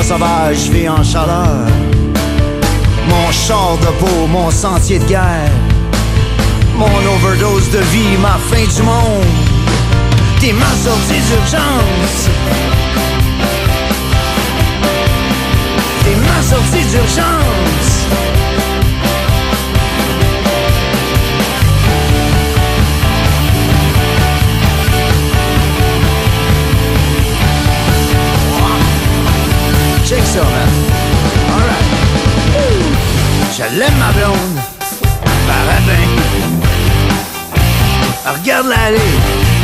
chat 0.00 0.08
sauvage 0.08 0.70
vit 0.70 0.88
en 0.88 1.02
chaleur. 1.02 1.66
Mon 3.08 3.32
char 3.32 3.76
de 3.78 3.86
peau, 3.98 4.26
mon 4.28 4.50
sentier 4.50 4.98
de 4.98 5.04
guerre. 5.04 5.50
Mon 6.76 6.86
overdose 6.86 7.70
de 7.70 7.78
vie, 7.78 8.16
ma 8.20 8.38
fin 8.50 8.64
du 8.76 8.82
monde. 8.82 9.24
T'es 10.40 10.52
ma 10.52 10.72
sortie 10.84 11.20
d'urgence. 11.28 12.28
T'es 16.04 16.16
ma 16.16 16.42
sortie 16.42 16.84
d'urgence. 16.90 17.89
Alright. 30.38 30.46
Je 33.52 33.78
l'aime, 33.78 33.98
ma 33.98 34.12
blonde. 34.12 34.60
Paradin. 35.46 36.08
Regarde-la 38.24 38.80
aller. 38.86 39.59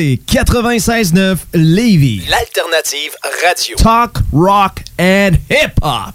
CJMD 0.00 0.20
96.9 0.24 1.46
Lévis. 1.52 2.22
L'alternative 2.28 3.14
radio. 3.44 3.76
Talk, 3.76 4.18
rock 4.32 4.82
and 4.98 5.36
hip-hop. 5.48 6.14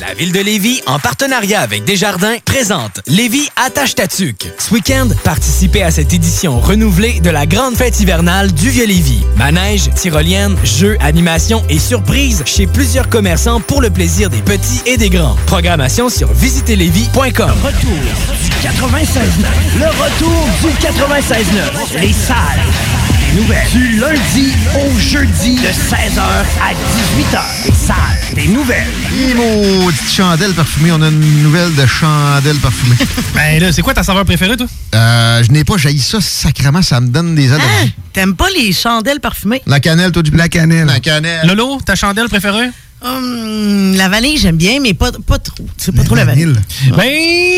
La 0.00 0.12
ville 0.12 0.32
de 0.32 0.40
Lévis, 0.40 0.82
en 0.86 0.98
partenariat 0.98 1.60
avec 1.60 1.84
Desjardins, 1.84 2.36
présente 2.44 3.00
Lévis 3.06 3.48
attache 3.56 3.94
ta 3.94 4.06
tuque. 4.06 4.46
Ce 4.58 4.72
week-end, 4.74 5.08
participez 5.24 5.82
à 5.82 5.90
cette 5.90 6.12
édition 6.12 6.60
renouvelée 6.60 7.20
de 7.20 7.30
la 7.30 7.46
grande 7.46 7.76
fête 7.76 7.98
hivernale 7.98 8.52
du 8.52 8.68
Vieux-Lévis. 8.68 9.24
Manège, 9.36 9.88
tyrolienne, 9.94 10.56
jeux, 10.64 10.98
animations 11.00 11.64
et 11.70 11.78
surprises 11.78 12.42
chez 12.44 12.66
plusieurs 12.66 13.08
commerçants 13.08 13.60
pour 13.60 13.80
le 13.80 13.88
plaisir 13.88 14.28
des 14.28 14.42
petits 14.42 14.82
et 14.84 14.98
des 14.98 15.08
grands. 15.08 15.36
Programmation 15.46 16.10
sur 16.10 16.30
visitezlévis.com. 16.32 17.52
Retour 17.64 17.98
du 18.42 18.50
96.9. 18.50 19.78
Le 19.78 19.86
retour 19.86 20.48
du 20.62 20.68
96.9. 20.76 22.00
Les 22.00 22.12
salles 22.12 22.95
nouvelles. 23.36 23.68
Du 23.70 23.96
lundi 23.98 24.52
au 24.74 24.98
jeudi 24.98 25.56
de 25.56 25.68
16h 25.68 26.20
à 26.20 26.72
18h. 26.72 27.40
Les 27.66 27.72
salles 27.72 28.34
des 28.34 28.48
nouvelles. 28.48 28.86
Et 29.18 29.34
maudite 29.34 30.10
chandelle 30.10 30.52
parfumée. 30.54 30.90
On 30.92 31.02
a 31.02 31.08
une 31.08 31.42
nouvelle 31.42 31.74
de 31.74 31.86
chandelle 31.86 32.56
parfumée. 32.56 32.96
Ben 33.34 33.60
là, 33.60 33.70
c'est 33.72 33.82
quoi 33.82 33.92
ta 33.92 34.02
saveur 34.02 34.24
préférée, 34.24 34.56
toi? 34.56 34.66
Euh, 34.94 35.42
je 35.42 35.52
n'ai 35.52 35.62
pas 35.64 35.76
jailli 35.76 36.00
ça 36.00 36.20
sacrément, 36.22 36.80
ça 36.80 37.00
me 37.00 37.08
donne 37.08 37.34
des 37.34 37.52
allergies. 37.52 37.94
T'aimes 38.14 38.34
pas 38.34 38.48
les 38.56 38.72
chandelles 38.72 39.20
parfumées? 39.20 39.60
La 39.66 39.78
cannelle, 39.80 40.10
toi, 40.10 40.22
du 40.22 40.30
La 40.30 40.48
cannelle. 40.48 40.86
La 40.86 41.00
cannelle. 41.00 41.46
Lolo, 41.46 41.78
ta 41.84 41.94
chandelle 41.94 42.28
préférée? 42.28 42.70
Hum, 43.02 43.94
la 43.94 44.08
vanille, 44.08 44.38
j'aime 44.38 44.56
bien, 44.56 44.80
mais 44.80 44.94
pas, 44.94 45.12
pas 45.12 45.38
trop. 45.38 45.66
C'est 45.76 45.94
pas 45.94 46.02
trop 46.02 46.14
la 46.14 46.24
vanille. 46.24 46.54
Ben, 46.96 47.06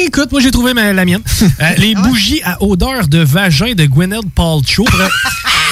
écoute, 0.06 0.32
moi, 0.32 0.40
j'ai 0.40 0.50
trouvé 0.50 0.74
ma- 0.74 0.92
la 0.92 1.04
mienne. 1.04 1.22
Euh, 1.60 1.70
les 1.78 1.94
bougies 1.94 2.40
à 2.44 2.62
odeur 2.62 3.08
de 3.08 3.18
vagin 3.18 3.72
de 3.74 3.84
Gwyneth 3.84 4.30
Paltrow. 4.34 4.84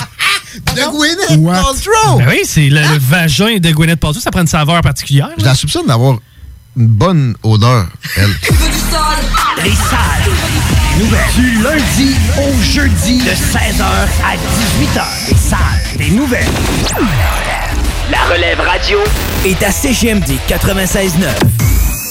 De 0.75 0.91
Gwyneth 0.91 1.39
What? 1.39 1.55
Paltrow! 1.55 2.19
Ben 2.19 2.27
oui, 2.29 2.41
c'est 2.45 2.69
le, 2.69 2.81
le 2.81 2.99
vagin 2.99 3.59
de 3.59 3.71
Gwyneth 3.71 4.01
Paltrow. 4.01 4.21
Ça 4.21 4.31
prend 4.31 4.41
une 4.43 4.47
saveur 4.47 4.81
particulière. 4.81 5.29
Je 5.39 5.45
la 5.45 5.55
soupçonne 5.55 5.87
d'avoir 5.87 6.19
une 6.77 6.87
bonne 6.89 7.35
odeur, 7.43 7.87
elle. 8.17 8.31
Les 9.65 9.71
salles 9.71 10.31
des 10.99 11.05
nouvelles. 11.05 11.21
Du 11.35 11.63
lundi 11.63 12.15
au 12.39 12.63
jeudi 12.63 13.19
de 13.19 13.31
16h 13.31 13.83
à 13.83 14.37
18h. 14.37 15.05
Les 15.29 15.35
salles 15.37 15.97
des 15.99 16.11
nouvelles. 16.11 16.47
La 18.11 18.35
relève 18.35 18.61
radio 18.61 18.99
est 19.45 19.63
à 19.63 19.71
CGMD 19.73 20.31
96.9. 20.49 21.86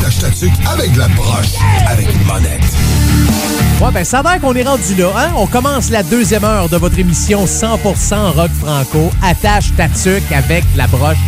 Attache 0.00 0.18
ta 0.18 0.70
avec 0.72 0.96
la 0.96 1.08
broche, 1.08 1.56
avec 1.86 2.08
une 2.10 2.24
monette. 2.24 2.62
Ouais, 3.82 3.90
ben 3.92 4.02
ça 4.02 4.20
a 4.20 4.22
l'air 4.22 4.40
qu'on 4.40 4.54
est 4.54 4.62
rendu 4.62 4.94
là. 4.94 5.10
Hein? 5.14 5.32
On 5.36 5.46
commence 5.46 5.90
la 5.90 6.02
deuxième 6.02 6.42
heure 6.42 6.70
de 6.70 6.78
votre 6.78 6.98
émission 6.98 7.44
100% 7.44 8.32
rock 8.32 8.50
franco. 8.58 9.10
Attache 9.22 9.74
ta 9.76 9.84
avec 10.34 10.64
la 10.74 10.86
broche. 10.86 11.18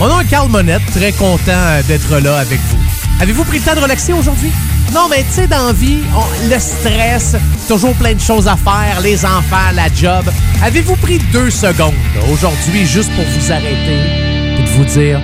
Mon 0.00 0.08
nom 0.08 0.20
est 0.20 0.24
Carl 0.24 0.48
Monette, 0.50 0.82
très 0.92 1.12
content 1.12 1.52
euh, 1.52 1.82
d'être 1.84 2.18
là 2.18 2.38
avec 2.38 2.58
vous. 2.68 2.78
Avez-vous 3.20 3.44
pris 3.44 3.58
le 3.58 3.64
temps 3.64 3.76
de 3.76 3.80
relaxer 3.80 4.12
aujourd'hui? 4.12 4.50
Non, 4.92 5.08
mais 5.08 5.22
tu 5.22 5.32
sais, 5.32 5.46
dans 5.46 5.72
vie, 5.72 6.02
le 6.50 6.58
stress, 6.58 7.36
toujours 7.68 7.94
plein 7.94 8.14
de 8.14 8.20
choses 8.20 8.48
à 8.48 8.56
faire, 8.56 9.00
les 9.02 9.24
enfants, 9.24 9.70
la 9.72 9.86
job. 9.94 10.24
Avez-vous 10.64 10.96
pris 10.96 11.18
deux 11.32 11.50
secondes 11.50 11.94
aujourd'hui 12.32 12.86
juste 12.86 13.10
pour 13.14 13.24
vous 13.24 13.52
arrêter 13.52 14.00
et 14.58 14.62
de 14.62 14.68
vous 14.70 14.84
dire... 14.84 15.20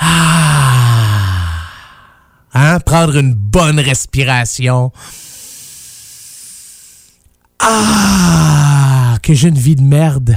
Ah! 0.00 0.71
Hein? 2.54 2.80
Prendre 2.80 3.16
une 3.16 3.34
bonne 3.34 3.80
respiration. 3.80 4.92
Ah! 7.58 9.16
Que 9.22 9.34
j'ai 9.34 9.48
une 9.48 9.58
vie 9.58 9.76
de 9.76 9.82
merde. 9.82 10.36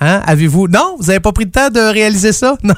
Hein? 0.00 0.22
Avez-vous? 0.26 0.68
Non? 0.68 0.96
Vous 0.98 1.10
avez 1.10 1.20
pas 1.20 1.32
pris 1.32 1.44
le 1.44 1.50
temps 1.50 1.70
de 1.70 1.80
réaliser 1.80 2.32
ça? 2.32 2.56
Non? 2.68 2.74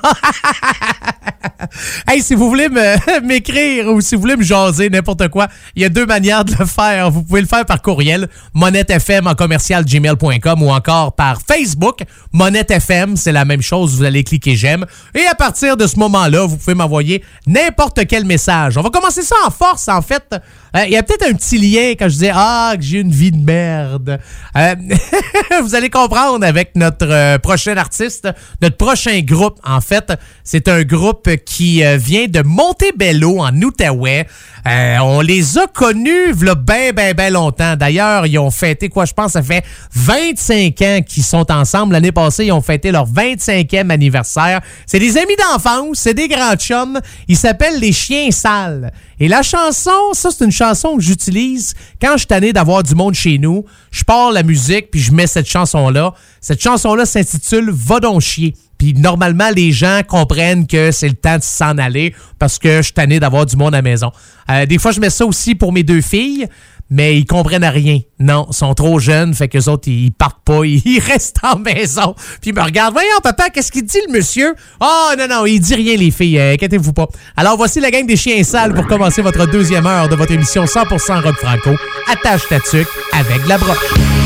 hey, 2.09 2.23
si 2.23 2.35
vous 2.35 2.49
voulez 2.49 2.69
m'écrire 3.23 3.89
ou 3.89 4.01
si 4.01 4.15
vous 4.15 4.21
voulez 4.21 4.37
me 4.37 4.43
jaser, 4.43 4.89
n'importe 4.91 5.29
quoi, 5.29 5.49
il 5.75 5.83
y 5.83 5.85
a 5.85 5.89
deux 5.89 6.07
manières 6.07 6.45
de 6.45 6.55
le 6.59 6.67
faire. 6.67 7.11
Vous 7.11 7.23
pouvez 7.23 7.41
le 7.41 7.47
faire 7.47 7.65
par 7.65 7.83
courriel, 7.83 8.29
monettefm 8.55 9.27
en 9.27 9.35
commercial 9.35 9.85
gmail.com 9.85 10.63
ou 10.63 10.71
encore 10.71 11.15
par 11.15 11.41
Facebook, 11.47 12.01
monettefm, 12.33 13.17
c'est 13.17 13.33
la 13.33 13.45
même 13.45 13.63
chose. 13.63 13.97
Vous 13.97 14.05
allez 14.05 14.23
cliquer 14.23 14.55
j'aime. 14.55 14.87
Et 15.15 15.27
à 15.27 15.35
partir 15.35 15.77
de 15.77 15.87
ce 15.87 15.99
moment-là, 15.99 16.47
vous 16.47 16.57
pouvez 16.57 16.75
m'envoyer 16.75 17.25
n'importe 17.47 18.07
quel 18.07 18.25
message. 18.25 18.77
On 18.77 18.83
va 18.83 18.91
commencer 18.91 19.23
ça 19.23 19.37
en 19.47 19.51
force, 19.51 19.89
en 19.89 20.03
fait. 20.03 20.35
Euh, 20.77 20.85
Il 20.87 20.93
y 20.93 20.97
a 20.97 21.03
peut-être 21.03 21.29
un 21.29 21.35
petit 21.35 21.59
lien 21.59 21.93
quand 21.99 22.09
je 22.09 22.19
dis 22.19 22.31
Ah, 22.33 22.75
que 22.77 22.83
j'ai 22.83 23.01
une 23.01 23.11
vie 23.11 23.33
de 23.33 23.45
merde. 23.45 24.19
Euh, 24.57 24.75
vous 25.63 25.75
allez 25.75 25.91
comprendre 25.91 26.45
avec 26.45 26.77
notre 26.77 27.09
euh, 27.11 27.39
prochain 27.39 27.77
artiste, 27.77 28.29
notre 28.63 28.77
prochain 28.77 29.21
groupe, 29.21 29.59
en 29.65 29.81
fait. 29.81 30.13
C'est 30.45 30.69
un 30.69 30.83
groupe 30.83 31.29
qui 31.45 31.83
vient 31.97 32.27
de 32.27 32.43
Montebello, 32.43 33.41
en 33.41 33.55
Outaouais. 33.63 34.27
On 34.67 35.21
les 35.21 35.59
a 35.59 35.67
connus 35.67 36.33
là 36.43 36.55
ben, 36.55 36.93
ben, 36.93 37.15
ben 37.15 37.33
longtemps. 37.33 37.77
D'ailleurs, 37.77 38.27
ils 38.27 38.39
ont 38.39 38.51
fêté, 38.51 38.89
quoi, 38.89 39.05
je 39.05 39.13
pense, 39.13 39.33
ça 39.33 39.43
fait 39.43 39.65
25 39.95 40.83
ans 40.83 41.01
qu'ils 41.07 41.23
sont 41.23 41.51
ensemble. 41.51 41.93
L'année 41.93 42.13
passée, 42.13 42.47
ils 42.47 42.53
ont 42.53 42.61
fêté 42.61 42.91
leur 42.91 43.09
25e 43.09 43.91
anniversaire. 43.91 44.61
C'est 44.87 44.99
des 44.99 45.17
amis 45.17 45.37
d'enfance, 45.37 45.99
c'est 45.99 46.15
des 46.15 46.29
grands 46.29 46.57
chums. 46.57 47.01
Ils 47.29 47.37
s'appellent 47.37 47.79
les 47.79 47.93
Chiens 47.93 48.31
Sales. 48.31 48.93
Et 49.23 49.29
la 49.29 49.43
chanson, 49.43 50.15
ça, 50.15 50.31
c'est 50.31 50.45
une 50.45 50.51
chanson 50.51 50.97
que 50.97 51.03
j'utilise 51.03 51.75
quand 52.01 52.13
je 52.13 52.19
suis 52.19 52.27
tanné 52.27 52.55
d'avoir 52.55 52.83
du 52.83 52.95
monde 52.95 53.13
chez 53.13 53.39
nous. 53.39 53.67
Je 53.91 54.03
pars 54.03 54.33
la 54.33 54.43
musique, 54.43 54.91
puis 54.91 55.01
je 55.01 55.13
mets 55.13 55.27
cette 55.27 55.47
chanson-là. 55.47 56.15
Cette 56.41 56.63
chanson-là 56.63 57.05
s'intitule 57.05 57.71
Va 57.71 58.01
donc 58.01 58.23
chier. 58.23 58.55
Puis 58.79 58.95
normalement, 58.95 59.51
les 59.55 59.73
gens 59.73 60.01
comprennent 60.09 60.67
que 60.67 60.91
c'est 60.91 61.09
le 61.09 61.15
temps 61.15 61.37
de 61.37 61.43
s'en 61.43 61.77
aller 61.77 62.15
parce 62.39 62.59
que 62.59 62.79
je 62.79 62.83
suis 62.85 62.93
tanné 62.95 63.21
d'avoir 63.21 63.45
du 63.45 63.57
monde 63.57 63.75
à 63.75 63.79
la 63.79 63.83
maison. 63.83 64.11
Euh, 64.51 64.65
des 64.65 64.79
fois, 64.79 64.91
je 64.91 65.01
mets 65.01 65.11
ça 65.11 65.27
aussi 65.27 65.55
pour 65.55 65.71
mes 65.71 65.83
deux 65.83 66.01
filles, 66.01 66.49
mais 66.91 67.17
ils 67.17 67.25
comprennent 67.25 67.65
rien. 67.65 68.01
Non, 68.19 68.47
ils 68.51 68.55
sont 68.55 68.75
trop 68.75 68.99
jeunes, 68.99 69.33
fait 69.33 69.49
que 69.49 69.57
les 69.57 69.69
autres, 69.69 69.89
ils 69.89 70.13
partent 70.13 70.45
pas, 70.45 70.61
ils 70.65 71.01
restent 71.01 71.39
en 71.43 71.59
maison. 71.59 72.15
Puis 72.41 72.51
ils 72.51 72.55
me 72.55 72.63
regardent, 72.63 72.93
voyons 72.93 73.21
papa, 73.23 73.49
qu'est-ce 73.51 73.73
qu'il 73.73 73.85
dit 73.85 73.99
le 74.09 74.13
monsieur? 74.13 74.55
Ah 74.81 75.15
non, 75.19 75.29
non, 75.29 75.47
il 75.47 75.61
dit 75.61 75.75
rien 75.75 75.97
les 75.97 76.11
filles, 76.11 76.39
euh, 76.39 76.55
inquiétez-vous 76.55 76.93
pas. 76.93 77.07
Alors 77.37 77.57
voici 77.57 77.81
la 77.81 77.91
gang 77.91 78.07
des 78.07 78.17
chiens 78.17 78.43
sales 78.43 78.75
pour 78.75 78.87
commencer 78.87 79.23
votre 79.23 79.47
deuxième 79.47 79.87
heure 79.87 80.09
de 80.09 80.17
votre 80.17 80.33
émission 80.33 80.65
100% 80.65 81.23
rock 81.23 81.37
franco. 81.37 81.71
Attache 82.11 82.49
ta 82.49 82.61
tuque 82.61 82.89
avec 83.13 83.47
la 83.47 83.59
broche. 83.59 84.20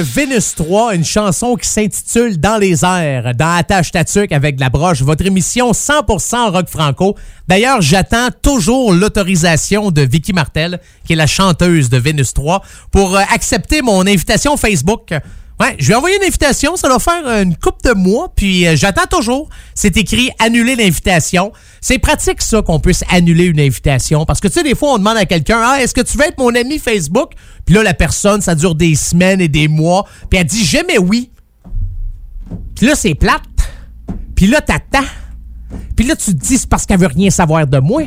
Vénus 0.00 0.54
3, 0.54 0.94
une 0.94 1.04
chanson 1.04 1.56
qui 1.56 1.68
s'intitule 1.68 2.38
Dans 2.38 2.56
les 2.56 2.84
airs, 2.84 3.34
dans 3.34 3.56
Attache 3.56 3.90
Tatuc 3.90 4.32
avec 4.32 4.60
la 4.60 4.70
broche, 4.70 5.02
votre 5.02 5.26
émission 5.26 5.72
100% 5.72 6.50
rock 6.50 6.68
franco. 6.68 7.16
D'ailleurs, 7.48 7.80
j'attends 7.80 8.28
toujours 8.42 8.92
l'autorisation 8.92 9.90
de 9.90 10.02
Vicky 10.02 10.32
Martel, 10.32 10.80
qui 11.04 11.14
est 11.14 11.16
la 11.16 11.26
chanteuse 11.26 11.90
de 11.90 11.98
Vénus 11.98 12.32
3, 12.34 12.62
pour 12.90 13.16
euh, 13.16 13.22
accepter 13.32 13.82
mon 13.82 14.06
invitation 14.06 14.56
Facebook. 14.56 15.12
Ouais, 15.60 15.74
je 15.80 15.86
lui 15.86 15.92
ai 15.92 15.96
envoyé 15.96 16.16
une 16.16 16.22
invitation, 16.22 16.76
ça 16.76 16.88
va 16.88 17.00
faire 17.00 17.26
une 17.42 17.56
coupe 17.56 17.82
de 17.82 17.92
mois, 17.92 18.32
puis 18.36 18.64
euh, 18.68 18.76
j'attends 18.76 19.06
toujours. 19.10 19.48
C'est 19.74 19.96
écrit 19.96 20.30
annuler 20.38 20.76
l'invitation. 20.76 21.52
C'est 21.80 21.98
pratique 21.98 22.42
ça 22.42 22.62
qu'on 22.62 22.78
puisse 22.78 23.02
annuler 23.10 23.46
une 23.46 23.58
invitation 23.58 24.24
parce 24.24 24.38
que 24.40 24.46
tu 24.46 24.54
sais 24.54 24.62
des 24.62 24.76
fois 24.76 24.92
on 24.94 24.98
demande 24.98 25.16
à 25.16 25.26
quelqu'un 25.26 25.60
"Ah, 25.60 25.82
est-ce 25.82 25.94
que 25.94 26.00
tu 26.00 26.16
veux 26.16 26.24
être 26.26 26.38
mon 26.38 26.54
ami 26.54 26.78
Facebook 26.78 27.32
Puis 27.64 27.74
là 27.74 27.82
la 27.82 27.94
personne, 27.94 28.40
ça 28.40 28.54
dure 28.54 28.76
des 28.76 28.94
semaines 28.94 29.40
et 29.40 29.48
des 29.48 29.66
mois, 29.66 30.06
puis 30.30 30.38
elle 30.38 30.46
dit 30.46 30.64
"Jamais 30.64 30.98
oui." 30.98 31.30
Puis 32.76 32.86
là 32.86 32.94
c'est 32.94 33.14
plate. 33.14 33.42
Puis 34.36 34.46
là 34.46 34.60
t'attends. 34.60 35.06
Puis 35.96 36.06
là 36.06 36.14
tu 36.14 36.26
te 36.26 36.30
dis 36.46 36.58
c'est 36.58 36.68
parce 36.68 36.86
qu'elle 36.86 37.00
veut 37.00 37.08
rien 37.08 37.30
savoir 37.30 37.66
de 37.66 37.78
moi. 37.78 38.02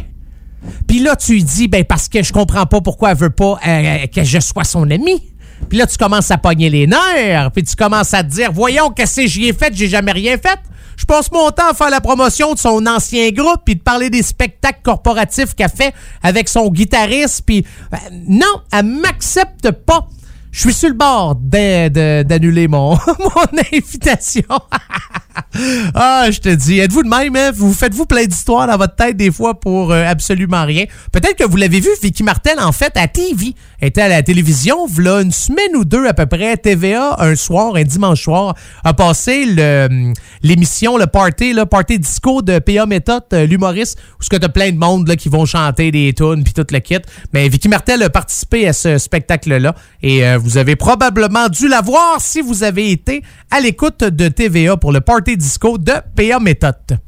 Puis 0.88 0.99
là 0.99 1.18
tu 1.18 1.41
dis 1.41 1.68
ben 1.68 1.84
parce 1.84 2.07
que 2.07 2.23
je 2.23 2.32
comprends 2.32 2.65
pas 2.65 2.80
pourquoi 2.80 3.11
elle 3.11 3.18
veut 3.18 3.30
pas 3.30 3.60
euh, 3.68 4.07
que 4.07 4.23
je 4.23 4.40
sois 4.40 4.64
son 4.64 4.90
ami. 4.90 5.22
Puis 5.70 5.78
là, 5.78 5.88
tu 5.88 5.98
commences 5.98 6.32
à 6.32 6.38
pogner 6.38 6.70
les 6.70 6.88
nerfs, 6.88 7.52
puis 7.52 7.64
tu 7.64 7.76
commences 7.76 8.14
à 8.14 8.24
te 8.24 8.30
dire, 8.30 8.52
voyons, 8.52 8.90
qu'est-ce 8.90 9.22
que 9.22 9.28
j'y 9.28 9.48
ai 9.48 9.54
fait, 9.54 9.74
j'ai 9.74 9.88
jamais 9.88 10.12
rien 10.12 10.38
fait. 10.38 10.60
Je 10.98 11.06
passe 11.06 11.32
mon 11.32 11.50
temps 11.50 11.70
à 11.72 11.74
faire 11.74 11.90
la 11.90 12.02
promotion 12.02 12.54
de 12.54 12.60
son 12.60 12.86
ancien 12.86 13.30
groupe, 13.32 13.62
puis 13.66 13.76
de 13.76 13.82
parler 13.82 14.10
des 14.10 14.22
spectacles 14.22 14.82
corporatifs 14.84 15.56
qu'elle 15.56 15.70
fait 15.70 15.94
avec 16.22 16.48
son 16.50 16.70
guitariste, 16.70 17.44
puis 17.46 17.66
euh, 17.94 17.98
non, 18.28 18.62
elle 18.72 18.86
m'accepte 18.86 19.72
pas. 19.72 20.08
Je 20.52 20.60
suis 20.60 20.74
sur 20.74 20.90
le 20.90 20.96
bord 20.96 21.36
d'annuler 21.36 22.68
mon 22.68 22.98
invitation. 23.74 24.44
ah, 25.95 26.28
je 26.30 26.40
te 26.40 26.49
dis, 26.49 26.80
êtes-vous 26.80 27.03
de 27.03 27.10
même, 27.10 27.36
hein? 27.36 27.52
Vous 27.53 27.74
faites-vous 27.74 28.06
plein 28.06 28.26
d'histoires 28.26 28.68
dans 28.68 28.78
votre 28.78 28.95
tête 28.95 29.18
des 29.18 29.32
fois 29.32 29.60
pour 29.60 29.91
euh, 29.91 30.06
absolument 30.06 30.66
rien? 30.66 30.86
Peut-être 31.12 31.36
que 31.36 31.44
vous 31.44 31.58
l'avez 31.58 31.80
vu, 31.80 31.90
Vicky 32.02 32.24
Martel, 32.24 32.60
en 32.60 32.72
fait, 32.72 32.91
à 32.95 33.08
TV. 33.08 33.56
Était 33.82 34.02
à 34.02 34.10
la 34.10 34.22
télévision, 34.22 34.86
voilà 34.86 35.22
une 35.22 35.32
semaine 35.32 35.76
ou 35.76 35.86
deux 35.86 36.06
à 36.06 36.14
peu 36.14 36.26
près, 36.28 36.56
TVA, 36.58 37.16
un 37.18 37.36
soir, 37.36 37.76
un 37.76 37.84
dimanche 37.84 38.22
soir, 38.22 38.56
a 38.84 38.94
passé 38.94 39.45
hum, 39.90 40.14
l'émission, 40.44 40.98
le 40.98 41.08
party, 41.08 41.53
le 41.53 41.66
party 41.66 41.98
disco 41.98 42.41
de 42.41 42.60
P.A. 42.60 42.86
Méthode, 42.86 43.24
euh, 43.34 43.45
l'humoriste, 43.45 43.98
où 44.20 44.24
ce 44.24 44.30
que 44.30 44.36
t'as 44.36 44.49
plein 44.49 44.72
de 44.72 44.78
monde 44.78 45.16
qui 45.16 45.30
vont 45.30 45.45
chanter 45.45 45.91
des 45.91 46.14
tunes 46.14 46.44
puis 46.44 46.53
tout 46.53 46.66
le 46.72 46.80
kit. 46.80 46.99
Mais 47.34 47.49
Vicky 47.49 47.70
Martel 47.70 48.03
a 48.03 48.10
participé 48.10 48.68
à 48.68 48.74
ce 48.74 48.98
spectacle-là 48.98 49.74
et 50.03 50.28
euh, 50.28 50.38
vous 50.38 50.58
avez 50.58 50.76
probablement 50.76 51.49
dû 51.49 51.68
la 51.68 51.82
voir 51.82 52.18
si 52.20 52.41
vous 52.41 52.64
avez 52.64 52.91
été 52.91 53.24
à 53.49 53.60
l'écoute 53.60 54.03
de 54.03 54.28
TVA 54.28 54.78
pour 54.78 54.91
le 54.91 55.02
party 55.02 55.20
disco 55.30 55.77
de 55.77 55.93
P.A. 56.15 56.39
Méthode. 56.39 56.99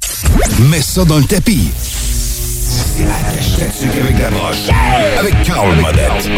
Mets 0.70 0.80
ça 0.82 1.04
dans 1.04 1.18
le 1.18 1.24
tapis. 1.24 1.70
C'est 2.56 4.00
avec 4.00 4.18
la 4.18 4.30
broche. 4.30 4.68
Avec 5.18 5.42
Carl 5.42 5.74
Modette. 5.76 6.30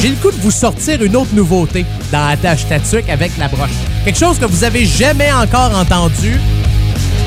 J'ai 0.00 0.08
le 0.10 0.16
coup 0.16 0.30
de 0.30 0.40
vous 0.40 0.50
sortir 0.50 1.02
une 1.02 1.16
autre 1.16 1.34
nouveauté 1.34 1.84
dans 2.12 2.26
Attache 2.26 2.66
Tatuc 2.68 3.08
avec 3.08 3.36
la 3.36 3.48
broche. 3.48 3.70
Quelque 4.04 4.18
chose 4.18 4.38
que 4.38 4.46
vous 4.46 4.64
avez 4.64 4.86
jamais 4.86 5.32
encore 5.32 5.76
entendu 5.76 6.40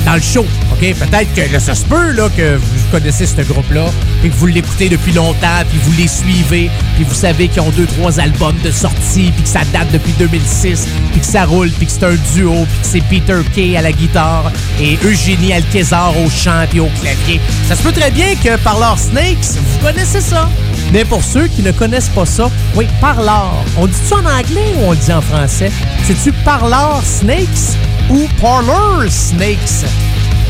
dans 0.06 0.16
le 0.16 0.22
show. 0.22 0.46
OK? 0.72 0.80
Peut-être 0.80 1.34
que 1.34 1.52
là, 1.52 1.60
ça 1.60 1.76
se 1.76 1.86
peut 1.86 2.16
que 2.36 2.56
vous 2.58 2.92
connaissez 2.92 3.26
ce 3.26 3.42
groupe-là 3.42 3.86
et 4.24 4.30
que 4.30 4.36
vous 4.36 4.48
l'écoutez 4.48 4.90
depuis 4.90 5.12
longtemps, 5.12 5.64
puis 5.70 5.80
vous 5.84 5.94
les 5.94 6.08
suivez, 6.08 6.70
puis 6.96 7.04
vous 7.04 7.16
savez 7.16 7.48
qu'ils 7.48 7.62
ont 7.62 7.70
deux, 7.72 7.86
trois 7.86 8.20
albums 8.20 8.58
de 8.64 8.72
sortie, 8.72 9.32
puis 9.32 9.44
que 9.44 9.50
ça 9.50 9.62
date 9.74 9.92
depuis 9.92 10.14
2006, 10.20 10.88
puis 11.12 11.20
que 11.20 11.26
ça 11.26 11.46
roule, 11.46 11.70
puis 11.72 11.86
que 11.86 11.92
c'est 11.92 12.06
un 12.06 12.16
duo, 12.36 12.54
puis 12.54 12.82
que 12.82 12.88
c'est 12.88 13.02
Peter 13.02 13.40
Kay 13.54 13.78
à 13.78 13.82
la 13.82 13.92
guitare 13.92 14.52
et 14.80 14.98
Eugénie 15.04 15.54
Alquezar 15.54 16.14
au 16.20 16.30
chant 16.30 16.66
puis 16.70 16.80
au 16.80 16.90
clavier. 17.02 17.40
Ça 17.68 17.76
se 17.76 17.84
peut 17.84 17.92
très 17.92 18.12
bien 18.12 18.36
que 18.36 18.58
Parlor 18.58 18.98
Snakes, 19.00 19.56
vous 19.56 19.86
connaissez 19.86 20.22
ça. 20.22 20.50
Mais 20.92 21.06
pour 21.06 21.24
ceux 21.24 21.48
qui 21.48 21.64
ne 21.64 21.72
connaissent 21.72 22.10
pas 22.10 22.26
ça, 22.26 22.52
oui, 22.76 22.86
Parlor. 23.00 23.64
On 23.78 23.88
dit 23.88 23.94
ça 23.94 24.18
en 24.18 24.26
anglais 24.26 24.74
ou 24.78 24.88
on 24.88 24.92
le 24.92 24.98
dit 24.98 25.14
en 25.14 25.22
français? 25.22 25.72
C'est-tu 26.04 26.34
Parlor 26.44 27.02
Snakes 27.06 27.78
ou 28.10 28.28
Parlor 28.42 29.04
Snakes? 29.10 29.86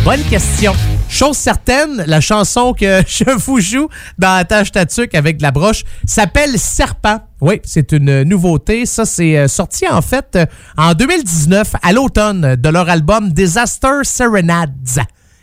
Bonne 0.04 0.24
question. 0.24 0.74
Chose 1.08 1.38
certaine, 1.38 2.04
la 2.08 2.22
chanson 2.22 2.74
que 2.74 3.04
je 3.08 3.30
vous 3.38 3.60
joue 3.60 3.88
dans 4.18 4.36
la 4.36 4.44
tâche 4.44 4.72
tatuc 4.72 5.14
avec 5.14 5.38
de 5.38 5.44
la 5.44 5.52
broche 5.52 5.84
s'appelle 6.08 6.58
Serpent. 6.58 7.20
Oui, 7.40 7.62
c'est 7.64 7.92
une 7.92 8.24
nouveauté. 8.24 8.88
Ça, 8.88 9.06
c'est 9.06 9.38
euh, 9.38 9.48
sorti 9.48 9.88
en 9.88 10.02
fait 10.02 10.36
euh, 10.36 10.46
en 10.76 10.94
2019 10.94 11.76
à 11.84 11.94
l'automne 11.94 12.56
de 12.56 12.70
leur 12.70 12.90
album 12.90 13.32
Disaster 13.32 14.00
Serenades. 14.04 15.02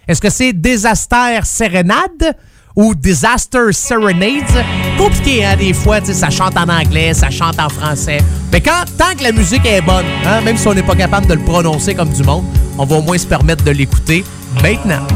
Est-ce 0.09 0.21
que 0.21 0.31
c'est 0.31 0.53
Disaster 0.55 1.39
Serenade? 1.45 2.35
Ou 2.79 2.95
Disaster 2.95 3.73
Serenades? 3.73 4.65
Compliqué, 4.97 5.45
hein, 5.45 5.57
des 5.57 5.75
fois, 5.75 6.01
ça 6.05 6.31
chante 6.31 6.57
en 6.57 6.69
anglais, 6.69 7.13
ça 7.13 7.29
chante 7.29 7.59
en 7.59 7.69
français. 7.69 8.19
Mais 8.53 8.61
quand, 8.61 8.85
tant 8.97 9.17
que 9.19 9.25
la 9.25 9.33
musique 9.33 9.67
est 9.67 9.81
bonne, 9.81 10.07
hein, 10.25 10.41
même 10.43 10.57
si 10.57 10.69
on 10.69 10.75
n'est 10.75 10.85
pas 10.85 10.95
capable 10.95 11.27
de 11.27 11.35
le 11.35 11.41
prononcer 11.41 11.95
comme 11.97 12.11
du 12.11 12.23
monde, 12.23 12.45
on 12.79 12.85
va 12.85 12.97
au 12.97 13.03
moins 13.03 13.19
se 13.19 13.27
permettre 13.27 13.65
de 13.65 13.73
l'écouter 13.73 14.25
maintenant. 14.63 15.07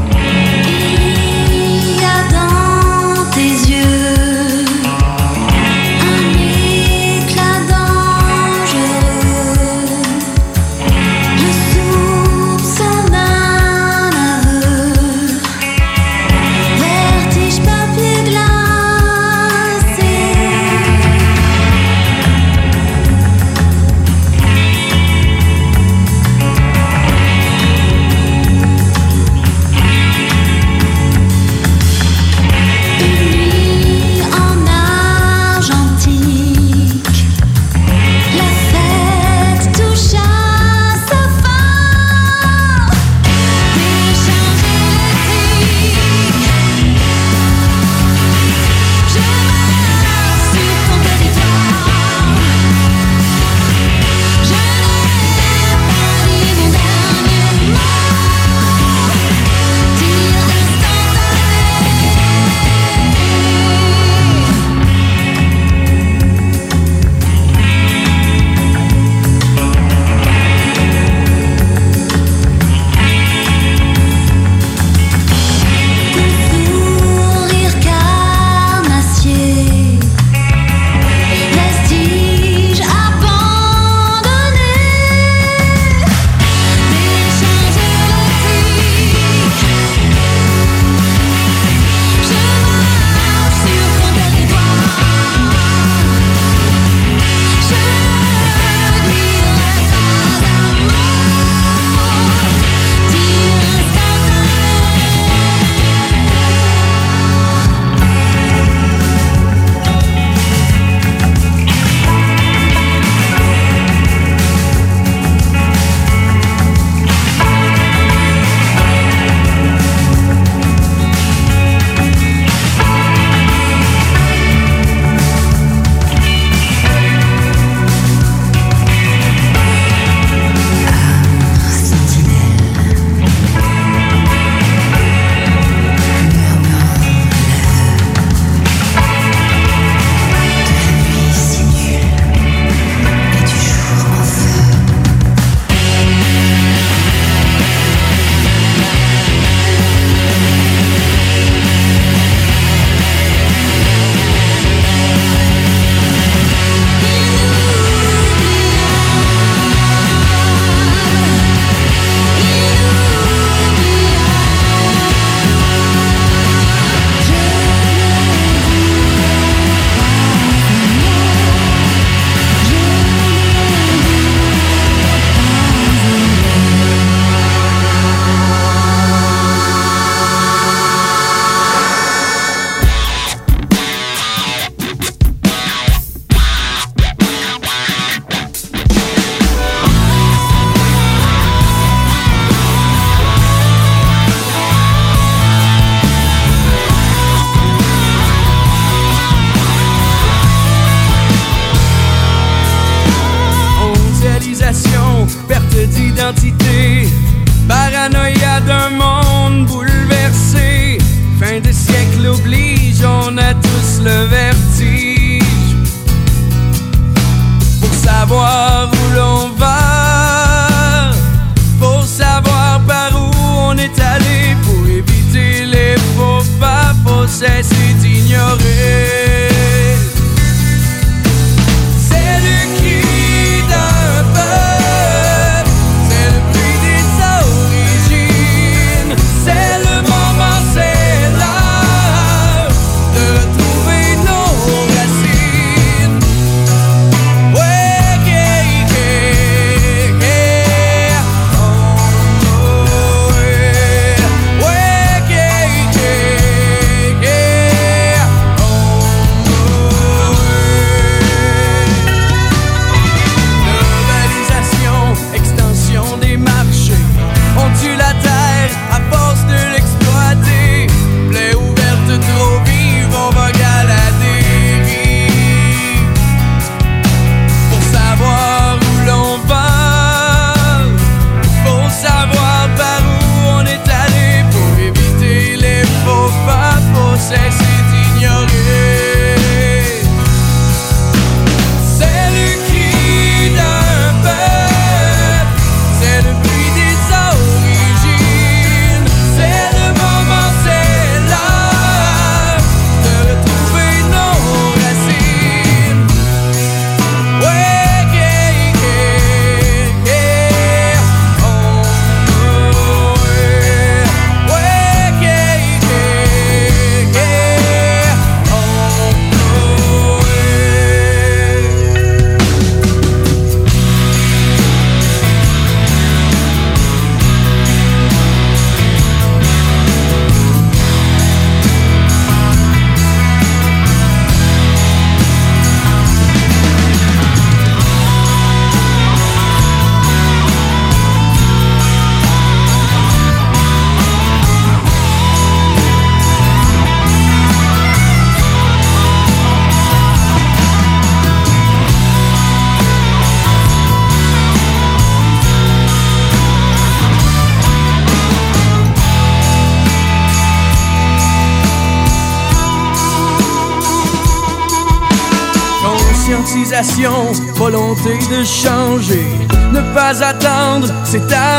de 368.05 368.43
changer, 368.43 369.25
ne 369.71 369.79
pas 369.93 370.21
attendre, 370.21 370.87
c'est 371.05 371.31
à 371.31 371.52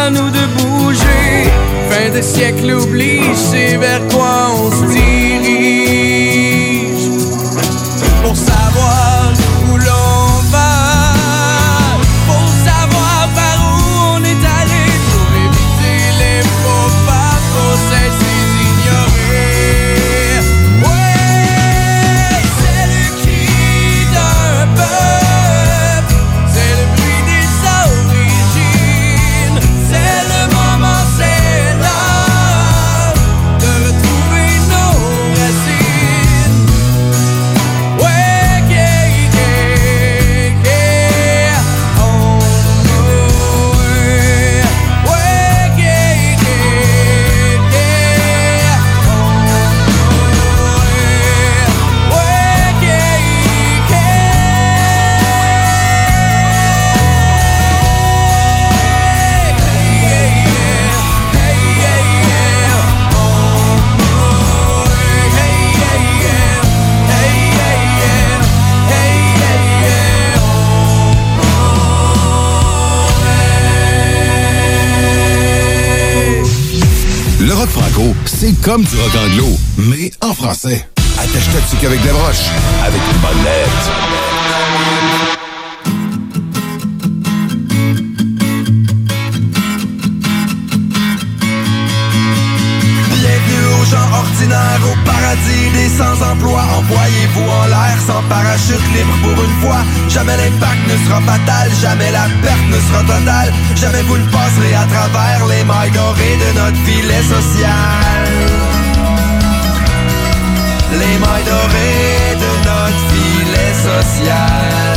jamais 101.81 102.11
la 102.11 102.27
perte 102.43 102.69
ne 102.71 102.81
sera 102.81 103.01
totale, 103.03 103.53
jamais 103.75 104.03
vous 104.03 104.19
ne 104.19 104.27
passerez 104.31 104.75
à 104.75 104.87
travers 104.87 105.47
les 105.47 105.65
mailles 105.65 105.91
dorées 105.91 106.39
de 106.45 106.59
notre 106.59 106.79
filet 106.85 107.23
social. 107.23 108.25
Les 110.93 111.19
mailles 111.19 111.45
dorées 111.45 112.37
de 112.45 112.53
notre 112.69 113.01
filet 113.11 113.75
social. 113.89 114.94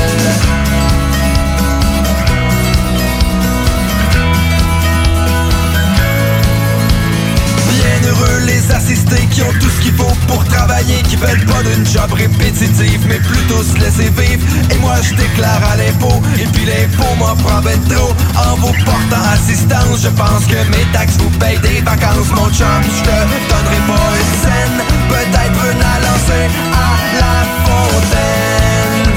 assistés 8.71 9.27
qui 9.31 9.41
ont 9.41 9.53
tout 9.59 9.69
ce 9.69 9.81
qu'il 9.81 9.93
faut 9.93 10.15
pour 10.27 10.43
travailler, 10.45 11.01
qui 11.03 11.15
veulent 11.15 11.45
pas 11.45 11.63
d'une 11.63 11.85
job 11.85 12.11
répétitive, 12.13 13.05
mais 13.07 13.19
plutôt 13.19 13.63
se 13.63 13.77
laisser 13.77 14.09
vivre. 14.09 14.43
Et 14.71 14.77
moi 14.79 14.95
je 15.01 15.15
déclare 15.15 15.61
à 15.71 15.75
l'impôt, 15.77 16.21
et 16.39 16.45
puis 16.47 16.65
l'impôt 16.65 17.15
m'en 17.17 17.35
prend 17.35 17.61
ben 17.61 17.79
trop. 17.89 18.13
En 18.35 18.55
vous 18.55 18.73
portant 18.85 19.23
assistance, 19.33 20.01
je 20.03 20.09
pense 20.09 20.45
que 20.45 20.59
mes 20.71 20.85
taxes 20.93 21.17
vous 21.19 21.29
payent 21.39 21.59
des 21.59 21.81
vacances, 21.81 22.31
mon 22.35 22.49
chum. 22.51 22.81
Je 22.83 23.03
te 23.03 23.17
donnerai 23.49 23.81
pas 23.87 24.07
une 24.21 24.35
scène, 24.41 24.77
peut-être 25.09 25.61
une 25.71 25.81
à 25.81 25.97
lancer 26.05 26.45
à 26.73 26.89
la 27.19 27.35
fontaine. 27.65 29.13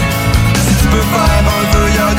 Si 0.55 0.75
tu 0.81 0.87
peux 0.89 1.07
faire 1.13 1.45
un 2.09 2.10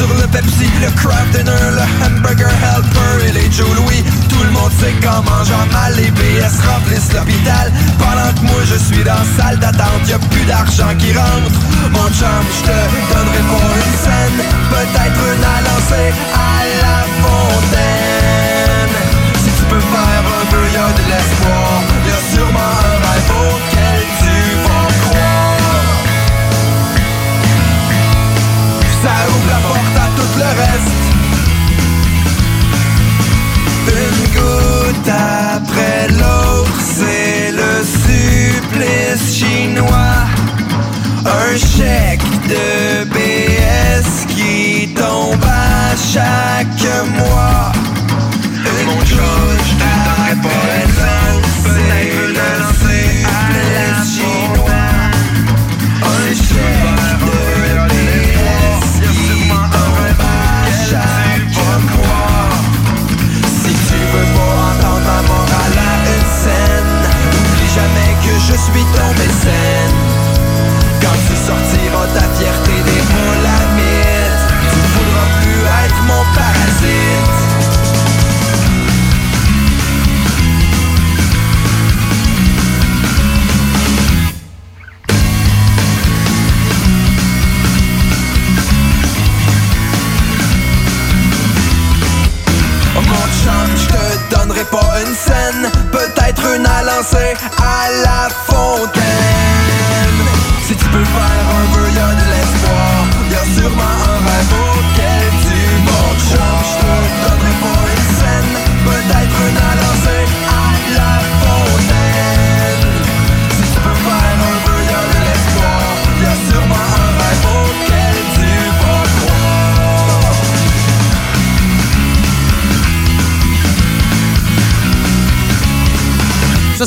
sur 0.00 0.14
le 0.16 0.26
Pepsi, 0.28 0.68
le 0.80 0.90
craft 0.96 1.30
dinner, 1.32 1.66
le 1.76 1.84
hamburger 2.04 2.48
helper 2.48 3.28
et 3.28 3.32
les 3.32 3.52
Joe 3.52 3.68
Louis. 3.76 4.02
Tout 4.30 4.42
le 4.42 4.50
monde 4.50 4.72
sait 4.80 4.94
qu'en 5.02 5.20
mangeant 5.22 5.66
mal, 5.72 5.92
les 5.96 6.10
BS 6.10 6.56
remplissent 6.64 7.12
l'hôpital. 7.12 7.70
Pendant 7.98 8.32
que 8.32 8.42
moi 8.48 8.62
je 8.64 8.76
suis 8.76 9.04
dans 9.04 9.20
la 9.20 9.28
salle 9.36 9.58
d'attente, 9.58 10.02
y 10.08 10.14
a 10.14 10.18
plus 10.18 10.46
d'argent 10.46 10.92
qui 10.98 11.12
rentre. 11.12 11.58
Mon 11.92 12.08
chum, 12.16 12.44
je 12.56 12.62
te 12.68 12.76
donnerai 13.12 13.42
pas 13.52 13.72
une 13.84 13.96
scène, 14.04 14.38
peut-être 14.72 15.20
une 15.32 15.44
à 15.44 15.58
lancer 15.68 16.08
à 16.32 16.56
la 16.82 16.98
fontaine. 17.20 18.94
Si 19.42 19.50
tu 19.58 19.64
peux 19.68 19.84
faire 19.92 20.24
un 20.40 20.46
peu, 20.52 20.64
y 20.72 20.78
a 20.80 20.88
de 20.96 21.04
l'espoir. 21.10 21.72
Y 22.06 22.10
a 22.10 22.20
sûrement 22.32 22.69
tout 30.32 30.38
le 30.38 30.44
reste. 30.44 30.98
Une 33.88 34.22
goutte 34.34 35.08
après 35.08 36.08
l'autre, 36.08 36.80
c'est 36.96 37.52
le 37.52 37.72
supplice 37.84 39.24
chinois. 39.36 40.26
Un 41.26 41.56
chèque 41.56 42.22
de 42.48 43.04
BS 43.04 44.26
qui 44.28 44.88
tombe 44.94 45.44
à 45.44 45.96
chaque 45.96 46.86
mois. 47.18 47.72
Une 48.56 48.94
goutte 48.98 49.82
après 50.30 50.82
l'autre, 50.98 51.48
c'est 51.64 52.12
le 52.28 52.69
suis 68.72 68.84
ton 68.94 69.10
mécène 69.18 69.59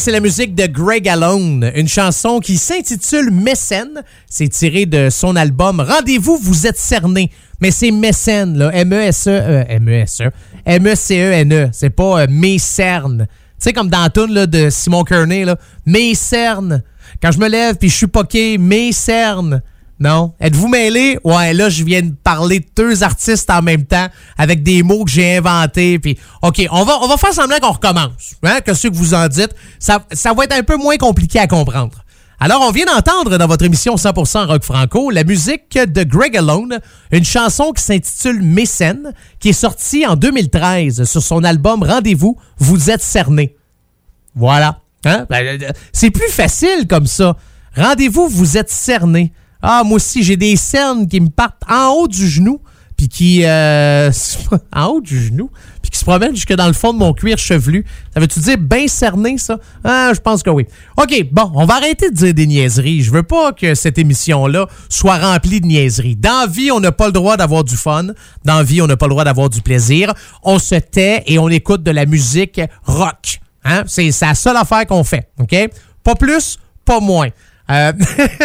c'est 0.03 0.11
la 0.11 0.19
musique 0.19 0.53
de 0.53 0.65
Greg 0.65 1.07
Alone, 1.07 1.71
une 1.75 1.87
chanson 1.87 2.41
qui 2.41 2.57
s'intitule 2.57 3.31
Mécène. 3.31 4.03
C'est 4.29 4.49
tiré 4.49 4.85
de 4.85 5.09
son 5.09 5.37
album 5.37 5.79
Rendez-vous, 5.79 6.37
vous 6.41 6.67
êtes 6.67 6.77
cerné. 6.77 7.31
Mais 7.61 7.71
c'est 7.71 7.91
Mécène, 7.91 8.57
là. 8.57 8.69
M-E-S-E, 8.73 9.29
euh, 9.29 9.63
M-E-S-E, 9.65 10.29
M-E-C-E-N-E. 10.65 11.69
C'est 11.71 11.89
pas 11.89 12.27
euh. 12.27 13.19
Tu 13.19 13.25
sais, 13.59 13.71
comme 13.71 13.89
dans 13.89 14.01
la 14.13 14.25
là, 14.27 14.45
de 14.45 14.69
Simon 14.69 15.05
Kearney, 15.05 15.45
là. 15.45 15.55
Quand 17.21 17.31
je 17.31 17.39
me 17.39 17.47
lève 17.47 17.77
puis 17.77 17.87
je 17.87 17.95
suis 17.95 18.07
poqué, 18.07 18.57
Mécerne. 18.57 19.61
Non? 19.99 20.33
Êtes-vous 20.39 20.67
mêlés? 20.67 21.17
Ouais, 21.23 21.53
là, 21.53 21.69
je 21.69 21.83
viens 21.83 22.01
de 22.01 22.13
parler 22.23 22.59
de 22.59 22.65
deux 22.75 23.03
artistes 23.03 23.49
en 23.49 23.61
même 23.61 23.85
temps 23.85 24.07
avec 24.37 24.63
des 24.63 24.83
mots 24.83 25.05
que 25.05 25.11
j'ai 25.11 25.37
inventés. 25.37 25.99
Puis, 25.99 26.17
OK, 26.41 26.65
on 26.71 26.83
va, 26.83 26.97
on 27.01 27.07
va 27.07 27.17
faire 27.17 27.33
semblant 27.33 27.57
qu'on 27.61 27.71
recommence. 27.71 28.35
Hein? 28.43 28.59
Que 28.61 28.73
ce 28.73 28.87
que 28.87 28.95
vous 28.95 29.13
en 29.13 29.27
dites, 29.27 29.53
ça, 29.79 30.03
ça 30.11 30.33
va 30.33 30.45
être 30.45 30.55
un 30.55 30.63
peu 30.63 30.77
moins 30.77 30.97
compliqué 30.97 31.39
à 31.39 31.47
comprendre. 31.47 32.03
Alors, 32.39 32.61
on 32.61 32.71
vient 32.71 32.85
d'entendre 32.85 33.37
dans 33.37 33.47
votre 33.47 33.63
émission 33.63 33.95
100% 33.95 34.47
Rock 34.47 34.63
Franco 34.63 35.11
la 35.11 35.23
musique 35.23 35.77
de 35.77 36.03
Greg 36.03 36.35
Alone, 36.35 36.79
une 37.11 37.23
chanson 37.23 37.71
qui 37.71 37.81
s'intitule 37.81 38.41
Mécène, 38.41 39.13
qui 39.39 39.49
est 39.49 39.53
sortie 39.53 40.05
en 40.05 40.15
2013 40.17 41.05
sur 41.05 41.21
son 41.21 41.43
album 41.43 41.83
Rendez-vous, 41.83 42.37
vous 42.57 42.89
êtes 42.89 43.01
cerné. 43.01 43.55
Voilà. 44.35 44.79
Hein? 45.05 45.25
Ben, 45.29 45.61
euh, 45.61 45.69
C'est 45.93 46.09
plus 46.09 46.29
facile 46.29 46.87
comme 46.89 47.07
ça. 47.07 47.37
Rendez-vous, 47.77 48.27
vous 48.27 48.57
êtes 48.57 48.69
cerné. 48.69 49.31
Ah, 49.65 49.83
moi 49.85 49.95
aussi, 49.95 50.23
j'ai 50.23 50.35
des 50.35 50.57
cernes 50.57 51.07
qui 51.07 51.21
me 51.21 51.29
partent 51.29 51.63
en 51.69 51.87
haut 51.91 52.09
du 52.09 52.27
genou, 52.27 52.59
puis 52.97 53.07
qui... 53.07 53.45
euh, 53.45 54.11
en 54.75 54.85
haut 54.87 54.99
du 54.99 55.17
genou, 55.27 55.49
puis 55.81 55.89
qui 55.89 55.97
se 55.97 56.03
promènent 56.03 56.35
jusque 56.35 56.53
dans 56.53 56.67
le 56.67 56.73
fond 56.73 56.91
de 56.91 56.97
mon 56.99 57.13
cuir 57.13 57.37
chevelu. 57.37 57.85
Ça 58.13 58.19
veut-tu 58.19 58.41
dire 58.41 58.57
bien 58.57 58.89
cerné, 58.89 59.37
ça? 59.37 59.57
Ah, 59.85 60.11
je 60.13 60.19
pense 60.19 60.43
que 60.43 60.49
oui. 60.49 60.65
OK, 60.97 61.27
bon, 61.31 61.49
on 61.55 61.65
va 61.65 61.75
arrêter 61.75 62.09
de 62.09 62.15
dire 62.15 62.33
des 62.33 62.45
niaiseries. 62.45 63.03
Je 63.03 63.11
veux 63.11 63.23
pas 63.23 63.53
que 63.53 63.73
cette 63.73 63.97
émission-là 63.97 64.67
soit 64.89 65.17
remplie 65.17 65.61
de 65.61 65.67
niaiseries. 65.67 66.17
Dans 66.17 66.45
vie, 66.51 66.69
on 66.69 66.81
n'a 66.81 66.91
pas 66.91 67.05
le 67.05 67.13
droit 67.13 67.37
d'avoir 67.37 67.63
du 67.63 67.77
fun. 67.77 68.07
Dans 68.43 68.63
vie, 68.63 68.81
on 68.81 68.87
n'a 68.87 68.97
pas 68.97 69.05
le 69.05 69.11
droit 69.11 69.23
d'avoir 69.23 69.49
du 69.49 69.61
plaisir. 69.61 70.13
On 70.43 70.59
se 70.59 70.75
tait 70.75 71.23
et 71.25 71.39
on 71.39 71.47
écoute 71.47 71.83
de 71.83 71.91
la 71.91 72.05
musique 72.05 72.59
rock. 72.83 73.39
Hein? 73.63 73.83
C'est 73.87 74.09
la 74.21 74.35
seule 74.35 74.57
affaire 74.57 74.85
qu'on 74.85 75.05
fait, 75.05 75.29
OK? 75.39 75.55
Pas 76.03 76.15
plus, 76.15 76.59
pas 76.83 76.99
moins. 76.99 77.29
Euh, 77.71 77.93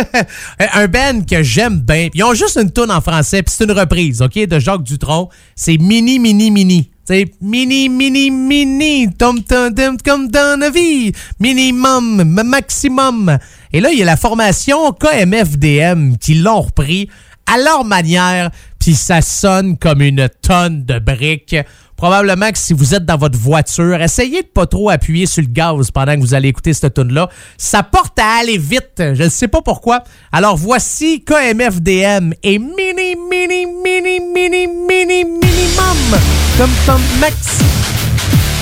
un 0.75 0.87
band 0.87 1.23
que 1.29 1.43
j'aime 1.43 1.81
bien. 1.81 2.09
Ils 2.15 2.23
ont 2.25 2.35
juste 2.35 2.57
une 2.57 2.73
tune 2.73 2.91
en 2.91 3.01
français, 3.01 3.43
puis 3.43 3.55
c'est 3.57 3.65
une 3.65 3.73
reprise, 3.73 4.23
OK, 4.23 4.35
de 4.35 4.59
Jacques 4.59 4.85
Dutronc. 4.85 5.29
C'est 5.57 5.77
Mini, 5.79 6.19
Mini, 6.19 6.51
Mini. 6.51 6.91
C'est 7.05 7.25
Mini, 7.41 7.89
Mini, 7.89 8.31
Mini, 8.31 9.13
tom, 9.15 9.43
tom, 9.43 9.75
tom, 9.75 9.97
comme 10.05 10.29
dans 10.29 10.61
la 10.61 10.71
vie. 10.71 11.13
Minimum, 11.41 12.23
ma- 12.25 12.45
maximum. 12.45 13.39
Et 13.73 13.81
là, 13.81 13.91
il 13.91 13.99
y 13.99 14.03
a 14.03 14.05
la 14.05 14.17
formation 14.19 14.93
KMFDM 14.93 16.17
qui 16.19 16.35
l'ont 16.35 16.61
repris 16.61 17.09
à 17.47 17.57
leur 17.57 17.85
manière, 17.85 18.51
puis 18.79 18.95
ça 18.95 19.23
sonne 19.23 19.79
comme 19.79 20.03
une 20.03 20.29
tonne 20.43 20.85
de 20.85 20.99
briques. 20.99 21.57
Probablement 21.99 22.53
que 22.53 22.59
si 22.59 22.73
vous 22.73 22.95
êtes 22.95 23.05
dans 23.05 23.17
votre 23.17 23.37
voiture, 23.37 24.01
essayez 24.01 24.43
de 24.43 24.47
pas 24.47 24.67
trop 24.67 24.89
appuyer 24.89 25.27
sur 25.27 25.43
le 25.43 25.49
gaz 25.49 25.91
pendant 25.91 26.15
que 26.15 26.21
vous 26.21 26.33
allez 26.33 26.49
écouter 26.49 26.73
cette 26.73 26.95
tune 26.95 27.13
là 27.13 27.29
Ça 27.59 27.83
porte 27.83 28.17
à 28.21 28.39
aller 28.41 28.57
vite. 28.57 29.03
Je 29.15 29.25
ne 29.25 29.29
sais 29.29 29.49
pas 29.49 29.63
pourquoi. 29.63 30.05
Alors 30.31 30.57
voici 30.57 31.25
KMFDM 31.25 32.35
et 32.45 32.61
mini, 32.61 33.17
mini, 33.29 33.67
mini, 33.67 34.21
mini, 34.21 34.67
mini, 34.69 35.25
minimum. 35.25 36.21
Comme 36.57 36.71
comme 36.87 37.03
maxi. 37.21 37.65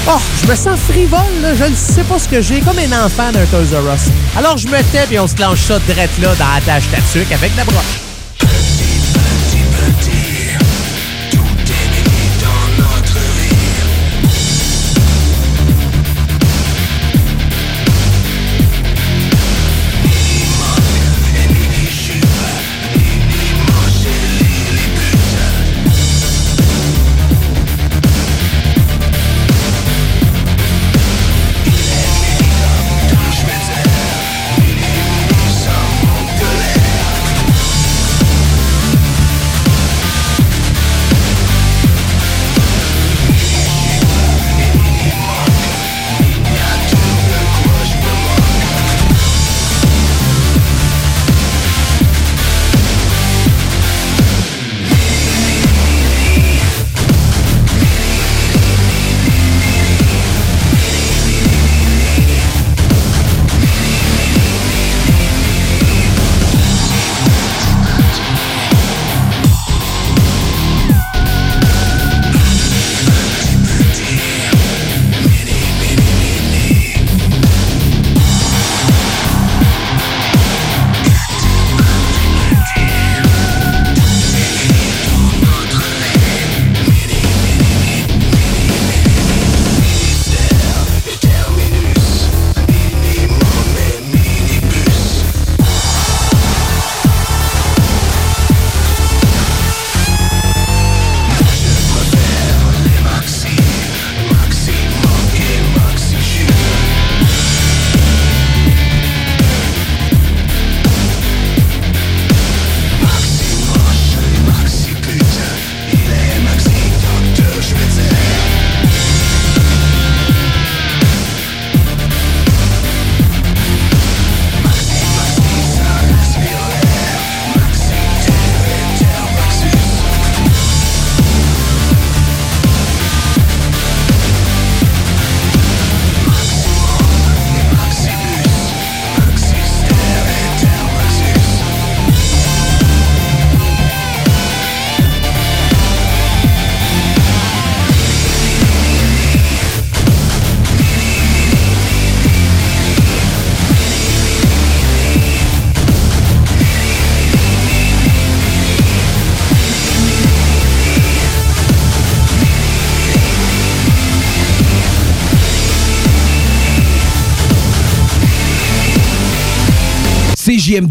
Oh, 0.08 0.20
je 0.42 0.50
me 0.50 0.54
sens 0.54 0.78
frivole, 0.88 1.20
là. 1.42 1.54
je 1.54 1.64
ne 1.64 1.74
sais 1.74 2.04
pas 2.04 2.18
ce 2.18 2.28
que 2.28 2.40
j'ai, 2.40 2.60
comme 2.60 2.78
un 2.78 3.04
enfant 3.04 3.32
d'un 3.32 3.44
Toys 3.46 3.76
R. 3.76 4.38
Alors 4.38 4.56
je 4.56 4.68
me 4.68 4.80
tais 4.92 5.12
et 5.12 5.18
on 5.18 5.26
se 5.26 5.38
lance 5.38 5.58
ça 5.58 5.78
direct 5.80 6.16
là 6.22 6.34
dans 6.36 6.54
la 6.54 6.60
tâche 6.64 6.84
tatuc 6.90 7.30
avec 7.32 7.54
la 7.56 7.64
broche. 7.64 8.05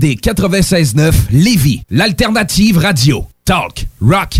CJMD 0.06 0.20
96.9 0.22 1.14
Lévis, 1.32 1.82
l'alternative 1.90 2.78
radio. 2.78 3.26
Talk, 3.44 3.86
rock 4.02 4.40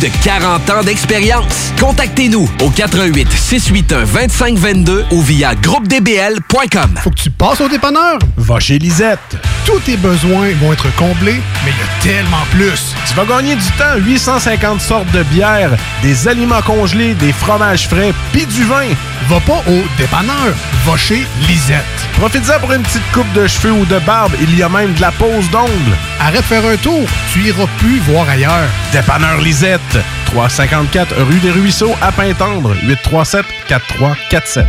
de 0.00 0.08
40 0.22 0.70
ans 0.70 0.82
d'expérience. 0.82 1.72
Contactez-nous 1.80 2.48
au 2.62 2.70
88 2.70 3.28
681 3.32 4.04
2522 4.04 5.04
ou 5.10 5.22
via 5.22 5.54
groupedbl.com. 5.54 6.94
Faut 7.02 7.10
que 7.10 7.16
tu 7.16 7.30
passes 7.30 7.60
au 7.60 7.68
dépanneur. 7.68 8.18
Va 8.36 8.60
chez 8.60 8.78
Lisette. 8.78 9.36
Tous 9.64 9.78
tes 9.80 9.96
besoins 9.96 10.50
vont 10.60 10.72
être 10.72 10.94
comblés, 10.96 11.40
mais 11.64 11.70
il 11.70 12.10
y 12.10 12.12
a 12.12 12.14
tellement 12.14 12.44
plus. 12.50 12.94
Tu 13.08 13.14
vas 13.14 13.24
gagner 13.24 13.54
du 13.54 13.70
temps. 13.78 13.96
850 13.96 14.80
sortes 14.80 15.10
de 15.12 15.22
bières, 15.24 15.76
des 16.02 16.28
aliments 16.28 16.62
congelés, 16.62 17.14
des 17.14 17.32
fromages 17.32 17.88
frais, 17.88 18.12
puis 18.32 18.46
du 18.46 18.64
vin. 18.64 18.86
Va 19.28 19.40
pas 19.40 19.62
au 19.68 19.82
dépanneur. 19.98 20.54
Va 20.84 20.96
chez 20.96 21.26
Lisette. 21.48 21.84
Profites-en 22.18 22.60
pour 22.60 22.72
une 22.72 22.82
petite 22.82 23.10
coupe 23.12 23.30
de 23.32 23.46
cheveux 23.46 23.72
ou 23.72 23.84
de 23.86 23.98
barbe. 24.00 24.32
Il 24.40 24.56
y 24.56 24.62
a 24.62 24.68
même 24.68 24.94
de 24.94 25.00
la 25.00 25.10
pose 25.12 25.50
d'ongles. 25.50 25.96
Arrête 26.20 26.40
de 26.40 26.46
faire 26.46 26.64
un 26.64 26.76
tour. 26.76 27.06
Tu 27.32 27.40
iras 27.40 27.66
plus 27.78 27.98
voir 28.00 28.28
ailleurs. 28.28 28.68
Dépanneur 28.92 29.40
Lisette. 29.40 29.80
354 30.26 31.14
rue 31.22 31.38
des 31.40 31.50
Ruisseaux 31.50 31.92
à 32.00 32.12
Pintendre. 32.12 32.74
837 32.84 33.44
4347. 33.68 34.66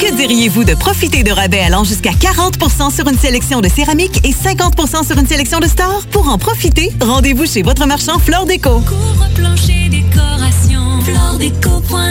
Que 0.00 0.16
diriez-vous 0.16 0.64
de 0.64 0.74
profiter 0.74 1.22
de 1.22 1.30
rabais 1.30 1.60
allant 1.60 1.84
jusqu'à 1.84 2.12
40% 2.12 2.94
sur 2.94 3.06
une 3.08 3.18
sélection 3.18 3.60
de 3.60 3.68
céramique 3.68 4.24
et 4.24 4.32
50% 4.32 5.06
sur 5.06 5.18
une 5.18 5.26
sélection 5.26 5.58
de 5.60 5.66
stores? 5.66 6.04
Pour 6.10 6.28
en 6.28 6.38
profiter, 6.38 6.90
rendez-vous 7.00 7.46
chez 7.46 7.62
votre 7.62 7.86
marchand 7.86 8.18
Flore 8.18 8.46
Déco. 8.46 8.80
Couvre-plancher 8.80 9.88
décoration. 9.90 11.00
Floredeco.ca 11.04 12.10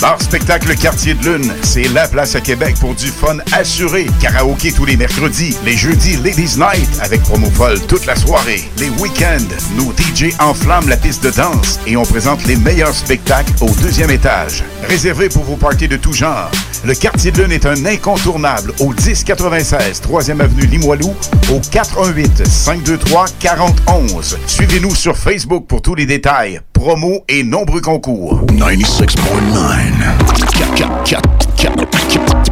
Bar 0.00 0.20
Spectacle 0.22 0.74
Quartier 0.76 1.12
de 1.12 1.22
Lune, 1.24 1.52
c'est 1.62 1.86
la 1.92 2.08
place 2.08 2.34
à 2.34 2.40
Québec 2.40 2.74
pour 2.80 2.94
du 2.94 3.08
fun 3.08 3.36
assuré. 3.52 4.06
Karaoké 4.20 4.72
tous 4.72 4.86
les 4.86 4.96
mercredis, 4.96 5.54
les 5.64 5.76
jeudis 5.76 6.16
Ladies 6.16 6.56
Night 6.56 6.88
avec 7.02 7.22
promo 7.22 7.50
folle 7.50 7.78
toute 7.86 8.06
la 8.06 8.16
soirée. 8.16 8.62
Les 8.78 8.88
week-ends, 8.88 9.54
nos 9.76 9.92
DJ 9.92 10.34
enflamment 10.40 10.88
la 10.88 10.96
piste 10.96 11.22
de 11.22 11.30
danse 11.30 11.78
et 11.86 11.98
on 11.98 12.04
présente 12.04 12.46
les 12.46 12.56
meilleurs 12.56 12.94
spectacles 12.94 13.52
au 13.60 13.68
deuxième 13.82 14.10
étage. 14.10 14.64
Réservé 14.88 15.28
pour 15.28 15.44
vos 15.44 15.56
parties 15.56 15.88
de 15.88 15.96
tout 15.96 16.14
genre. 16.14 16.50
Le 16.82 16.94
Quartier 16.94 17.30
de 17.30 17.42
Lune 17.42 17.52
est 17.52 17.66
un 17.66 17.84
incontournable 17.84 18.72
au 18.80 18.94
1096 18.94 20.00
3e 20.00 20.40
avenue 20.40 20.64
Limoilou 20.66 21.14
au 21.52 21.60
418 21.70 22.46
523 22.48 23.26
4011. 23.38 24.38
Suivez-nous 24.46 24.94
sur 24.94 25.16
Facebook 25.18 25.66
pour 25.66 25.82
tous 25.82 25.94
les 25.94 26.06
détails, 26.06 26.60
promos 26.72 27.22
et 27.28 27.42
nombreux 27.42 27.82
concours. 27.82 28.40
96.9 28.46 29.89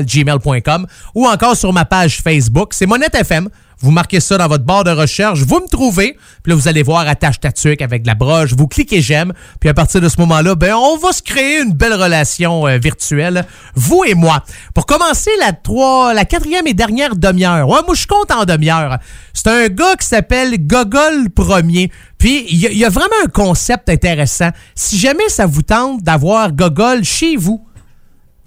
gmail.com. 0.05 0.87
Ou 1.13 1.27
encore 1.27 1.57
sur 1.57 1.73
ma 1.73 1.83
page 1.83 2.21
Facebook. 2.21 2.73
C'est 2.73 2.85
Monette 2.85 3.15
FM. 3.15 3.49
Vous 3.79 3.91
marquez 3.91 4.19
ça 4.19 4.37
dans 4.37 4.47
votre 4.47 4.63
barre 4.63 4.83
de 4.83 4.91
recherche, 4.91 5.39
vous 5.41 5.59
me 5.59 5.67
trouvez, 5.67 6.17
puis 6.43 6.51
là, 6.51 6.55
vous 6.55 6.67
allez 6.67 6.81
voir 6.81 7.07
attache 7.07 7.39
ta 7.39 7.49
avec 7.81 8.05
la 8.05 8.15
broche, 8.15 8.53
vous 8.53 8.67
cliquez 8.67 9.01
j'aime, 9.01 9.33
puis 9.59 9.69
à 9.69 9.73
partir 9.73 10.01
de 10.01 10.09
ce 10.09 10.19
moment-là, 10.19 10.55
ben, 10.55 10.73
on 10.75 10.97
va 10.97 11.11
se 11.11 11.21
créer 11.21 11.61
une 11.61 11.73
belle 11.73 11.93
relation 11.93 12.67
euh, 12.67 12.77
virtuelle, 12.77 13.45
vous 13.75 14.03
et 14.05 14.15
moi. 14.15 14.43
Pour 14.73 14.85
commencer 14.85 15.31
la 15.39 15.53
trois, 15.53 16.13
la 16.13 16.25
quatrième 16.25 16.67
et 16.67 16.73
dernière 16.73 17.15
demi-heure, 17.15 17.67
ouais, 17.67 17.79
moi, 17.85 17.95
je 17.95 18.07
compte 18.07 18.31
en 18.31 18.45
demi-heure. 18.45 18.97
C'est 19.33 19.47
un 19.47 19.67
gars 19.67 19.95
qui 19.95 20.07
s'appelle 20.07 20.55
Gogol 20.65 21.29
Premier. 21.29 21.91
Puis, 22.17 22.45
il 22.49 22.77
y 22.77 22.85
a 22.85 22.89
vraiment 22.89 23.07
un 23.23 23.27
concept 23.27 23.89
intéressant. 23.89 24.49
Si 24.73 24.97
jamais 24.97 25.29
ça 25.29 25.45
vous 25.45 25.61
tente 25.61 26.01
d'avoir 26.01 26.51
Gogol 26.51 27.03
chez 27.03 27.35
vous, 27.35 27.66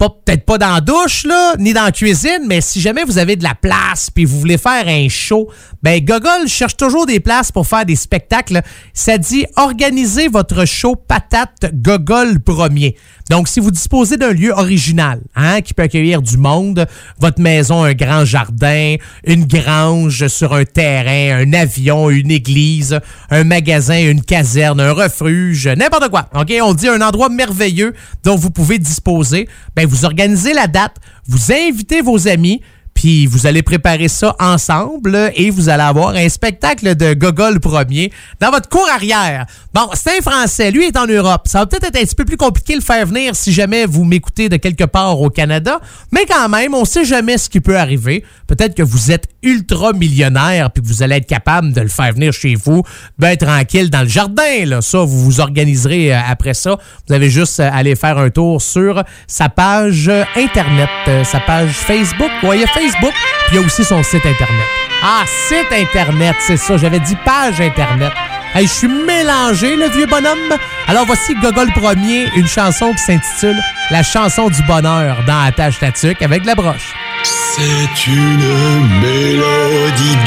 pas 0.01 0.09
peut-être 0.09 0.45
pas 0.45 0.57
dans 0.57 0.73
la 0.73 0.81
douche 0.81 1.25
là, 1.25 1.53
ni 1.59 1.73
dans 1.73 1.83
la 1.83 1.91
cuisine, 1.91 2.47
mais 2.47 2.59
si 2.59 2.81
jamais 2.81 3.03
vous 3.03 3.19
avez 3.19 3.35
de 3.35 3.43
la 3.43 3.53
place 3.53 4.09
puis 4.09 4.25
vous 4.25 4.39
voulez 4.39 4.57
faire 4.57 4.87
un 4.87 5.07
show, 5.09 5.47
ben 5.83 6.03
Gogol 6.03 6.47
cherche 6.47 6.75
toujours 6.75 7.05
des 7.05 7.19
places 7.19 7.51
pour 7.51 7.67
faire 7.67 7.85
des 7.85 7.95
spectacles. 7.95 8.61
Ça 8.95 9.19
dit 9.19 9.45
organiser 9.57 10.27
votre 10.27 10.65
show 10.65 10.95
patate 10.95 11.71
Gogol 11.71 12.39
premier. 12.39 12.95
Donc 13.29 13.47
si 13.47 13.59
vous 13.59 13.69
disposez 13.69 14.17
d'un 14.17 14.33
lieu 14.33 14.51
original, 14.51 15.21
hein, 15.35 15.61
qui 15.61 15.75
peut 15.75 15.83
accueillir 15.83 16.23
du 16.23 16.37
monde, 16.37 16.87
votre 17.19 17.39
maison, 17.39 17.83
un 17.83 17.93
grand 17.93 18.25
jardin, 18.25 18.95
une 19.23 19.45
grange 19.45 20.27
sur 20.29 20.53
un 20.53 20.65
terrain, 20.65 21.43
un 21.43 21.53
avion, 21.53 22.09
une 22.09 22.31
église, 22.31 22.99
un 23.29 23.43
magasin, 23.43 23.99
une 23.99 24.23
caserne, 24.23 24.81
un 24.81 24.93
refuge, 24.93 25.67
n'importe 25.67 26.09
quoi. 26.09 26.27
OK, 26.33 26.51
on 26.63 26.73
dit 26.73 26.87
un 26.87 27.01
endroit 27.01 27.29
merveilleux 27.29 27.93
dont 28.23 28.35
vous 28.35 28.49
pouvez 28.49 28.79
disposer. 28.79 29.47
Ben 29.75 29.90
vous 29.91 30.05
organisez 30.05 30.53
la 30.53 30.67
date, 30.67 30.95
vous 31.27 31.51
invitez 31.51 32.01
vos 32.01 32.29
amis, 32.29 32.61
puis 33.01 33.25
vous 33.25 33.47
allez 33.47 33.63
préparer 33.63 34.07
ça 34.07 34.35
ensemble 34.37 35.31
et 35.33 35.49
vous 35.49 35.69
allez 35.69 35.81
avoir 35.81 36.09
un 36.09 36.29
spectacle 36.29 36.95
de 36.95 37.15
Gogol 37.15 37.59
premier 37.59 38.11
dans 38.39 38.51
votre 38.51 38.69
cour 38.69 38.87
arrière. 38.93 39.47
Bon, 39.73 39.89
c'est 39.95 40.19
un 40.19 40.21
Français, 40.21 40.69
lui 40.69 40.85
est 40.85 40.95
en 40.95 41.07
Europe. 41.07 41.47
Ça 41.47 41.59
va 41.59 41.65
peut-être 41.65 41.85
être 41.85 41.95
un 41.95 42.05
petit 42.05 42.13
peu 42.13 42.25
plus 42.25 42.37
compliqué 42.37 42.73
de 42.73 42.77
le 42.77 42.83
faire 42.83 43.07
venir 43.07 43.35
si 43.35 43.53
jamais 43.53 43.87
vous 43.87 44.03
m'écoutez 44.03 44.49
de 44.49 44.57
quelque 44.57 44.83
part 44.83 45.19
au 45.19 45.31
Canada, 45.31 45.79
mais 46.11 46.27
quand 46.27 46.47
même, 46.47 46.75
on 46.75 46.85
sait 46.85 47.03
jamais 47.03 47.39
ce 47.39 47.49
qui 47.49 47.59
peut 47.59 47.79
arriver. 47.79 48.23
Peut-être 48.45 48.75
que 48.75 48.83
vous 48.83 49.09
êtes 49.09 49.29
ultra 49.41 49.93
millionnaire 49.93 50.69
puis 50.69 50.83
que 50.83 50.87
vous 50.87 51.01
allez 51.01 51.15
être 51.15 51.25
capable 51.25 51.73
de 51.73 51.81
le 51.81 51.87
faire 51.87 52.13
venir 52.13 52.31
chez 52.33 52.53
vous, 52.53 52.83
ben 53.17 53.35
tranquille 53.35 53.89
dans 53.89 54.01
le 54.01 54.09
jardin 54.09 54.65
là. 54.65 54.81
Ça, 54.81 54.99
vous 54.99 55.23
vous 55.23 55.39
organiserez 55.39 56.13
euh, 56.13 56.19
après 56.27 56.53
ça. 56.53 56.77
Vous 57.07 57.13
avez 57.15 57.31
juste 57.31 57.59
à 57.59 57.73
aller 57.73 57.95
faire 57.95 58.19
un 58.19 58.29
tour 58.29 58.61
sur 58.61 59.03
sa 59.25 59.49
page 59.49 60.07
euh, 60.07 60.23
internet, 60.35 60.89
euh, 61.07 61.23
sa 61.23 61.39
page 61.39 61.71
Facebook. 61.71 62.29
Y 62.43 62.63
a 62.63 62.67
Puis 62.99 63.09
il 63.51 63.55
y 63.55 63.57
a 63.57 63.61
aussi 63.65 63.83
son 63.83 64.03
site 64.03 64.25
internet. 64.25 64.65
Ah, 65.03 65.23
site 65.47 65.71
internet, 65.71 66.35
c'est 66.39 66.57
ça. 66.57 66.77
J'avais 66.77 66.99
dit 66.99 67.15
page 67.25 67.59
internet. 67.59 68.13
Hey, 68.53 68.67
je 68.67 68.71
suis 68.71 68.87
mélangé, 68.87 69.75
le 69.77 69.89
vieux 69.89 70.05
bonhomme. 70.05 70.57
Alors 70.87 71.05
voici 71.05 71.33
Gogol 71.35 71.71
Premier, 71.71 72.29
une 72.35 72.47
chanson 72.47 72.91
qui 72.91 72.99
s'intitule 72.99 73.57
La 73.91 74.03
chanson 74.03 74.49
du 74.49 74.61
bonheur 74.63 75.23
dans 75.25 75.39
Attache 75.41 75.79
Tatuc 75.79 76.21
avec 76.21 76.45
la 76.45 76.53
broche. 76.55 76.93
C'est 77.23 78.07
une 78.07 78.99
mélodie 79.01 80.17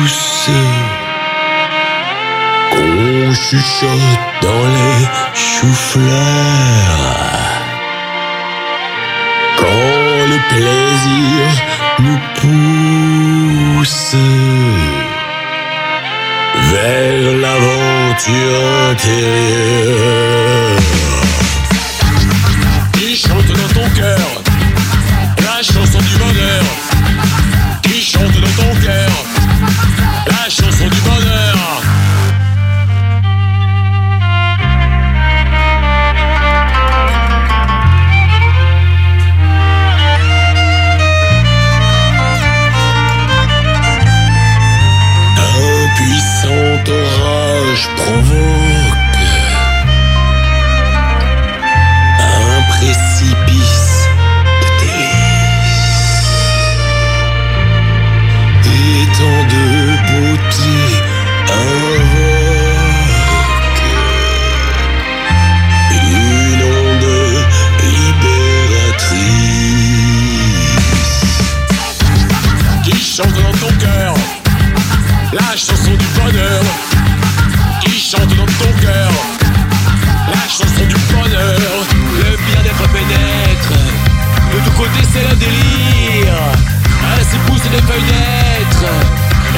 douce 0.00 0.50
qu'on 2.70 3.34
chuchote 3.34 4.18
dans 4.42 4.66
les 4.68 5.08
choux-fleurs. 5.34 7.43
Plaisir 10.54 11.46
nous 12.00 12.20
pousse 12.40 14.16
vers 16.70 17.26
l'aventure 17.42 18.60
intérieure. 18.90 20.78
Qui 22.92 23.16
chante 23.16 23.46
dans 23.46 23.72
ton 23.80 23.88
cœur 24.00 24.28
la 25.44 25.62
chanson 25.62 25.98
du 25.98 26.16
bonheur? 26.18 26.64
Qui 27.82 28.00
chante 28.00 28.36
dans 28.44 28.62
ton 28.62 28.72
cœur. 28.80 29.12
Côtés 84.84 85.08
c'est 85.12 85.28
le 85.28 85.36
délire. 85.36 86.34
Ainsi 87.16 87.38
poussent 87.46 87.70
les 87.72 87.82
feuilles 87.82 88.02
d'être. 88.02 88.84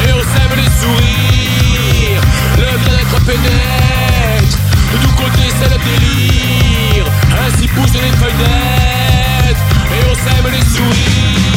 Et 0.04 0.12
on 0.12 0.20
sème 0.20 0.54
les 0.56 0.70
sourires. 0.80 2.22
Le 2.58 2.78
bien-être 2.78 3.18
pénètre 3.24 4.58
de 4.92 4.98
tous 5.02 5.14
côtés 5.14 5.50
c'est 5.58 5.70
le 5.70 5.78
délire. 5.90 7.06
Ainsi 7.46 7.66
poussent 7.68 7.94
les 7.94 8.16
feuilles 8.18 8.38
d'être. 8.38 9.62
Et 9.94 10.02
on 10.10 10.14
sème 10.14 10.52
les 10.52 10.64
sourires 10.64 11.55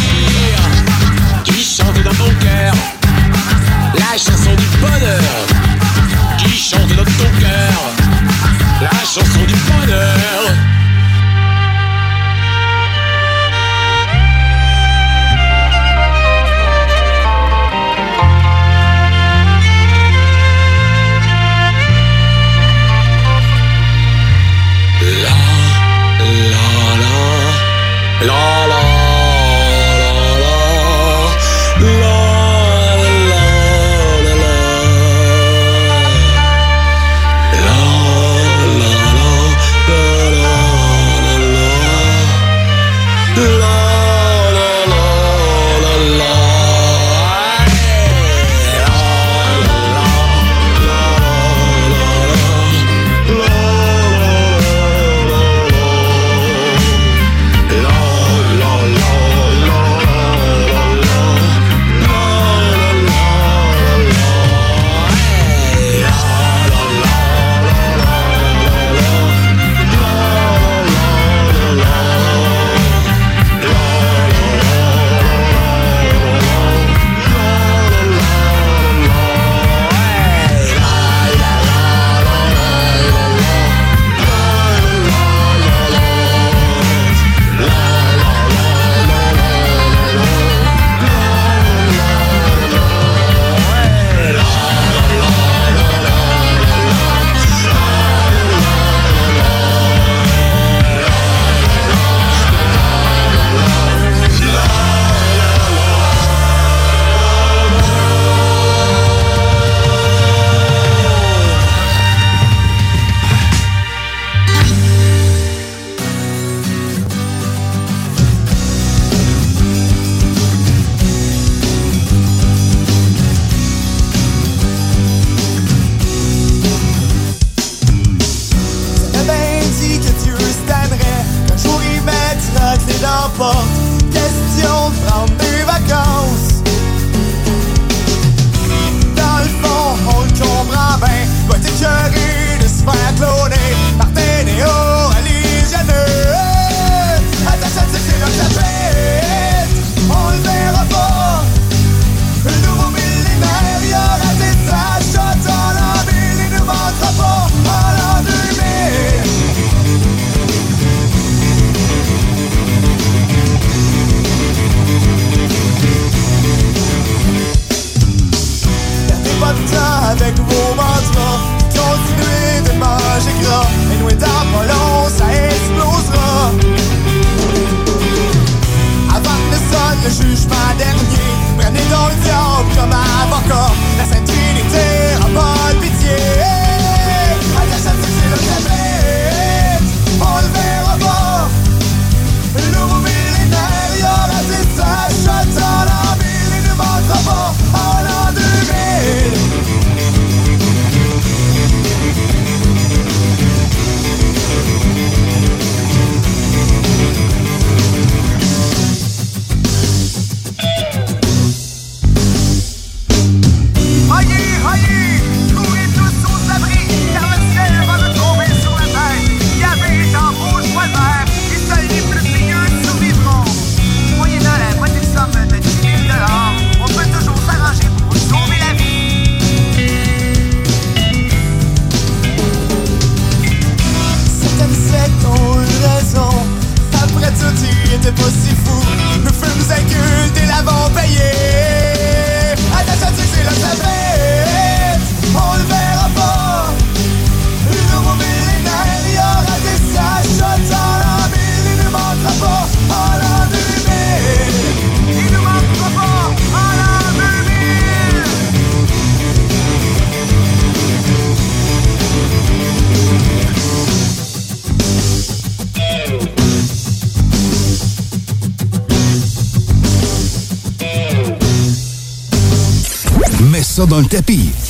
dans 274.02 274.08
tapis. 274.08 274.69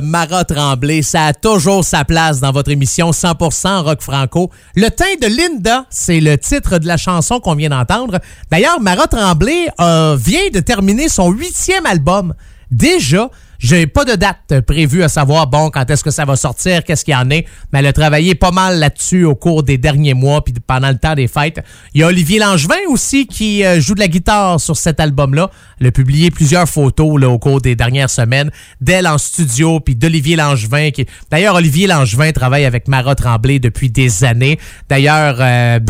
De 0.00 0.42
Tremblay, 0.42 1.02
ça 1.02 1.26
a 1.26 1.32
toujours 1.32 1.84
sa 1.84 2.04
place 2.04 2.40
dans 2.40 2.50
votre 2.50 2.70
émission 2.70 3.10
100% 3.10 3.82
rock 3.82 4.00
franco. 4.00 4.50
Le 4.74 4.88
teint 4.88 5.04
de 5.22 5.26
Linda, 5.26 5.86
c'est 5.90 6.20
le 6.20 6.36
titre 6.36 6.78
de 6.78 6.86
la 6.86 6.96
chanson 6.96 7.38
qu'on 7.38 7.54
vient 7.54 7.68
d'entendre. 7.68 8.18
D'ailleurs, 8.50 8.80
Marat 8.80 9.06
Tremblay 9.06 9.68
euh, 9.80 10.16
vient 10.18 10.50
de 10.52 10.60
terminer 10.60 11.08
son 11.08 11.30
huitième 11.30 11.86
album. 11.86 12.34
Déjà, 12.70 13.30
j'ai 13.64 13.86
pas 13.86 14.04
de 14.04 14.14
date 14.14 14.60
prévue 14.66 15.02
à 15.02 15.08
savoir, 15.08 15.46
bon, 15.46 15.70
quand 15.70 15.88
est-ce 15.88 16.04
que 16.04 16.10
ça 16.10 16.26
va 16.26 16.36
sortir, 16.36 16.84
qu'est-ce 16.84 17.02
qu'il 17.02 17.14
y 17.14 17.16
en 17.16 17.30
est, 17.30 17.46
mais 17.72 17.78
elle 17.78 17.86
a 17.86 17.94
travaillé 17.94 18.34
pas 18.34 18.50
mal 18.50 18.78
là-dessus 18.78 19.24
au 19.24 19.34
cours 19.34 19.62
des 19.62 19.78
derniers 19.78 20.12
mois, 20.12 20.44
puis 20.44 20.52
pendant 20.66 20.90
le 20.90 20.98
temps 20.98 21.14
des 21.14 21.28
fêtes. 21.28 21.64
Il 21.94 22.02
y 22.02 22.04
a 22.04 22.08
Olivier 22.08 22.38
Langevin 22.38 22.76
aussi 22.90 23.26
qui 23.26 23.64
euh, 23.64 23.80
joue 23.80 23.94
de 23.94 24.00
la 24.00 24.08
guitare 24.08 24.60
sur 24.60 24.76
cet 24.76 25.00
album-là. 25.00 25.50
Elle 25.80 25.86
a 25.86 25.92
publié 25.92 26.30
plusieurs 26.30 26.68
photos 26.68 27.18
là, 27.18 27.30
au 27.30 27.38
cours 27.38 27.62
des 27.62 27.74
dernières 27.74 28.10
semaines 28.10 28.50
d'elle 28.82 29.06
en 29.06 29.16
studio, 29.16 29.80
puis 29.80 29.96
d'Olivier 29.96 30.36
Langevin. 30.36 30.90
Qui... 30.90 31.06
D'ailleurs, 31.30 31.54
Olivier 31.54 31.86
Langevin 31.86 32.32
travaille 32.32 32.66
avec 32.66 32.86
Marat 32.86 33.14
Tremblay 33.14 33.60
depuis 33.60 33.88
des 33.88 34.24
années. 34.24 34.58
D'ailleurs, 34.90 35.36
euh, 35.40 35.80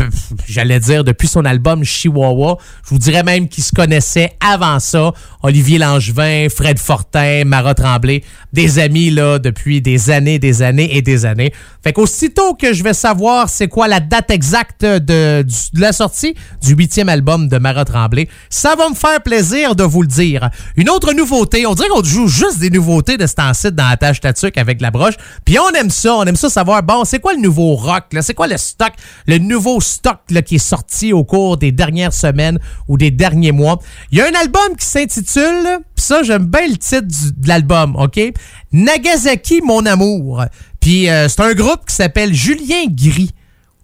j'allais 0.47 0.79
dire 0.79 1.03
depuis 1.03 1.27
son 1.27 1.43
album 1.43 1.83
Chihuahua, 1.83 2.57
je 2.85 2.89
vous 2.91 2.99
dirais 2.99 3.23
même 3.23 3.49
qu'ils 3.49 3.65
se 3.65 3.73
connaissaient 3.73 4.31
avant 4.39 4.79
ça. 4.79 5.11
Olivier 5.43 5.77
Langevin, 5.77 6.47
Fred 6.49 6.79
Fortin, 6.79 7.43
Marat 7.65 7.81
Tremblay, 7.81 8.21
des 8.55 8.79
amis 8.79 9.11
là 9.11 9.37
depuis 9.37 9.81
des 9.81 10.09
années, 10.09 10.39
des 10.39 10.63
années 10.63 10.95
et 10.95 11.03
des 11.03 11.25
années. 11.25 11.53
Fait 11.83 11.93
qu'aussitôt 11.93 12.55
que 12.55 12.73
je 12.73 12.83
vais 12.83 12.93
savoir 12.93 13.49
c'est 13.49 13.67
quoi 13.67 13.87
la 13.87 13.99
date 13.99 14.31
exacte 14.31 14.81
de, 14.83 15.45
la 15.73 15.91
sortie 15.91 16.33
du 16.63 16.73
huitième 16.73 17.09
album 17.09 17.47
de 17.47 17.57
Marat 17.57 17.85
Tremblay, 17.85 18.27
ça 18.49 18.75
va 18.75 18.89
me 18.89 18.95
faire 18.95 19.21
plaisir 19.21 19.75
de 19.75 19.83
vous 19.83 20.01
le 20.01 20.07
dire. 20.07 20.49
Une 20.77 20.89
autre 20.89 21.13
nouveauté, 21.13 21.67
on 21.67 21.75
dirait 21.75 21.89
qu'on 21.89 22.03
joue 22.03 22.27
juste 22.27 22.57
des 22.59 22.69
nouveautés 22.69 23.17
de 23.17 23.27
ce 23.27 23.35
temps-ci 23.35 23.71
dans 23.71 23.89
la 23.89 23.97
tâche 23.97 24.21
tatuc 24.21 24.57
avec 24.57 24.81
la 24.81 24.89
broche. 24.89 25.15
Puis 25.43 25.59
on 25.59 25.69
aime 25.71 25.89
ça, 25.89 26.15
on 26.15 26.23
aime 26.23 26.37
ça 26.37 26.49
savoir, 26.49 26.81
bon, 26.81 27.03
c'est 27.03 27.19
quoi 27.19 27.33
le 27.33 27.41
nouveau 27.41 27.75
rock, 27.75 28.05
là? 28.13 28.21
C'est 28.21 28.33
quoi 28.33 28.47
le 28.47 28.57
stock, 28.57 28.93
le 29.27 29.37
nouveau 29.37 29.81
stock 29.81 30.19
là, 30.29 30.41
qui 30.41 30.55
est 30.55 30.59
sorti 30.59 31.11
au 31.11 31.25
cours 31.25 31.57
des 31.57 31.73
dernières 31.73 32.13
semaines 32.13 32.57
ou 32.87 32.97
des 32.97 33.11
derniers 33.11 33.51
mois? 33.51 33.79
Il 34.11 34.17
y 34.17 34.21
a 34.21 34.25
un 34.25 34.39
album 34.39 34.77
qui 34.79 34.85
s'intitule, 34.85 35.79
pis 35.93 36.03
ça, 36.03 36.23
j'aime 36.23 36.45
bien 36.45 36.67
le 36.67 36.77
titre 36.77 37.07
de 37.35 37.47
l'album, 37.47 37.97
OK? 37.97 38.19
Nagasaki, 38.71 39.61
mon 39.61 39.85
amour. 39.85 40.45
Puis 40.79 41.09
euh, 41.09 41.27
c'est 41.27 41.41
un 41.41 41.53
groupe 41.53 41.85
qui 41.87 41.95
s'appelle 41.95 42.33
Julien 42.33 42.85
Gris. 42.89 43.31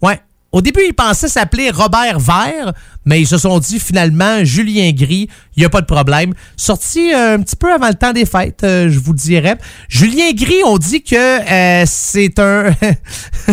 Ouais. 0.00 0.20
Au 0.52 0.60
début, 0.60 0.82
ils 0.86 0.94
pensaient 0.94 1.28
s'appeler 1.28 1.70
Robert 1.70 2.20
Vert, 2.20 2.74
mais 3.04 3.20
ils 3.20 3.26
se 3.26 3.38
sont 3.38 3.58
dit 3.58 3.80
finalement 3.80 4.44
Julien 4.44 4.92
Gris, 4.92 5.28
il 5.56 5.60
n'y 5.60 5.66
a 5.66 5.70
pas 5.70 5.80
de 5.80 5.86
problème. 5.86 6.32
Sorti 6.56 7.12
euh, 7.12 7.36
un 7.36 7.40
petit 7.40 7.56
peu 7.56 7.72
avant 7.72 7.88
le 7.88 7.94
temps 7.94 8.12
des 8.12 8.26
fêtes, 8.26 8.62
euh, 8.64 8.90
je 8.90 8.98
vous 8.98 9.12
dirais. 9.12 9.56
Julien 9.88 10.32
Gris, 10.32 10.62
on 10.64 10.78
dit 10.78 11.02
que 11.02 11.16
euh, 11.16 11.84
c'est 11.86 12.38
un... 12.38 12.70
je 13.48 13.52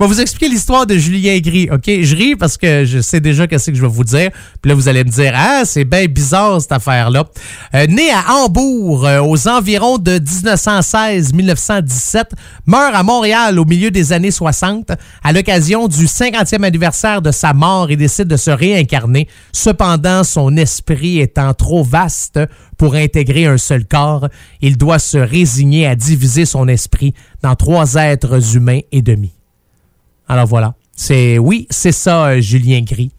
vais 0.00 0.06
vous 0.06 0.20
expliquer 0.20 0.48
l'histoire 0.48 0.86
de 0.86 0.96
Julien 0.96 1.38
Gris, 1.38 1.68
OK? 1.70 1.84
Je 1.86 2.16
ris 2.16 2.36
parce 2.36 2.56
que 2.56 2.84
je 2.84 3.00
sais 3.00 3.20
déjà 3.20 3.46
qu'est-ce 3.46 3.70
que 3.70 3.76
je 3.76 3.82
vais 3.82 3.88
vous 3.88 4.04
dire. 4.04 4.30
Puis 4.60 4.70
là, 4.70 4.74
vous 4.74 4.88
allez 4.88 5.04
me 5.04 5.10
dire, 5.10 5.32
ah, 5.34 5.62
c'est 5.64 5.84
bien 5.84 6.06
bizarre 6.06 6.60
cette 6.60 6.72
affaire-là. 6.72 7.24
Né 7.88 8.10
à 8.10 8.34
Hambourg 8.34 9.08
aux 9.22 9.48
environs 9.48 9.98
de 9.98 10.18
1916-1917, 10.18 12.24
meurt 12.66 12.94
à 12.94 13.02
Montréal 13.02 13.58
au 13.58 13.64
milieu 13.64 13.90
des 13.90 14.12
années 14.12 14.30
60 14.30 14.92
à 15.22 15.32
l'occasion 15.32 15.88
du 15.88 16.06
50e 16.06 16.62
anniversaire 16.62 17.22
de 17.22 17.30
sa 17.30 17.52
mort 17.52 17.90
et 17.90 17.96
de 18.20 18.36
se 18.36 18.50
réincarner. 18.50 19.28
Cependant, 19.52 20.24
son 20.24 20.56
esprit 20.56 21.20
étant 21.20 21.54
trop 21.54 21.82
vaste 21.82 22.38
pour 22.76 22.94
intégrer 22.94 23.46
un 23.46 23.58
seul 23.58 23.84
corps, 23.84 24.28
il 24.60 24.76
doit 24.76 24.98
se 24.98 25.18
résigner 25.18 25.86
à 25.86 25.94
diviser 25.94 26.44
son 26.44 26.68
esprit 26.68 27.14
dans 27.42 27.54
trois 27.54 27.94
êtres 27.94 28.56
humains 28.56 28.80
et 28.92 29.02
demi. 29.02 29.32
Alors 30.28 30.46
voilà. 30.46 30.74
C'est 30.94 31.38
oui, 31.38 31.66
c'est 31.70 31.92
ça, 31.92 32.26
euh, 32.26 32.40
Julien 32.40 32.82
Gris. 32.82 33.10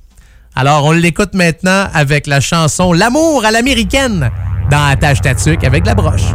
Alors 0.55 0.85
on 0.85 0.91
l'écoute 0.91 1.33
maintenant 1.33 1.87
avec 1.93 2.27
la 2.27 2.39
chanson 2.39 2.93
L'amour 2.93 3.43
à 3.43 3.51
l'américaine 3.51 4.29
dans 4.69 4.87
la 4.87 4.95
tâche 4.95 5.21
tatuc 5.21 5.63
avec 5.63 5.85
la 5.85 5.95
broche. 5.95 6.33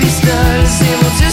pistoles 0.00 0.82
mon 1.02 1.27